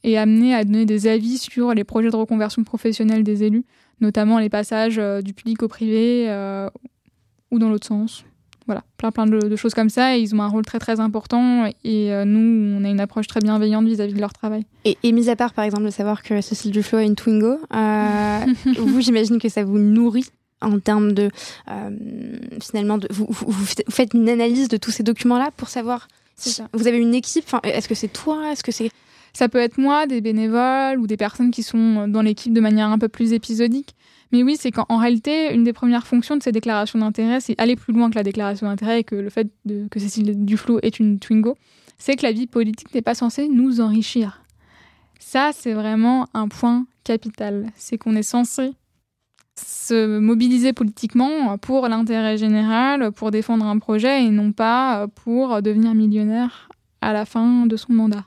[0.04, 3.64] est amené à donner des avis sur les projets de reconversion professionnelle des élus,
[4.00, 6.28] notamment les passages du public au privé
[7.50, 8.24] ou dans l'autre sens
[8.68, 10.16] voilà, plein plein de, choses comme ça.
[10.16, 11.64] Et ils ont un rôle très très important.
[11.84, 14.66] Et euh, nous, on a une approche très bienveillante vis-à-vis de leur travail.
[14.84, 17.58] Et, et, mis à part, par exemple, de savoir que Cécile Duflo a une Twingo,
[17.74, 18.38] euh,
[18.78, 20.26] vous, j'imagine que ça vous nourrit
[20.60, 21.30] en termes de
[21.70, 21.90] euh,
[22.60, 26.06] finalement, de, vous, vous, faites une analyse de tous ces documents-là pour savoir.
[26.36, 27.46] Si vous avez une équipe.
[27.64, 28.90] Est-ce que c'est toi Est-ce que c'est
[29.32, 32.88] ça peut être moi, des bénévoles ou des personnes qui sont dans l'équipe de manière
[32.88, 33.94] un peu plus épisodique.
[34.32, 37.76] Mais oui, c'est qu'en réalité, une des premières fonctions de ces déclarations d'intérêt, c'est aller
[37.76, 40.98] plus loin que la déclaration d'intérêt et que le fait de, que Cécile Duflo est
[40.98, 41.56] une Twingo,
[41.96, 44.42] c'est que la vie politique n'est pas censée nous enrichir.
[45.18, 47.70] Ça, c'est vraiment un point capital.
[47.74, 48.72] C'est qu'on est censé
[49.56, 55.94] se mobiliser politiquement pour l'intérêt général, pour défendre un projet et non pas pour devenir
[55.94, 56.68] millionnaire
[57.00, 58.24] à la fin de son mandat.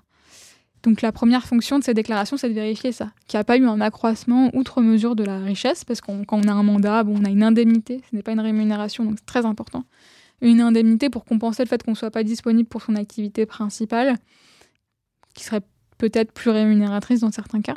[0.83, 3.57] Donc la première fonction de ces déclarations, c'est de vérifier ça, qu'il n'y a pas
[3.57, 7.03] eu un accroissement outre mesure de la richesse, parce que quand on a un mandat,
[7.03, 9.83] bon, on a une indemnité, ce n'est pas une rémunération, donc c'est très important.
[10.41, 14.15] Une indemnité pour compenser le fait qu'on ne soit pas disponible pour son activité principale,
[15.35, 15.61] qui serait
[15.99, 17.75] peut-être plus rémunératrice dans certains cas.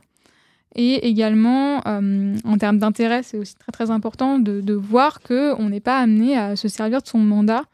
[0.74, 5.68] Et également, euh, en termes d'intérêt, c'est aussi très très important de, de voir qu'on
[5.68, 7.64] n'est pas amené à se servir de son mandat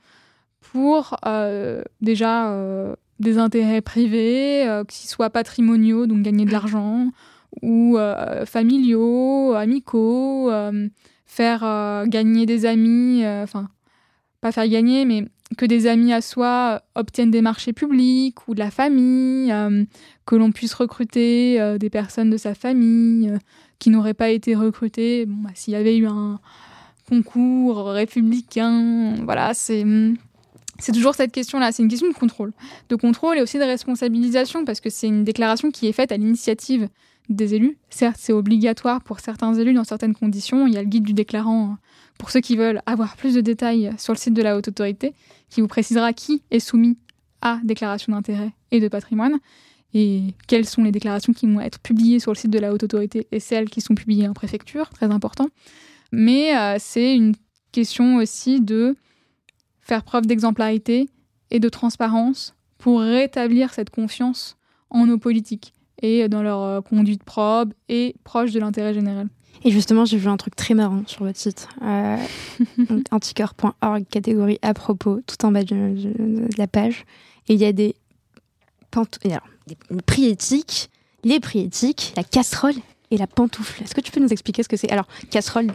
[0.61, 7.11] pour euh, déjà euh, des intérêts privés, euh, qu'ils soient patrimoniaux, donc gagner de l'argent,
[7.63, 10.89] ou euh, familiaux, amicaux, euh,
[11.27, 11.61] faire
[12.09, 13.69] gagner des amis, enfin,
[14.41, 18.59] pas faire gagner, mais que des amis à soi obtiennent des marchés publics ou de
[18.59, 19.55] la famille,
[20.27, 23.33] que l'on puisse recruter des personnes de sa famille
[23.79, 25.27] qui n'auraient pas été recrutées.
[25.27, 26.41] Bon, bah, s'il y avait eu un
[27.09, 29.85] concours républicain, voilà, c'est
[30.81, 32.53] c'est toujours cette question-là, c'est une question de contrôle.
[32.89, 36.17] De contrôle et aussi de responsabilisation, parce que c'est une déclaration qui est faite à
[36.17, 36.89] l'initiative
[37.29, 37.79] des élus.
[37.91, 40.67] Certes, c'est obligatoire pour certains élus dans certaines conditions.
[40.67, 41.77] Il y a le guide du déclarant
[42.19, 45.15] pour ceux qui veulent avoir plus de détails sur le site de la haute autorité,
[45.49, 46.99] qui vous précisera qui est soumis
[47.41, 49.39] à déclaration d'intérêt et de patrimoine,
[49.95, 52.83] et quelles sont les déclarations qui vont être publiées sur le site de la haute
[52.83, 55.49] autorité et celles qui sont publiées en préfecture, très important.
[56.13, 57.35] Mais euh, c'est une
[57.73, 58.97] question aussi de
[59.91, 61.11] faire preuve d'exemplarité
[61.51, 64.57] et de transparence pour rétablir cette confiance
[64.89, 69.29] en nos politiques et dans leur euh, conduite probe et proche de l'intérêt général.
[69.65, 72.17] Et justement, j'ai vu un truc très marrant sur votre site, euh,
[73.11, 77.05] anticorps.org, catégorie à propos, tout en bas de, la page.
[77.49, 77.97] Et il y a des,
[79.67, 79.77] des
[80.07, 80.89] prix éthiques,
[81.25, 82.77] les prix éthiques, la casserole
[83.11, 83.83] et la pantoufle.
[83.83, 84.91] Est-ce que tu peux nous expliquer ce que c'est?
[84.93, 85.73] Alors, casserole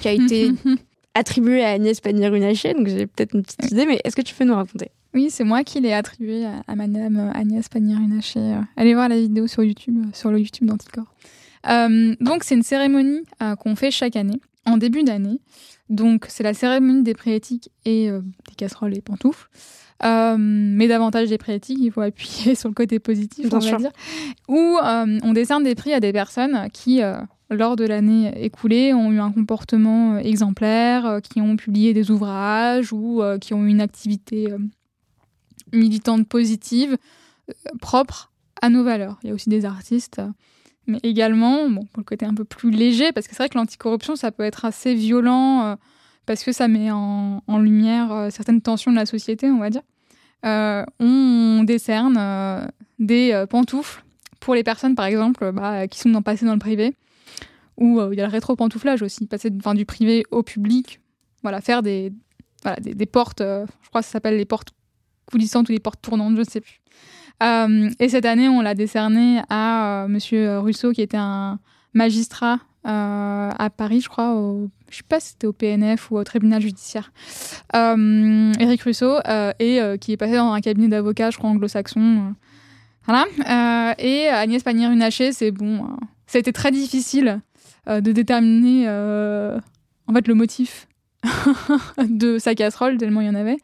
[0.00, 0.50] qui a été
[1.14, 4.44] attribué à Agnès Pannier-Runacher, donc j'ai peut-être une petite idée, mais est-ce que tu peux
[4.44, 4.90] nous raconter?
[5.14, 8.58] Oui, c'est moi qui l'ai attribué à, Madame Agnès Pannier-Runacher.
[8.76, 11.04] Allez voir la vidéo sur YouTube, sur le YouTube d'Anticor.
[11.68, 15.40] Euh, donc c'est une cérémonie euh, qu'on fait chaque année en début d'année.
[15.88, 19.48] Donc, c'est la cérémonie des préétiques et des casseroles et pantoufles.
[20.02, 23.90] mais davantage des préétiques, il faut appuyer sur le côté positif, on va dire.
[24.48, 27.00] Où on décerne des prix à des personnes qui,
[27.50, 33.22] lors de l'année écoulée, ont eu un comportement exemplaire, qui ont publié des ouvrages ou
[33.40, 34.52] qui ont eu une activité
[35.72, 36.96] militante positive,
[37.80, 38.30] propre
[38.60, 39.18] à nos valeurs.
[39.22, 40.20] Il y a aussi des artistes
[40.88, 43.58] mais également, bon, pour le côté un peu plus léger, parce que c'est vrai que
[43.58, 45.76] l'anticorruption, ça peut être assez violent, euh,
[46.26, 49.82] parce que ça met en, lumière euh, certaines tensions de la société, on va dire.
[50.46, 54.02] Euh, on décerne des pantoufles
[54.40, 56.94] pour les personnes, par exemple, bah, qui sont dans, passées dans le privé,
[57.78, 61.00] ou il y a le rétro-pantouflage aussi, passer du privé au public,
[61.42, 62.12] voilà, faire des,
[62.62, 64.72] voilà, des, des portes, je crois que ça s'appelle les portes
[65.30, 66.80] coulissantes ou les portes tournantes, je ne sais plus.
[67.42, 71.58] Euh, et cette année, on l'a décerné à euh, Monsieur Russo, qui était un
[71.94, 76.16] magistrat euh, à Paris, je crois, au, je sais pas si c'était au PNF ou
[76.16, 77.12] au tribunal judiciaire.
[77.74, 79.18] Eric Russo,
[79.58, 82.34] et qui est passé dans un cabinet d'avocats, je crois, anglo-saxon.
[83.04, 83.94] voilà.
[83.98, 85.86] et Agnès Pannier-Runacher, c'est bon.
[86.26, 87.40] ça a été très difficile
[87.88, 90.88] de déterminer en fait le motif
[91.98, 93.58] de sa casserole, tellement il y en avait.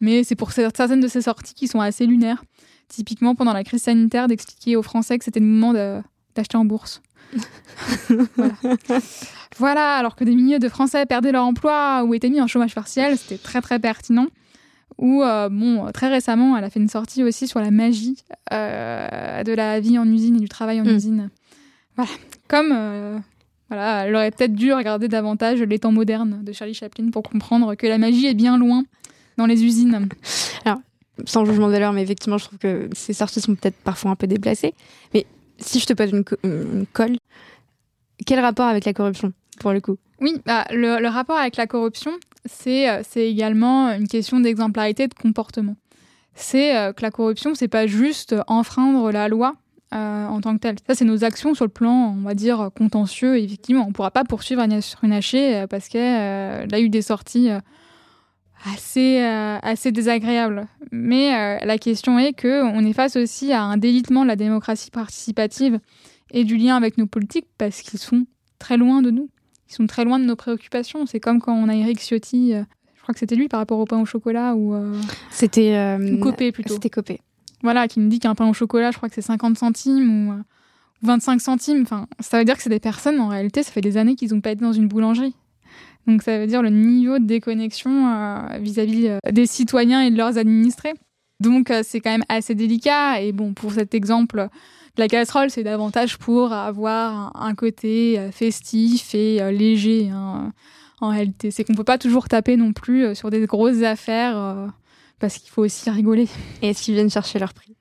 [0.00, 2.42] Mais c'est pour certaines de ces sorties qui sont assez lunaires
[2.92, 5.72] typiquement pendant la crise sanitaire, d'expliquer aux Français que c'était le moment
[6.34, 7.02] d'acheter en bourse.
[9.56, 9.96] voilà.
[9.96, 13.16] alors que des milliers de Français perdaient leur emploi ou étaient mis en chômage partiel,
[13.16, 14.26] c'était très très pertinent.
[14.98, 18.18] Ou, euh, bon, très récemment, elle a fait une sortie aussi sur la magie
[18.52, 20.94] euh, de la vie en usine et du travail en mm.
[20.94, 21.30] usine.
[21.96, 22.10] Voilà.
[22.46, 23.18] Comme, euh,
[23.72, 27.74] voilà, elle aurait peut-être dû regarder davantage les temps modernes de Charlie Chaplin pour comprendre
[27.74, 28.84] que la magie est bien loin
[29.38, 30.10] dans les usines.
[30.66, 30.80] Alors,
[31.24, 34.14] sans jugement de valeur, mais effectivement, je trouve que ces sorties sont peut-être parfois un
[34.14, 34.74] peu déplacées.
[35.14, 35.24] Mais
[35.56, 37.16] si je te pose une, colle,
[38.26, 39.96] quel rapport avec la corruption, pour le coup?
[40.20, 42.12] Oui, bah, le, rapport avec la corruption,
[42.44, 45.76] c'est euh, également une question d'exemplarité de comportement.
[46.34, 49.54] C'est euh, que la corruption, c'est pas juste enfreindre la loi,
[49.92, 50.76] euh, en tant que telle.
[50.86, 53.38] Ça, c'est nos actions sur le plan, on va dire, contentieux.
[53.38, 57.50] effectivement, on ne pourra pas poursuivre Agnès Runacher parce qu'elle a eu des sorties
[58.64, 60.66] assez, euh, assez désagréable.
[60.90, 64.36] Mais euh, la question est que on est face aussi à un délitement de la
[64.36, 65.78] démocratie participative
[66.30, 68.26] et du lien avec nos politiques parce qu'ils sont
[68.58, 69.28] très loin de nous.
[69.68, 71.06] Ils sont très loin de nos préoccupations.
[71.06, 72.62] C'est comme quand on a Eric Ciotti, euh,
[72.96, 74.74] je crois que c'était lui par rapport au pain au chocolat ou.
[75.30, 75.98] c'était.
[76.20, 76.74] Copé plutôt.
[76.74, 77.20] C'était Copé.
[77.62, 80.42] Voilà, qui me dit qu'un pain au chocolat, je crois que c'est 50 centimes ou.
[81.02, 83.96] 25 centimes, enfin, ça veut dire que c'est des personnes, en réalité, ça fait des
[83.96, 85.34] années qu'ils n'ont pas été dans une boulangerie.
[86.06, 90.16] Donc ça veut dire le niveau de déconnexion euh, vis-à-vis euh, des citoyens et de
[90.16, 90.94] leurs administrés.
[91.40, 93.20] Donc euh, c'est quand même assez délicat.
[93.20, 94.48] Et bon, pour cet exemple
[94.96, 100.10] de la casserole, c'est davantage pour avoir un, côté festif et léger.
[100.10, 100.52] Hein,
[101.00, 104.68] en réalité, c'est qu'on peut pas toujours taper non plus sur des grosses affaires
[105.22, 106.28] parce qu'il faut aussi rigoler.
[106.60, 107.74] Et est-ce qu'ils viennent chercher leur prix?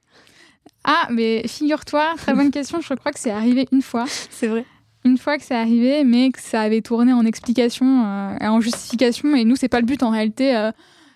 [0.86, 2.80] Ah, mais figure-toi, très bonne question.
[2.80, 4.06] Je crois que c'est arrivé une fois.
[4.30, 4.66] C'est vrai
[5.04, 8.62] une fois que c'est arrivé, mais que ça avait tourné en explication euh, et en
[8.62, 9.36] justification.
[9.36, 10.56] Et nous, c'est pas le but en réalité.
[10.56, 10.72] Euh,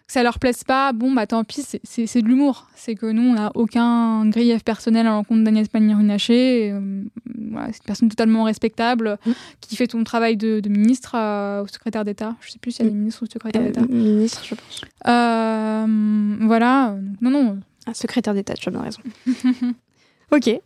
[0.07, 2.67] que ça leur plaise pas, bon, bah tant pis, c'est de l'humour.
[2.75, 6.71] C'est que nous, on n'a aucun grief personnel à l'encontre d'Agnès Pannier-Runacher.
[6.71, 7.03] Euh,
[7.51, 9.31] voilà, c'est une personne totalement respectable mmh.
[9.61, 11.15] qui fait ton travail de, ministre
[11.61, 12.35] au secrétaire d'État.
[12.41, 12.97] Je sais plus si elle est mmh.
[12.97, 13.81] ministre ou secrétaire d'État.
[13.81, 14.81] ministre, je pense.
[15.03, 16.95] voilà.
[17.21, 17.59] Non, non.
[17.87, 19.01] Un secrétaire d'État, tu as bien raison.
[20.31, 20.59] ok.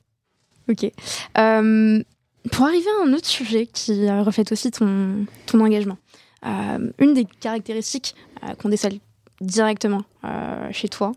[0.69, 0.91] Ok.
[2.51, 5.97] Pour arriver à un autre sujet qui euh, reflète aussi ton, ton engagement,
[6.45, 8.99] euh, une des caractéristiques euh, qu'on décèle
[9.41, 10.03] directement
[10.71, 11.13] chez toi,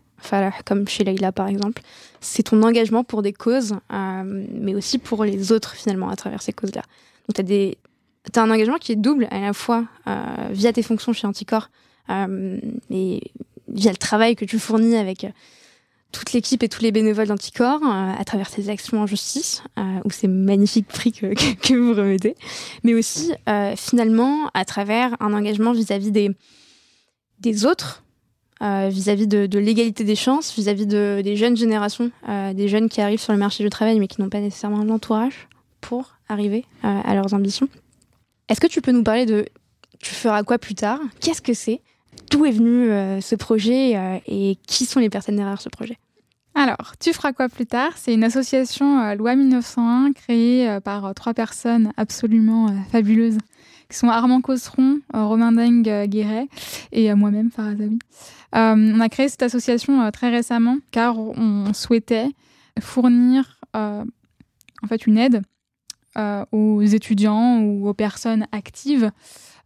[0.65, 1.83] comme chez Leïla par exemple,
[2.21, 6.53] c'est ton engagement pour des causes, mais aussi pour les autres finalement à travers ces
[6.53, 6.83] causes-là.
[7.29, 9.85] Donc tu as, un engagement qui est double à la fois
[10.51, 11.71] via tes fonctions chez Anticor
[12.09, 13.33] et
[13.69, 15.27] via le travail que tu fournis avec
[16.13, 19.83] toute l'équipe et tous les bénévoles d'Anticor euh, à travers ces actions en justice euh,
[20.05, 22.37] ou ces magnifiques prix que, vous remettez,
[22.85, 28.02] mais aussi euh, finalement à travers un engagement vis-à-vis des autres,
[28.63, 33.33] vis-à-vis de, l'égalité des chances, vis-à-vis de, des jeunes générations, des jeunes qui arrivent sur
[33.33, 35.49] le marché du travail mais qui n'ont pas nécessairement l'entourage
[35.81, 37.69] pour arriver à leurs ambitions.
[38.49, 39.47] Est-ce que tu peux nous parler de
[39.99, 41.01] tu feras quoi plus tard?
[41.21, 41.81] Qu'est-ce que c'est?
[42.31, 42.89] D'où est venu
[43.21, 45.99] ce projet et qui sont les personnes derrière ce projet?
[46.55, 47.93] Alors, Tu feras quoi plus tard?
[47.97, 53.39] C'est une association euh, loi 1901 créée euh, par euh, trois personnes absolument fabuleuses
[53.93, 56.49] qui sont Armand Cosseron, Romain Deng Guéret
[56.93, 57.73] et moi-même, Farah
[58.55, 62.29] on a créé cette association très récemment car on souhaitait
[62.81, 64.07] fournir en
[64.89, 65.43] fait une aide
[66.53, 69.11] aux étudiants ou aux personnes actives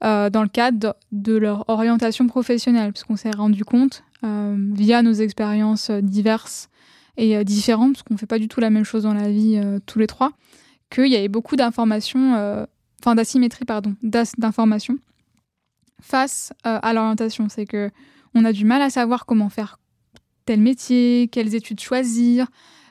[0.01, 6.69] dans le cadre de leur orientation professionnelle, puisqu'on s'est rendu compte, via nos expériences diverses
[7.16, 9.61] et différentes, parce qu'on ne fait pas du tout la même chose dans la vie
[9.86, 10.32] tous les trois,
[10.90, 12.66] qu'il y avait beaucoup d'informations,
[13.01, 14.98] enfin d'asymétrie, pardon, d'informations
[16.01, 17.48] face à l'orientation.
[17.48, 17.90] C'est que
[18.35, 19.78] on a du mal à savoir comment faire
[20.44, 22.47] tel métier, quelles études choisir,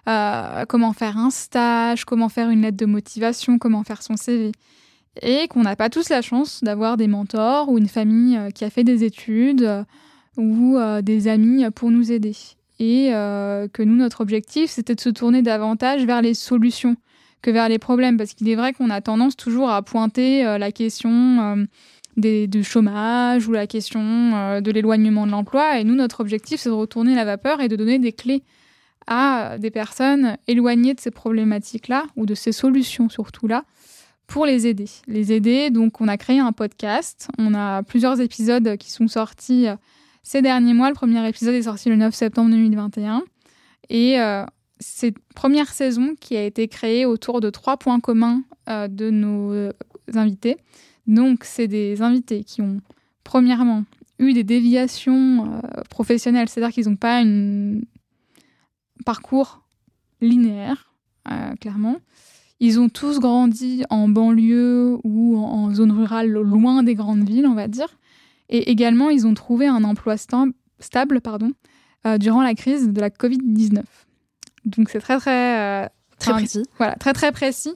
[0.07, 4.52] euh, comment faire un stage, comment faire une lettre de motivation, comment faire son CV.
[5.22, 8.65] Et qu'on n'a pas tous la chance d'avoir des mentors ou une famille euh, qui
[8.65, 9.84] a fait des études euh,
[10.38, 12.36] ou des amis pour nous aider.
[12.77, 16.98] Et que nous, notre objectif, c'était de se tourner davantage vers les solutions
[17.45, 18.17] que vers les problèmes.
[18.17, 21.65] Parce qu'il est vrai qu'on a tendance toujours à pointer la question
[22.17, 25.80] des, du chômage ou la question euh, de l'éloignement de l'emploi.
[25.80, 28.43] Et nous, notre objectif, c'est de retourner la vapeur et de donner des clés
[29.07, 33.63] à des personnes éloignées de ces problématiques-là ou de ces solutions surtout là
[34.26, 34.88] pour les aider.
[35.07, 39.67] Les aider, donc on a créé un podcast, on a plusieurs épisodes qui sont sortis
[39.67, 39.76] euh,
[40.23, 40.89] ces derniers mois.
[40.89, 43.23] Le premier épisode est sorti le 9 septembre 2021
[43.89, 44.43] et euh,
[44.80, 49.72] cette première saison qui a été créée autour de trois points communs de nos
[50.14, 50.57] invités.
[51.07, 52.81] Donc, c'est des invités qui ont,
[53.23, 53.84] premièrement,
[54.19, 57.80] eu des déviations euh, professionnelles, c'est-à-dire qu'ils n'ont pas un
[59.06, 59.64] parcours
[60.22, 60.93] linéaire,
[61.30, 61.97] euh, clairement.
[62.60, 67.53] Ils ont tous grandi en banlieue ou en, zone rurale, loin des grandes villes, on
[67.53, 67.97] va dire.
[68.47, 71.52] Et également, ils ont trouvé un emploi stable pardon,
[72.06, 73.84] euh, durant la crise de la Covid-19.
[74.66, 75.90] Donc, c'est très, très...
[76.20, 76.64] très précis.
[76.78, 77.76] Voilà, très, très précis.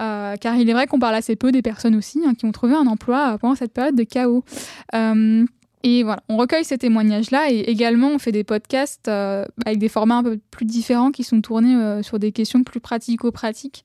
[0.00, 2.52] Euh, car il est vrai qu'on parle assez peu des personnes aussi hein, qui ont
[2.52, 4.44] trouvé un emploi pendant cette période de chaos.
[4.94, 5.44] Euh,
[5.82, 9.88] et voilà, on recueille ces témoignages-là et également on fait des podcasts euh, avec des
[9.88, 13.84] formats un peu plus différents qui sont tournés sur des questions plus pratico-pratiques,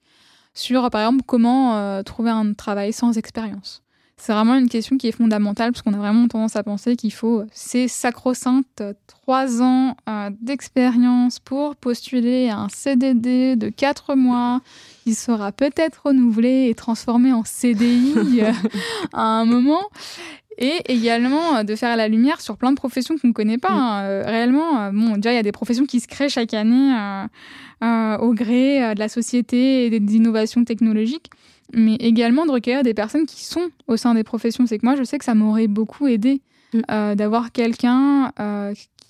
[0.54, 3.84] sur par exemple comment trouver un travail sans expérience.
[4.18, 7.12] C'est vraiment une question qui est fondamentale parce qu'on a vraiment tendance à penser qu'il
[7.12, 9.98] faut ces sacro-saintes trois ans
[10.42, 14.62] d'expérience pour postuler à un CDD de quatre mois
[15.06, 18.52] il sera peut-être renouvelé et transformé en CDI euh,
[19.14, 19.82] à un moment.
[20.58, 23.72] Et également euh, de faire la lumière sur plein de professions qu'on ne connaît pas.
[23.72, 24.04] Hein.
[24.04, 26.94] Euh, réellement, bon, déjà, il y a des professions qui se créent chaque année
[27.82, 31.30] au gré de la société et des innovations technologiques
[31.74, 34.66] mais également de recueillir des personnes qui sont au sein des professions.
[34.66, 36.42] C'est que moi, je sais que ça m'aurait beaucoup aidé
[36.74, 37.16] mm.
[37.16, 38.32] d'avoir quelqu'un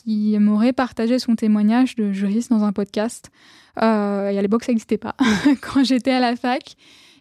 [0.06, 3.30] qui m'aurait partagé son témoignage de juriste dans un podcast.
[3.82, 5.16] Euh, et à l'époque, ça n'existait pas
[5.62, 6.76] quand j'étais à la fac.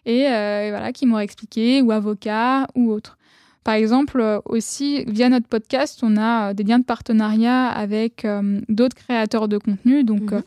[0.05, 3.17] Et, euh, voilà, qui m'aurait expliqué, ou avocat, ou autre.
[3.63, 8.27] Par exemple, euh, aussi, via notre podcast, on a des liens de partenariat avec
[8.67, 10.03] d'autres créateurs de contenu.
[10.03, 10.43] Donc, mhm.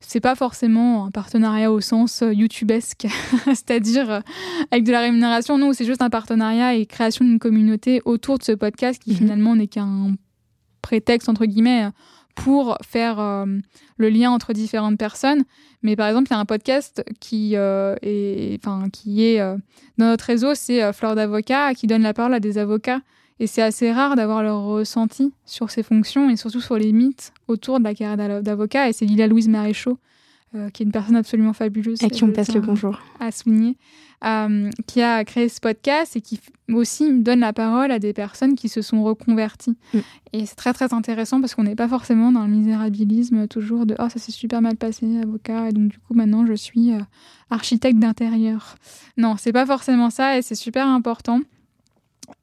[0.00, 3.06] C'est pas forcément un partenariat au sens youtubesque,
[3.46, 4.22] c'est-à-dire
[4.70, 5.58] avec de la rémunération.
[5.58, 9.16] Non, c'est juste un partenariat et création d'une communauté autour de ce podcast qui mhm.
[9.16, 10.14] finalement n'est qu'un
[10.80, 11.90] prétexte, entre guillemets,
[12.34, 13.46] pour faire euh,
[13.96, 15.44] le lien entre différentes personnes.
[15.82, 19.56] Mais par exemple, il y a un podcast qui euh, est, enfin, qui est euh,
[19.98, 23.00] dans notre réseau, c'est Fleur d'avocat, qui donne la parole à des avocats.
[23.40, 27.32] Et c'est assez rare d'avoir leur ressenti sur ces fonctions et surtout sur les mythes
[27.48, 28.88] autour de la carrière d'avocat.
[28.88, 29.98] Et c'est Lila Louise Maréchaux,
[30.52, 32.02] qui est une personne absolument fabuleuse.
[32.02, 33.00] Et qui on passe le bonjour.
[33.18, 33.76] À souligner.
[34.22, 36.38] Euh, qui a créé ce podcast et qui
[36.68, 39.78] aussi donne la parole à des personnes qui se sont reconverties.
[39.94, 39.98] Mm.
[40.34, 43.94] Et c'est très très intéressant parce qu'on n'est pas forcément dans le misérabilisme toujours de⁇
[43.98, 47.00] Oh ça s'est super mal passé, avocat, et donc du coup maintenant je suis euh,
[47.48, 48.76] architecte d'intérieur⁇
[49.16, 51.40] Non, c'est pas forcément ça et c'est super important.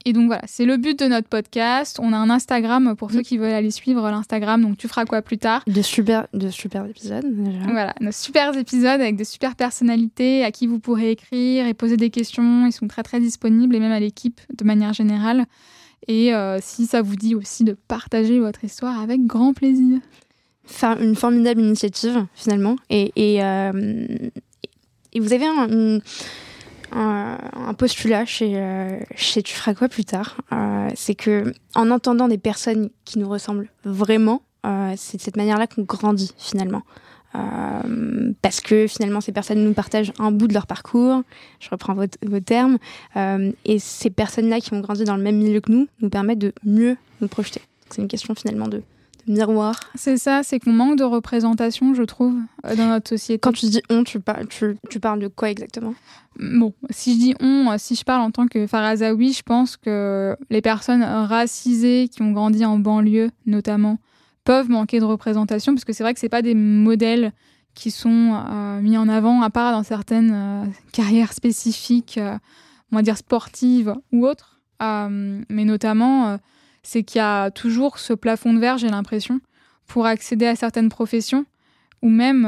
[0.05, 1.99] Et donc voilà, c'est le but de notre podcast.
[2.01, 4.61] On a un Instagram pour ceux qui veulent aller suivre l'Instagram.
[4.61, 5.63] Donc tu feras quoi plus tard?
[5.67, 7.25] De super, de super épisodes.
[7.63, 11.97] Voilà, nos super épisodes avec de super personnalités à qui vous pourrez écrire et poser
[11.97, 12.65] des questions.
[12.65, 15.45] Ils sont très très disponibles et même à l'équipe de manière générale.
[16.07, 19.99] Et euh, si ça vous dit aussi de partager votre histoire avec grand plaisir.
[20.63, 22.75] Faire une formidable initiative finalement.
[22.89, 24.07] Et, et, euh,
[25.13, 25.99] et vous avez un,
[26.91, 30.37] un, postulat chez, euh, chez Tu feras quoi plus tard.
[30.51, 35.37] Euh, c'est que en entendant des personnes qui nous ressemblent vraiment, euh, c'est de cette
[35.37, 36.83] manière-là qu'on grandit finalement.
[38.41, 41.21] parce que finalement ces personnes nous partagent un bout de leur parcours,
[41.59, 42.79] je reprends vos, vos termes,
[43.15, 46.51] et ces personnes-là qui ont grandi dans le même milieu que nous nous permettent de
[46.63, 47.61] mieux nous projeter.
[47.91, 48.81] C'est une question finalement de,
[49.27, 49.79] miroir.
[49.95, 52.35] C'est ça, c'est qu'on manque de représentation, je trouve,
[52.65, 53.39] euh, dans notre société.
[53.39, 55.93] Quand tu dis on, tu, parles, tu, tu parles de quoi exactement?
[56.39, 60.35] Bon, si je dis on, si je parle en tant que Farazawi, je pense que
[60.49, 63.97] les personnes racisées qui ont grandi en banlieue, notamment,
[64.43, 67.33] peuvent manquer de représentation, parce que c'est vrai que c'est pas des modèles
[67.73, 68.43] qui sont
[68.81, 72.19] mis en avant, à part dans certaines carrières spécifiques,
[72.91, 74.61] on va dire sportives ou autres.
[74.79, 76.39] mais notamment,
[76.87, 79.41] c'est qu'il y a toujours ce plafond de verre, j'ai l'impression,
[79.87, 81.45] pour accéder à certaines professions
[82.01, 82.47] ou même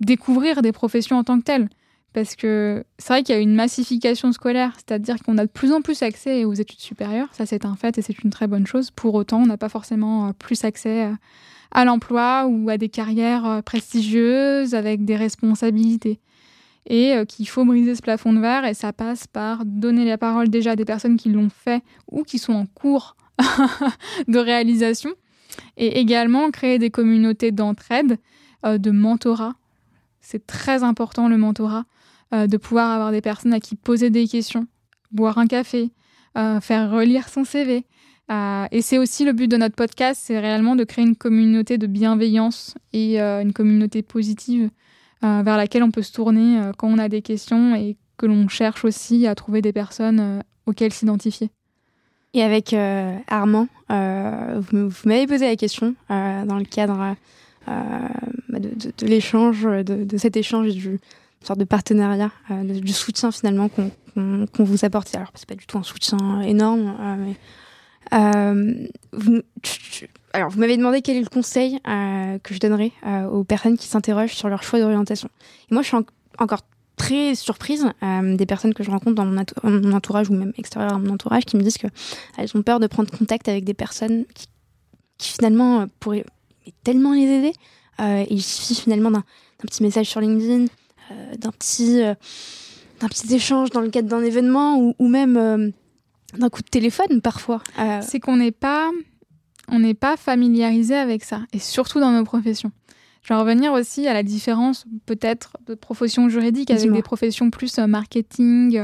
[0.00, 1.68] découvrir des professions en tant que telles.
[2.12, 5.72] Parce que c'est vrai qu'il y a une massification scolaire, c'est-à-dire qu'on a de plus
[5.72, 8.66] en plus accès aux études supérieures, ça c'est un fait et c'est une très bonne
[8.66, 8.90] chose.
[8.90, 11.12] Pour autant, on n'a pas forcément euh, plus accès euh,
[11.72, 16.18] à l'emploi ou à des carrières euh, prestigieuses avec des responsabilités.
[16.88, 20.48] Et qu'il faut briser ce plafond de verre et ça passe par donner la parole
[20.48, 21.82] déjà à des personnes qui l'ont fait
[22.12, 23.16] ou qui sont en cours
[24.28, 25.10] de réalisation
[25.76, 28.18] et également créer des communautés d'entraide,
[28.64, 29.54] de mentorat
[30.26, 31.84] c'est très important le mentorat,
[32.34, 34.66] euh, de pouvoir avoir des personnes à qui poser des questions,
[35.12, 35.92] boire un café,
[36.36, 37.86] euh, faire relire son CV.
[38.32, 41.78] Euh, et c'est aussi le but de notre podcast, c'est réellement de créer une communauté
[41.78, 44.68] de bienveillance et une communauté positive
[45.22, 48.84] vers laquelle on peut se tourner quand on a des questions et que l'on cherche
[48.84, 51.50] aussi à trouver des personnes auxquelles s'identifier.
[52.34, 52.74] Et avec
[53.26, 57.16] Armand, vous, m'avez posé la question dans le cadre
[57.68, 58.08] euh,
[58.48, 61.00] bah, de, l'échange, de, cet échange du
[61.40, 65.14] une sorte de partenariat, euh, du soutien finalement qu'on vous apporte.
[65.14, 66.96] Alors, c'est pas du tout un soutien énorme,
[68.12, 69.42] euh, mais
[70.36, 71.80] alors, vous m'avez demandé quel est le conseil
[72.42, 72.92] que je donnerais
[73.32, 75.30] aux personnes qui s'interrogent sur leur choix d'orientation.
[75.70, 75.96] Et moi, je suis
[76.38, 76.60] encore
[76.96, 81.14] très surprise des personnes que je rencontre dans mon, entourage ou même extérieur à mon
[81.14, 84.46] entourage qui me disent qu'elles ont peur de prendre contact avec des personnes qui,
[85.18, 86.26] finalement pourraient
[86.84, 87.52] tellement les aider.
[88.00, 89.24] Euh, il suffit finalement d'un
[89.62, 90.66] petit message sur LinkedIn,
[91.10, 92.14] euh, d'un petit, euh,
[93.00, 95.72] d'un petit échange dans le cadre d'un événement ou même
[96.36, 97.62] d'un coup de téléphone parfois.
[98.02, 98.90] C'est qu'on n'est pas,
[99.68, 102.72] on n'est pas familiarisé avec ça, et surtout dans nos professions.
[103.22, 107.76] Je vais revenir aussi à la différence peut-être de professions juridiques avec des professions plus
[107.78, 108.80] marketing,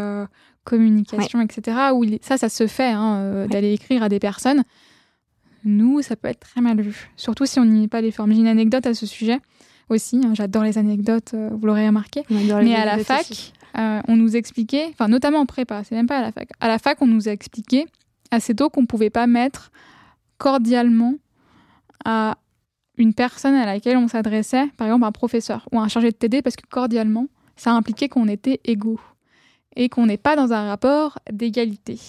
[0.64, 1.76] communication, etc.
[1.94, 4.64] Où ça, ça se fait hein, d'aller écrire à des personnes
[5.64, 7.10] nous, ça peut être très mal vu.
[7.16, 8.32] Surtout si on n'y met pas les formes.
[8.32, 9.38] J'ai une anecdote à ce sujet
[9.88, 10.20] aussi.
[10.24, 12.22] Hein, j'adore les anecdotes, euh, vous l'aurez remarqué.
[12.30, 16.18] Mais à la fac, euh, on nous expliquait, enfin notamment en prépa, c'est même pas
[16.18, 16.48] à la fac.
[16.60, 17.86] À la fac, on nous a expliqué
[18.30, 19.70] assez tôt qu'on pouvait pas mettre
[20.42, 21.14] cordialement
[22.04, 22.36] à
[22.98, 26.42] une personne à laquelle on s'adressait, par exemple un professeur ou un chargé de TD,
[26.42, 28.98] parce que cordialement, ça impliquait qu'on était égaux
[29.76, 32.00] et qu'on n'est pas dans un rapport d'égalité.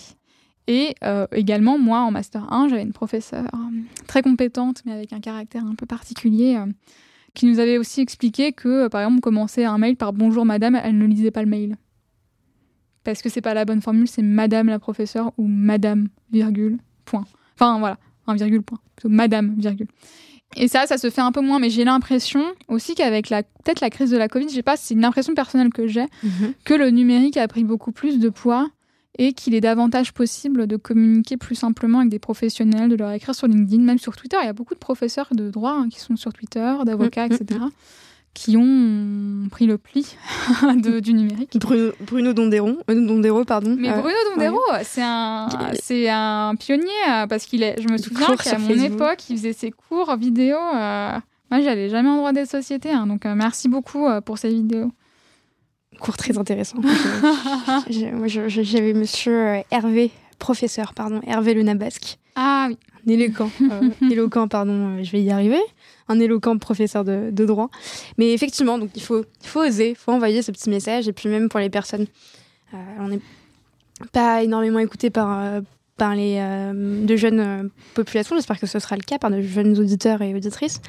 [0.66, 5.14] Et euh, également, moi, en Master 1, j'avais une professeure euh, très compétente, mais avec
[5.14, 6.66] un caractère un peu particulier, euh,
[7.36, 10.98] qui nous avait aussi expliqué que, par exemple, commencer un mail par Bonjour madame, elle
[10.98, 11.78] ne lisait pas le mail.
[13.04, 17.26] Parce que c'est pas la bonne formule, c'est Madame la professeure ou Madame, virgule, point.
[17.56, 18.80] Enfin, voilà, un virgule, point.
[18.96, 19.88] Plutôt Madame, virgule.
[20.56, 23.82] Et ça, ça se fait un peu moins, mais j'ai l'impression aussi qu'avec la peut-être
[23.82, 26.54] la crise de la Covid, je sais pas, c'est une impression personnelle que j'ai, mhm.
[26.64, 28.70] que le numérique a pris beaucoup plus de poids
[29.18, 33.36] et qu'il est davantage possible de communiquer plus simplement avec des professionnels, de leur écrire
[33.36, 34.38] sur LinkedIn, même sur Twitter.
[34.42, 37.32] Il y a beaucoup de professeurs de droit hein, qui sont sur Twitter, d'avocats, mm,
[37.32, 37.60] mm, etc..
[38.34, 40.16] qui ont pris le pli
[41.02, 41.58] du numérique.
[42.02, 43.76] Bruno, Dondero, euh, Dondero, pardon.
[43.78, 45.48] Mais euh, Bruno Dondero, c'est un,
[45.82, 47.82] c'est un pionnier euh, parce qu'il est.
[47.82, 50.58] Je me souviens qu'à mon époque, il faisait ses cours vidéo.
[50.60, 54.92] moi, j'allais jamais en droit des sociétés, hein, donc merci beaucoup pour ces vidéos
[56.00, 56.78] cours très intéressant.
[57.90, 62.18] J'avais monsieur euh, Hervé, professeur, pardon, Hervé Le Nabasque.
[62.36, 62.78] Ah oui.
[63.08, 65.60] Un éloquent, euh, éloquent, pardon, euh, je vais y arriver.
[66.08, 67.70] Un éloquent professeur de, droit.
[68.18, 71.08] Mais effectivement, donc il faut, faut oser, il faut envoyer ce petit message.
[71.08, 72.08] Et puis même pour les personnes,
[73.00, 73.22] on n'est
[74.12, 75.62] pas énormément écouté par,
[75.96, 76.40] par les
[76.76, 78.36] de jeunes populations.
[78.36, 80.82] J'espère que ce sera le cas par de jeunes auditeurs et auditrices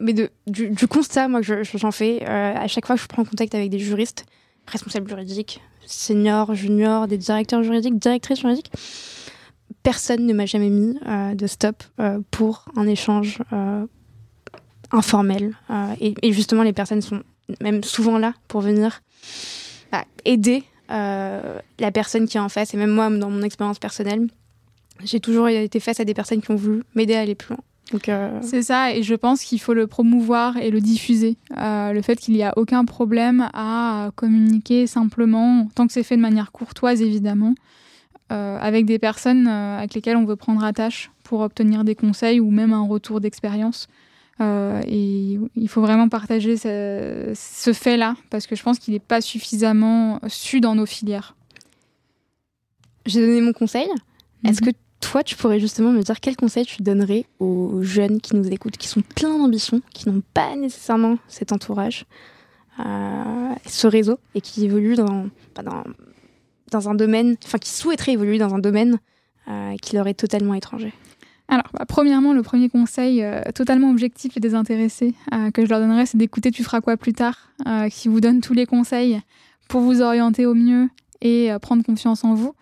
[0.00, 3.24] mais de, du, constat, moi, que j'en fais, euh, à chaque fois que je prends
[3.24, 4.26] contact avec des juristes,
[4.66, 8.70] responsables juridiques, seniors, juniors, des directeurs juridiques, directrices juridiques,
[9.82, 13.38] personne ne m'a jamais mis euh, de stop euh, pour un échange
[14.90, 15.54] informel.
[16.00, 17.22] Et, justement, les personnes sont
[17.60, 19.00] même souvent là pour venir
[19.92, 22.72] bah, aider la personne qui est en face.
[22.72, 24.28] Et même moi, dans mon expérience personnelle,
[25.04, 27.62] j'ai toujours été face à des personnes qui ont voulu m'aider à aller plus loin.
[28.08, 31.36] Euh, C'est ça, et je pense qu'il faut le promouvoir et le diffuser.
[31.56, 36.16] Euh, le fait qu'il n'y a aucun problème à communiquer simplement, tant que c'est fait
[36.16, 37.54] de manière courtoise évidemment,
[38.30, 42.50] euh, avec des personnes avec lesquelles on veut prendre attache pour obtenir des conseils ou
[42.50, 43.88] même un retour d'expérience.
[44.40, 49.20] et il faut vraiment partager ce, ce fait-là, parce que je pense qu'il n'est pas
[49.20, 51.34] suffisamment su dans nos filières.
[53.06, 53.88] J'ai donné mon conseil.
[54.44, 54.72] Est-ce mhm.
[54.72, 58.48] que toi, tu pourrais justement me dire quel conseil tu donnerais aux jeunes qui nous
[58.48, 62.04] écoutent, qui sont pleins d'ambition, qui n'ont pas nécessairement cet entourage,
[62.80, 65.84] euh, ce réseau, et qui évoluent dans, bah, dans,
[66.70, 68.98] dans, un domaine, enfin qui souhaiteraient évoluer dans un domaine
[69.48, 70.92] euh, qui leur est totalement étranger
[71.50, 75.14] alors, bah, premièrement, le premier conseil euh, totalement objectif et désintéressé
[75.54, 77.48] que je leur donnerais, c'est d'écouter Tu feras quoi plus tard,
[77.90, 79.18] qui vous donne tous les conseils
[79.66, 80.90] pour vous orienter au mieux
[81.22, 82.52] et prendre confiance en vous.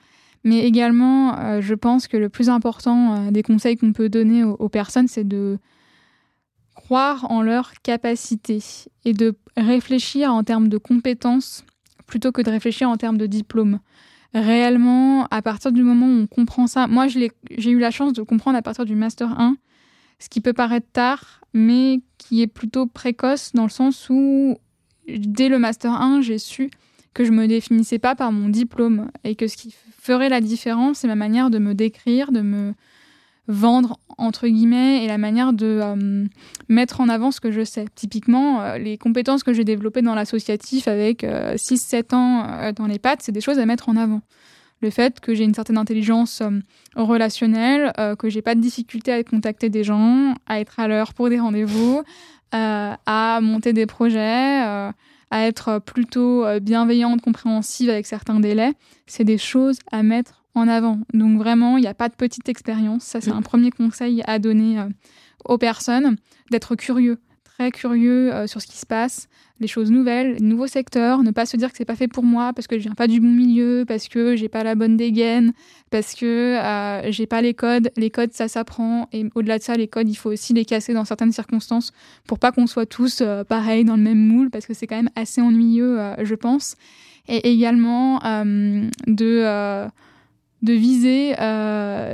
[0.47, 4.45] Mais également, euh, je pense que le plus important euh, des conseils qu'on peut donner
[4.45, 5.59] aux, personnes, c'est de
[6.73, 8.63] croire en leurs capacités
[9.05, 11.65] et de réfléchir en termes de compétences
[12.07, 13.81] plutôt que de réfléchir en termes de diplôme.
[14.35, 17.31] Réellement, à partir du moment où on comprend ça, moi j'ai
[17.71, 19.57] eu la chance de comprendre à partir du Master 1,
[20.19, 24.57] ce qui peut paraître tard, mais qui est plutôt précoce dans le sens où
[25.09, 26.71] dès le Master 1, j'ai su
[27.15, 30.99] que je me définissais pas par mon diplôme et que ce qui ferait la différence,
[30.99, 32.75] c'est ma manière de me décrire, de me
[33.49, 36.25] vendre entre guillemets et la manière de euh,
[36.69, 37.87] mettre en avant ce que je sais.
[37.95, 42.99] Typiquement, euh, les compétences que j'ai développées dans l'associatif avec 6-7 euh, ans dans les
[42.99, 44.23] pattes, c'est des choses à mettre en avant.
[44.83, 46.43] Le fait que j'ai une certaine intelligence
[46.97, 51.31] relationnelle, que j'ai pas de difficulté à contacter des gens, à être à l'heure pour
[51.31, 52.03] des rendez-vous,
[52.53, 54.93] à monter des projets,
[55.31, 58.73] à être plutôt euh, bienveillante, compréhensive avec certains délais,
[59.07, 60.99] c'est des choses à mettre en avant.
[61.15, 63.05] Donc vraiment, il n'y a pas de petite expérience.
[63.05, 64.89] Ça, c'est un premier conseil à donner euh,
[65.45, 66.17] aux personnes,
[66.51, 69.29] d'être curieux, très curieux euh, sur ce qui se passe,
[69.61, 72.25] les choses nouvelles, les nouveaux secteurs, ne pas se dire que c'est pas fait pour
[72.25, 74.97] moi parce que je viens pas du bon milieu, parce que j'ai pas la bonne
[74.97, 75.53] dégaine,
[75.91, 77.91] parce que euh, j'ai pas les codes.
[77.97, 80.93] Les codes, ça s'apprend et au-delà de ça, les codes, il faut aussi les casser
[80.93, 81.93] dans certaines circonstances
[82.27, 84.97] pour pas qu'on soit tous euh, pareils dans le même moule parce que c'est quand
[84.97, 86.77] même assez ennuyeux, je pense.
[87.29, 88.21] Et également
[89.07, 89.89] de
[90.63, 91.35] de viser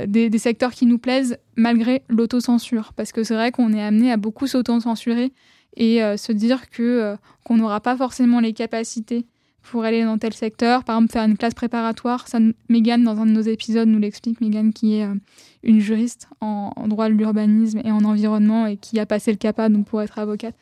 [0.07, 2.93] des, des, secteurs qui nous plaisent malgré l'autocensure.
[2.93, 5.31] Parce que c'est vrai qu'on est amené à beaucoup s'auto-censurer
[5.77, 7.15] et se dire que
[7.45, 9.25] qu'on n'aura pas forcément les capacités
[9.63, 10.83] pour aller dans tel secteur.
[10.83, 12.27] Par exemple, faire une classe préparatoire.
[12.27, 12.39] Ça,
[12.69, 14.39] Mégane, dans un de nos épisodes, nous l'explique.
[14.41, 15.15] Mégane, qui est euh,
[15.63, 19.69] une juriste en, droit de l'urbanisme et en environnement et qui a passé le CAPA
[19.69, 20.55] donc pour être avocate,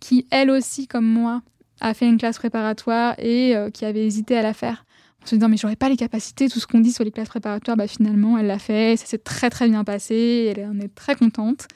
[0.00, 1.42] qui, elle aussi, comme moi,
[1.80, 4.86] a fait une classe préparatoire et euh, qui avait hésité à la faire.
[5.24, 7.76] Se dit, mais j'aurais pas les capacités, tout ce qu'on dit sur les classes préparatoires,
[7.76, 11.16] bah, finalement, elle l'a fait, ça s'est très très bien passé, elle en est très
[11.16, 11.66] contente.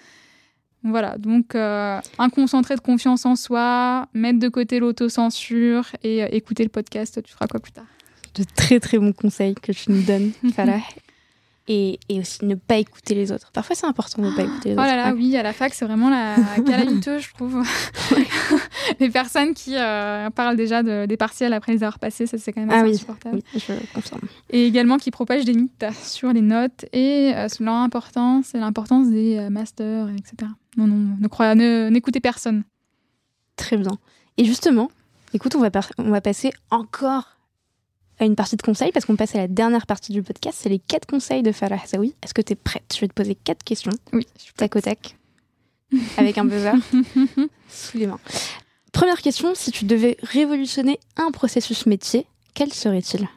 [0.85, 6.29] Voilà, donc euh, un concentré de confiance en soi, mettre de côté l'autocensure et euh,
[6.31, 7.87] écouter le podcast, tu feras quoi plus tard?
[8.35, 10.79] De très très bons conseils que tu nous donnes, Farah.
[11.71, 13.51] Et, et, aussi ne pas écouter les autres.
[13.53, 14.83] Parfois, c'est important de ne pas écouter les autres.
[14.85, 16.37] Oh là là, oui, à la fac, c'est vraiment la
[16.67, 17.63] calamiteuse, je trouve.
[19.01, 22.53] les personnes qui euh, parlent déjà de, des partiels après les avoir passés, ça, c'est
[22.53, 22.95] quand même assez ah, oui.
[22.95, 23.41] insupportable.
[23.55, 24.23] Oui, je confirme.
[24.49, 29.11] Et également qui propagent des mythes sur les notes et sur leur importance et l'importance
[29.11, 30.51] des masters, etc.
[30.79, 32.65] Non, non, ne croyez, n'écoutez personne.
[33.57, 33.99] Très bien.
[34.39, 34.91] Et justement,
[35.35, 35.69] écoute, on va,
[35.99, 37.38] on va passer encore
[38.27, 40.59] une partie de conseils parce qu'on passe à la dernière partie du podcast.
[40.63, 42.15] C'est les quatre conseils de Farah Hazaoui.
[42.23, 42.93] Est-ce que tu es prête?
[42.95, 43.93] Je vais te poser quatre questions.
[44.13, 44.27] Oui.
[44.57, 45.17] Tac au tac.
[46.17, 46.75] avec un buzzer
[47.69, 48.21] sous les mains.
[48.93, 53.29] Première question, si tu devais révolutionner un processus métier, quel serait-il?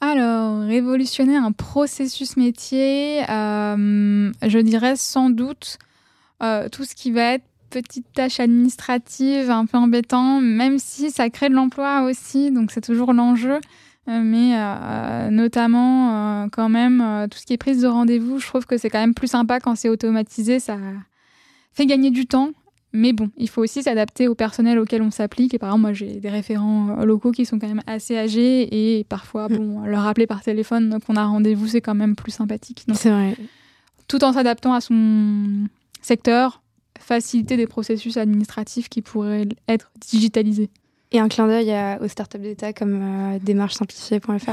[0.00, 5.78] Alors, révolutionner un processus métier, euh, je dirais sans doute
[6.42, 7.44] euh, tout ce qui va être
[7.82, 12.80] petites tâches administratives un peu embêtant, même si ça crée de l'emploi aussi, donc c'est
[12.80, 13.60] toujours l'enjeu.
[14.06, 18.66] Euh, mais euh, notamment quand même tout ce qui est prise de rendez-vous, je trouve
[18.66, 20.76] que c'est quand même plus sympa quand c'est automatisé, ça
[21.72, 22.50] fait gagner du temps.
[22.96, 25.52] Mais bon, il faut aussi s'adapter au personnel auquel on s'applique.
[25.52, 28.98] Et par exemple, moi, j'ai des référents locaux qui sont quand même assez âgés.
[28.98, 32.86] Et parfois, bon, leur rappeler par téléphone qu'on a rendez-vous, c'est quand même plus sympathique.
[32.94, 33.36] C'est vrai.
[34.06, 35.66] Tout en s'adaptant à son
[36.02, 36.62] secteur,
[37.04, 40.70] faciliter des processus administratifs qui pourraient être digitalisés.
[41.12, 43.00] Et un clin d'œil aux startups d'État comme
[43.34, 44.52] euh, démarchesimplifiée.fr.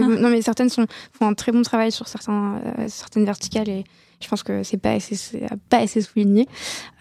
[0.00, 3.84] non, mais certaines sont, font un très bon travail sur certains, euh, certaines verticales et
[4.20, 6.46] je pense que c'est pas assez, pas assez souligné.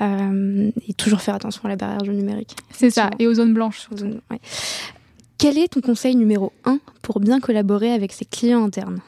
[0.02, 2.56] Euh, et toujours faire attention à la barrière du numérique.
[2.72, 3.88] C'est ça, et aux zones blanches.
[5.38, 9.00] Quel est ton conseil numéro un pour bien collaborer avec ses clients internes?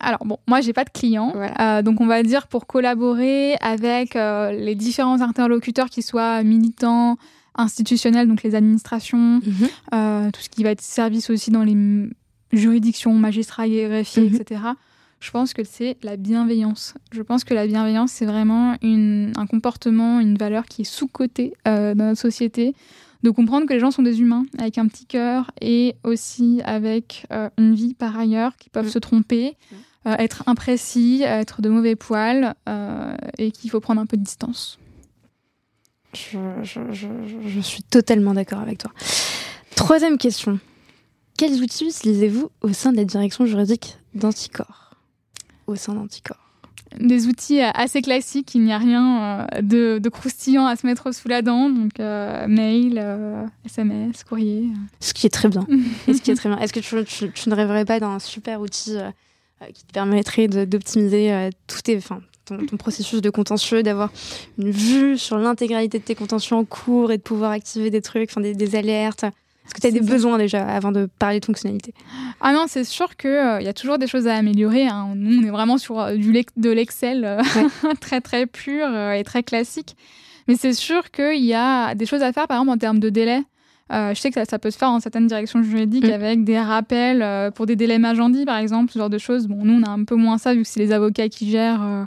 [0.00, 4.16] Alors bon, moi j'ai pas de clients, euh, donc on va dire pour collaborer avec
[4.16, 7.18] euh, les différents interlocuteurs qui soient militants,
[7.54, 9.68] institutionnels, donc les administrations, mhm.
[9.94, 11.76] euh, tout ce qui va être service aussi dans les
[12.52, 14.36] juridictions, magistrats, greffiers, mhm.
[14.36, 14.60] etc.
[15.20, 16.94] Je pense que c'est la bienveillance.
[17.12, 21.52] Je pense que la bienveillance c'est vraiment une, un comportement, une valeur qui est sous-cotée
[21.66, 22.74] dans notre société
[23.22, 27.26] de comprendre que les gens sont des humains avec un petit cœur et aussi avec
[27.58, 28.90] une vie par ailleurs qui peuvent mhm.
[28.90, 29.56] se tromper,
[30.06, 32.54] être imprécis, être de mauvais poil
[33.38, 34.78] et qu'il faut prendre un peu de distance.
[36.14, 38.90] Je, suis totalement d'accord avec toi.
[39.76, 40.58] Troisième question.
[41.38, 44.94] Quels outils utilisez-vous au sein de la direction juridique d'Anticor?
[45.66, 46.36] Au sein d'Anticor
[46.98, 51.40] des outils assez classiques, il n'y a rien de, croustillant à se mettre sous la
[51.40, 51.96] dent, donc
[52.48, 53.00] mail,
[53.64, 54.70] SMS, courrier.
[54.98, 55.64] Ce qui est très bien.
[56.08, 56.58] ce qui est très bien.
[56.58, 58.96] Est-ce que tu, ne rêverais pas d'un super outil
[59.72, 64.10] qui te permettrait d'optimiser tout tes, enfin, ton, processus de contentieux, d'avoir
[64.58, 68.30] une vue sur l'intégralité de tes contentieux en cours et de pouvoir activer des trucs,
[68.30, 69.24] enfin des, alertes
[69.66, 71.94] est-ce que tu as des besoins déjà avant de parler de fonctionnalité
[72.40, 74.88] Ah non, c'est sûr qu'il euh, y a toujours des choses à améliorer.
[74.88, 75.12] Hein.
[75.14, 77.40] Nous, on est vraiment sur euh, du de l'Excel euh,
[78.00, 79.94] très très pur et très classique.
[80.48, 83.10] Mais c'est sûr qu'il y a des choses à faire, par exemple en termes de
[83.10, 83.42] délai.
[83.90, 86.12] Je sais que ça, peut se faire dans certaines directions juridiques mm.
[86.12, 89.46] avec des rappels pour des délais Magendie, par exemple, ce genre de choses.
[89.46, 92.06] Bon, nous, on a un peu moins ça vu que c'est les avocats qui gèrent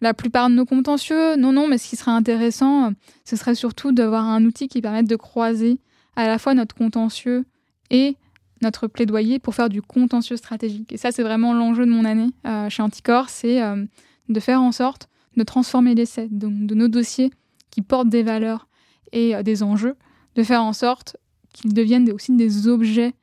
[0.00, 1.36] la plupart de nos contentieux.
[1.36, 2.92] Non, non, mais ce qui serait intéressant,
[3.24, 5.78] ce serait surtout d'avoir un outil qui permette de croiser
[6.16, 7.44] à la fois notre contentieux
[7.90, 8.16] et
[8.62, 10.92] notre plaidoyer pour faire du contentieux stratégique.
[10.92, 13.84] Et ça, c'est vraiment l'enjeu de mon année euh, chez Anticor, c'est euh,
[14.28, 17.30] de faire en sorte de transformer l'essai, donc de nos dossiers
[17.70, 18.68] qui portent des valeurs
[19.12, 19.96] et euh, des enjeux,
[20.36, 21.16] de faire en sorte
[21.52, 23.14] qu'ils deviennent aussi des objets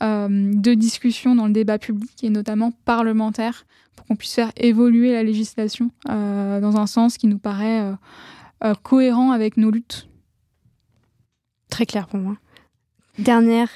[0.00, 3.66] de discussion dans le débat public et notamment parlementaire
[3.98, 7.94] pour qu'on puisse faire évoluer la législation euh, dans un sens qui nous paraît euh,
[8.62, 10.08] euh, cohérent avec nos luttes.
[11.68, 12.36] Très clair pour moi.
[13.18, 13.68] Dernière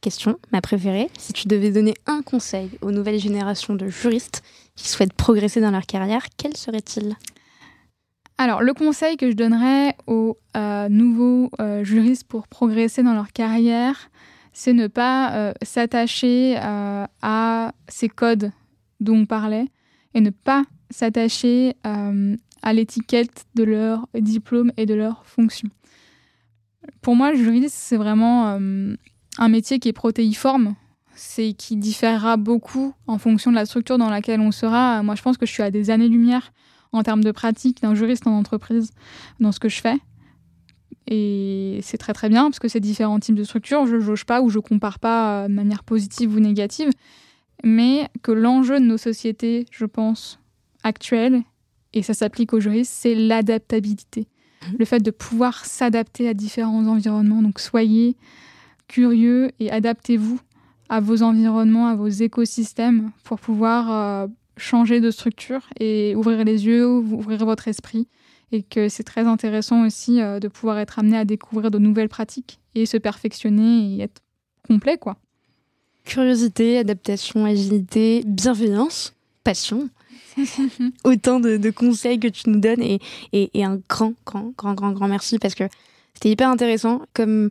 [0.00, 1.08] question, ma préférée.
[1.16, 4.42] Si tu devais donner un conseil aux nouvelles générations de juristes
[4.74, 7.16] qui souhaitent progresser dans leur carrière, quel serait-il?
[8.38, 10.38] Alors, le conseil que je donnerais aux
[10.88, 11.50] nouveaux
[11.82, 14.10] juristes pour progresser dans leur carrière,
[14.52, 18.52] c'est ne pas s'attacher à ces codes
[19.00, 19.66] dont on parlait
[20.14, 25.68] et ne pas s'attacher euh, à l'étiquette de leur diplôme et de leur fonction.
[27.02, 28.94] Pour moi, le juriste, c'est vraiment euh,
[29.38, 30.74] un métier qui est protéiforme,
[31.14, 35.02] c'est qui différera beaucoup en fonction de la structure dans laquelle on sera.
[35.02, 36.52] Moi, je pense que je suis à des années-lumière
[36.92, 38.92] en termes de pratique d'un juriste en entreprise
[39.40, 39.96] dans ce que je fais.
[41.06, 43.86] Et c'est très très bien parce que c'est différents types de structures.
[43.86, 46.90] Je ne jauge pas ou je compare pas euh, de manière positive ou négative
[47.64, 50.38] mais que l'enjeu de nos sociétés, je pense,
[50.82, 51.42] actuelles,
[51.92, 54.28] et ça s'applique aux juristes, c'est l'adaptabilité.
[54.66, 54.76] Mhm.
[54.78, 57.42] Le fait de pouvoir s'adapter à différents environnements.
[57.42, 58.16] Donc soyez
[58.86, 60.38] curieux et adaptez-vous
[60.88, 64.26] à vos environnements, à vos écosystèmes pour pouvoir euh,
[64.58, 68.08] changer de structure et ouvrir les yeux, ouvrir votre esprit.
[68.50, 72.08] Et que c'est très intéressant aussi euh, de pouvoir être amené à découvrir de nouvelles
[72.08, 74.22] pratiques et se perfectionner et être
[74.66, 75.16] complet, quoi.
[76.04, 79.14] Curiosité, adaptation, agilité, bienveillance,
[79.44, 79.90] passion.
[81.04, 83.00] Autant de, conseils que tu nous donnes et,
[83.32, 85.64] et, un grand, grand, grand, grand, grand merci parce que
[86.14, 87.02] c'était hyper intéressant.
[87.12, 87.50] Comme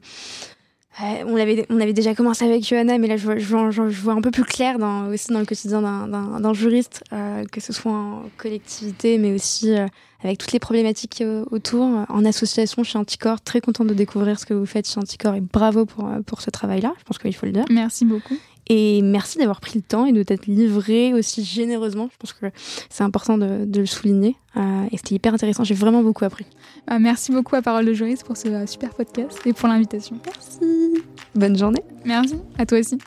[0.99, 4.21] on, avait, on avait déjà commencé avec Johanna, mais là je vois, je vois, un
[4.21, 8.23] peu plus clair dans, aussi dans le quotidien d'un juriste, euh, que ce soit en
[8.37, 9.87] collectivité, mais aussi euh,
[10.23, 13.41] avec toutes les problématiques autour, en association chez Anticor.
[13.41, 16.49] Très contente de découvrir ce que vous faites chez Anticor et bravo pour, pour ce
[16.49, 17.65] travail-là, je pense qu'il faut le dire.
[17.69, 18.38] Merci beaucoup.
[18.69, 22.10] Et merci d'avoir pris le temps et de t'être livré aussi généreusement.
[22.11, 22.48] Je pense que
[22.89, 24.35] c'est important de, le souligner.
[24.57, 25.64] Euh, et c'était hyper intéressant.
[25.64, 26.45] J'ai vraiment beaucoup appris.
[26.91, 30.18] Euh, merci beaucoup à Parole de Juriste pour ce euh, super podcast et pour l'invitation.
[30.26, 31.03] Merci.
[31.35, 31.84] Bonne journée.
[32.03, 32.35] Merci.
[32.57, 32.98] À toi aussi.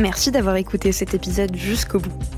[0.00, 2.37] Merci d'avoir écouté cet épisode jusqu'au bout.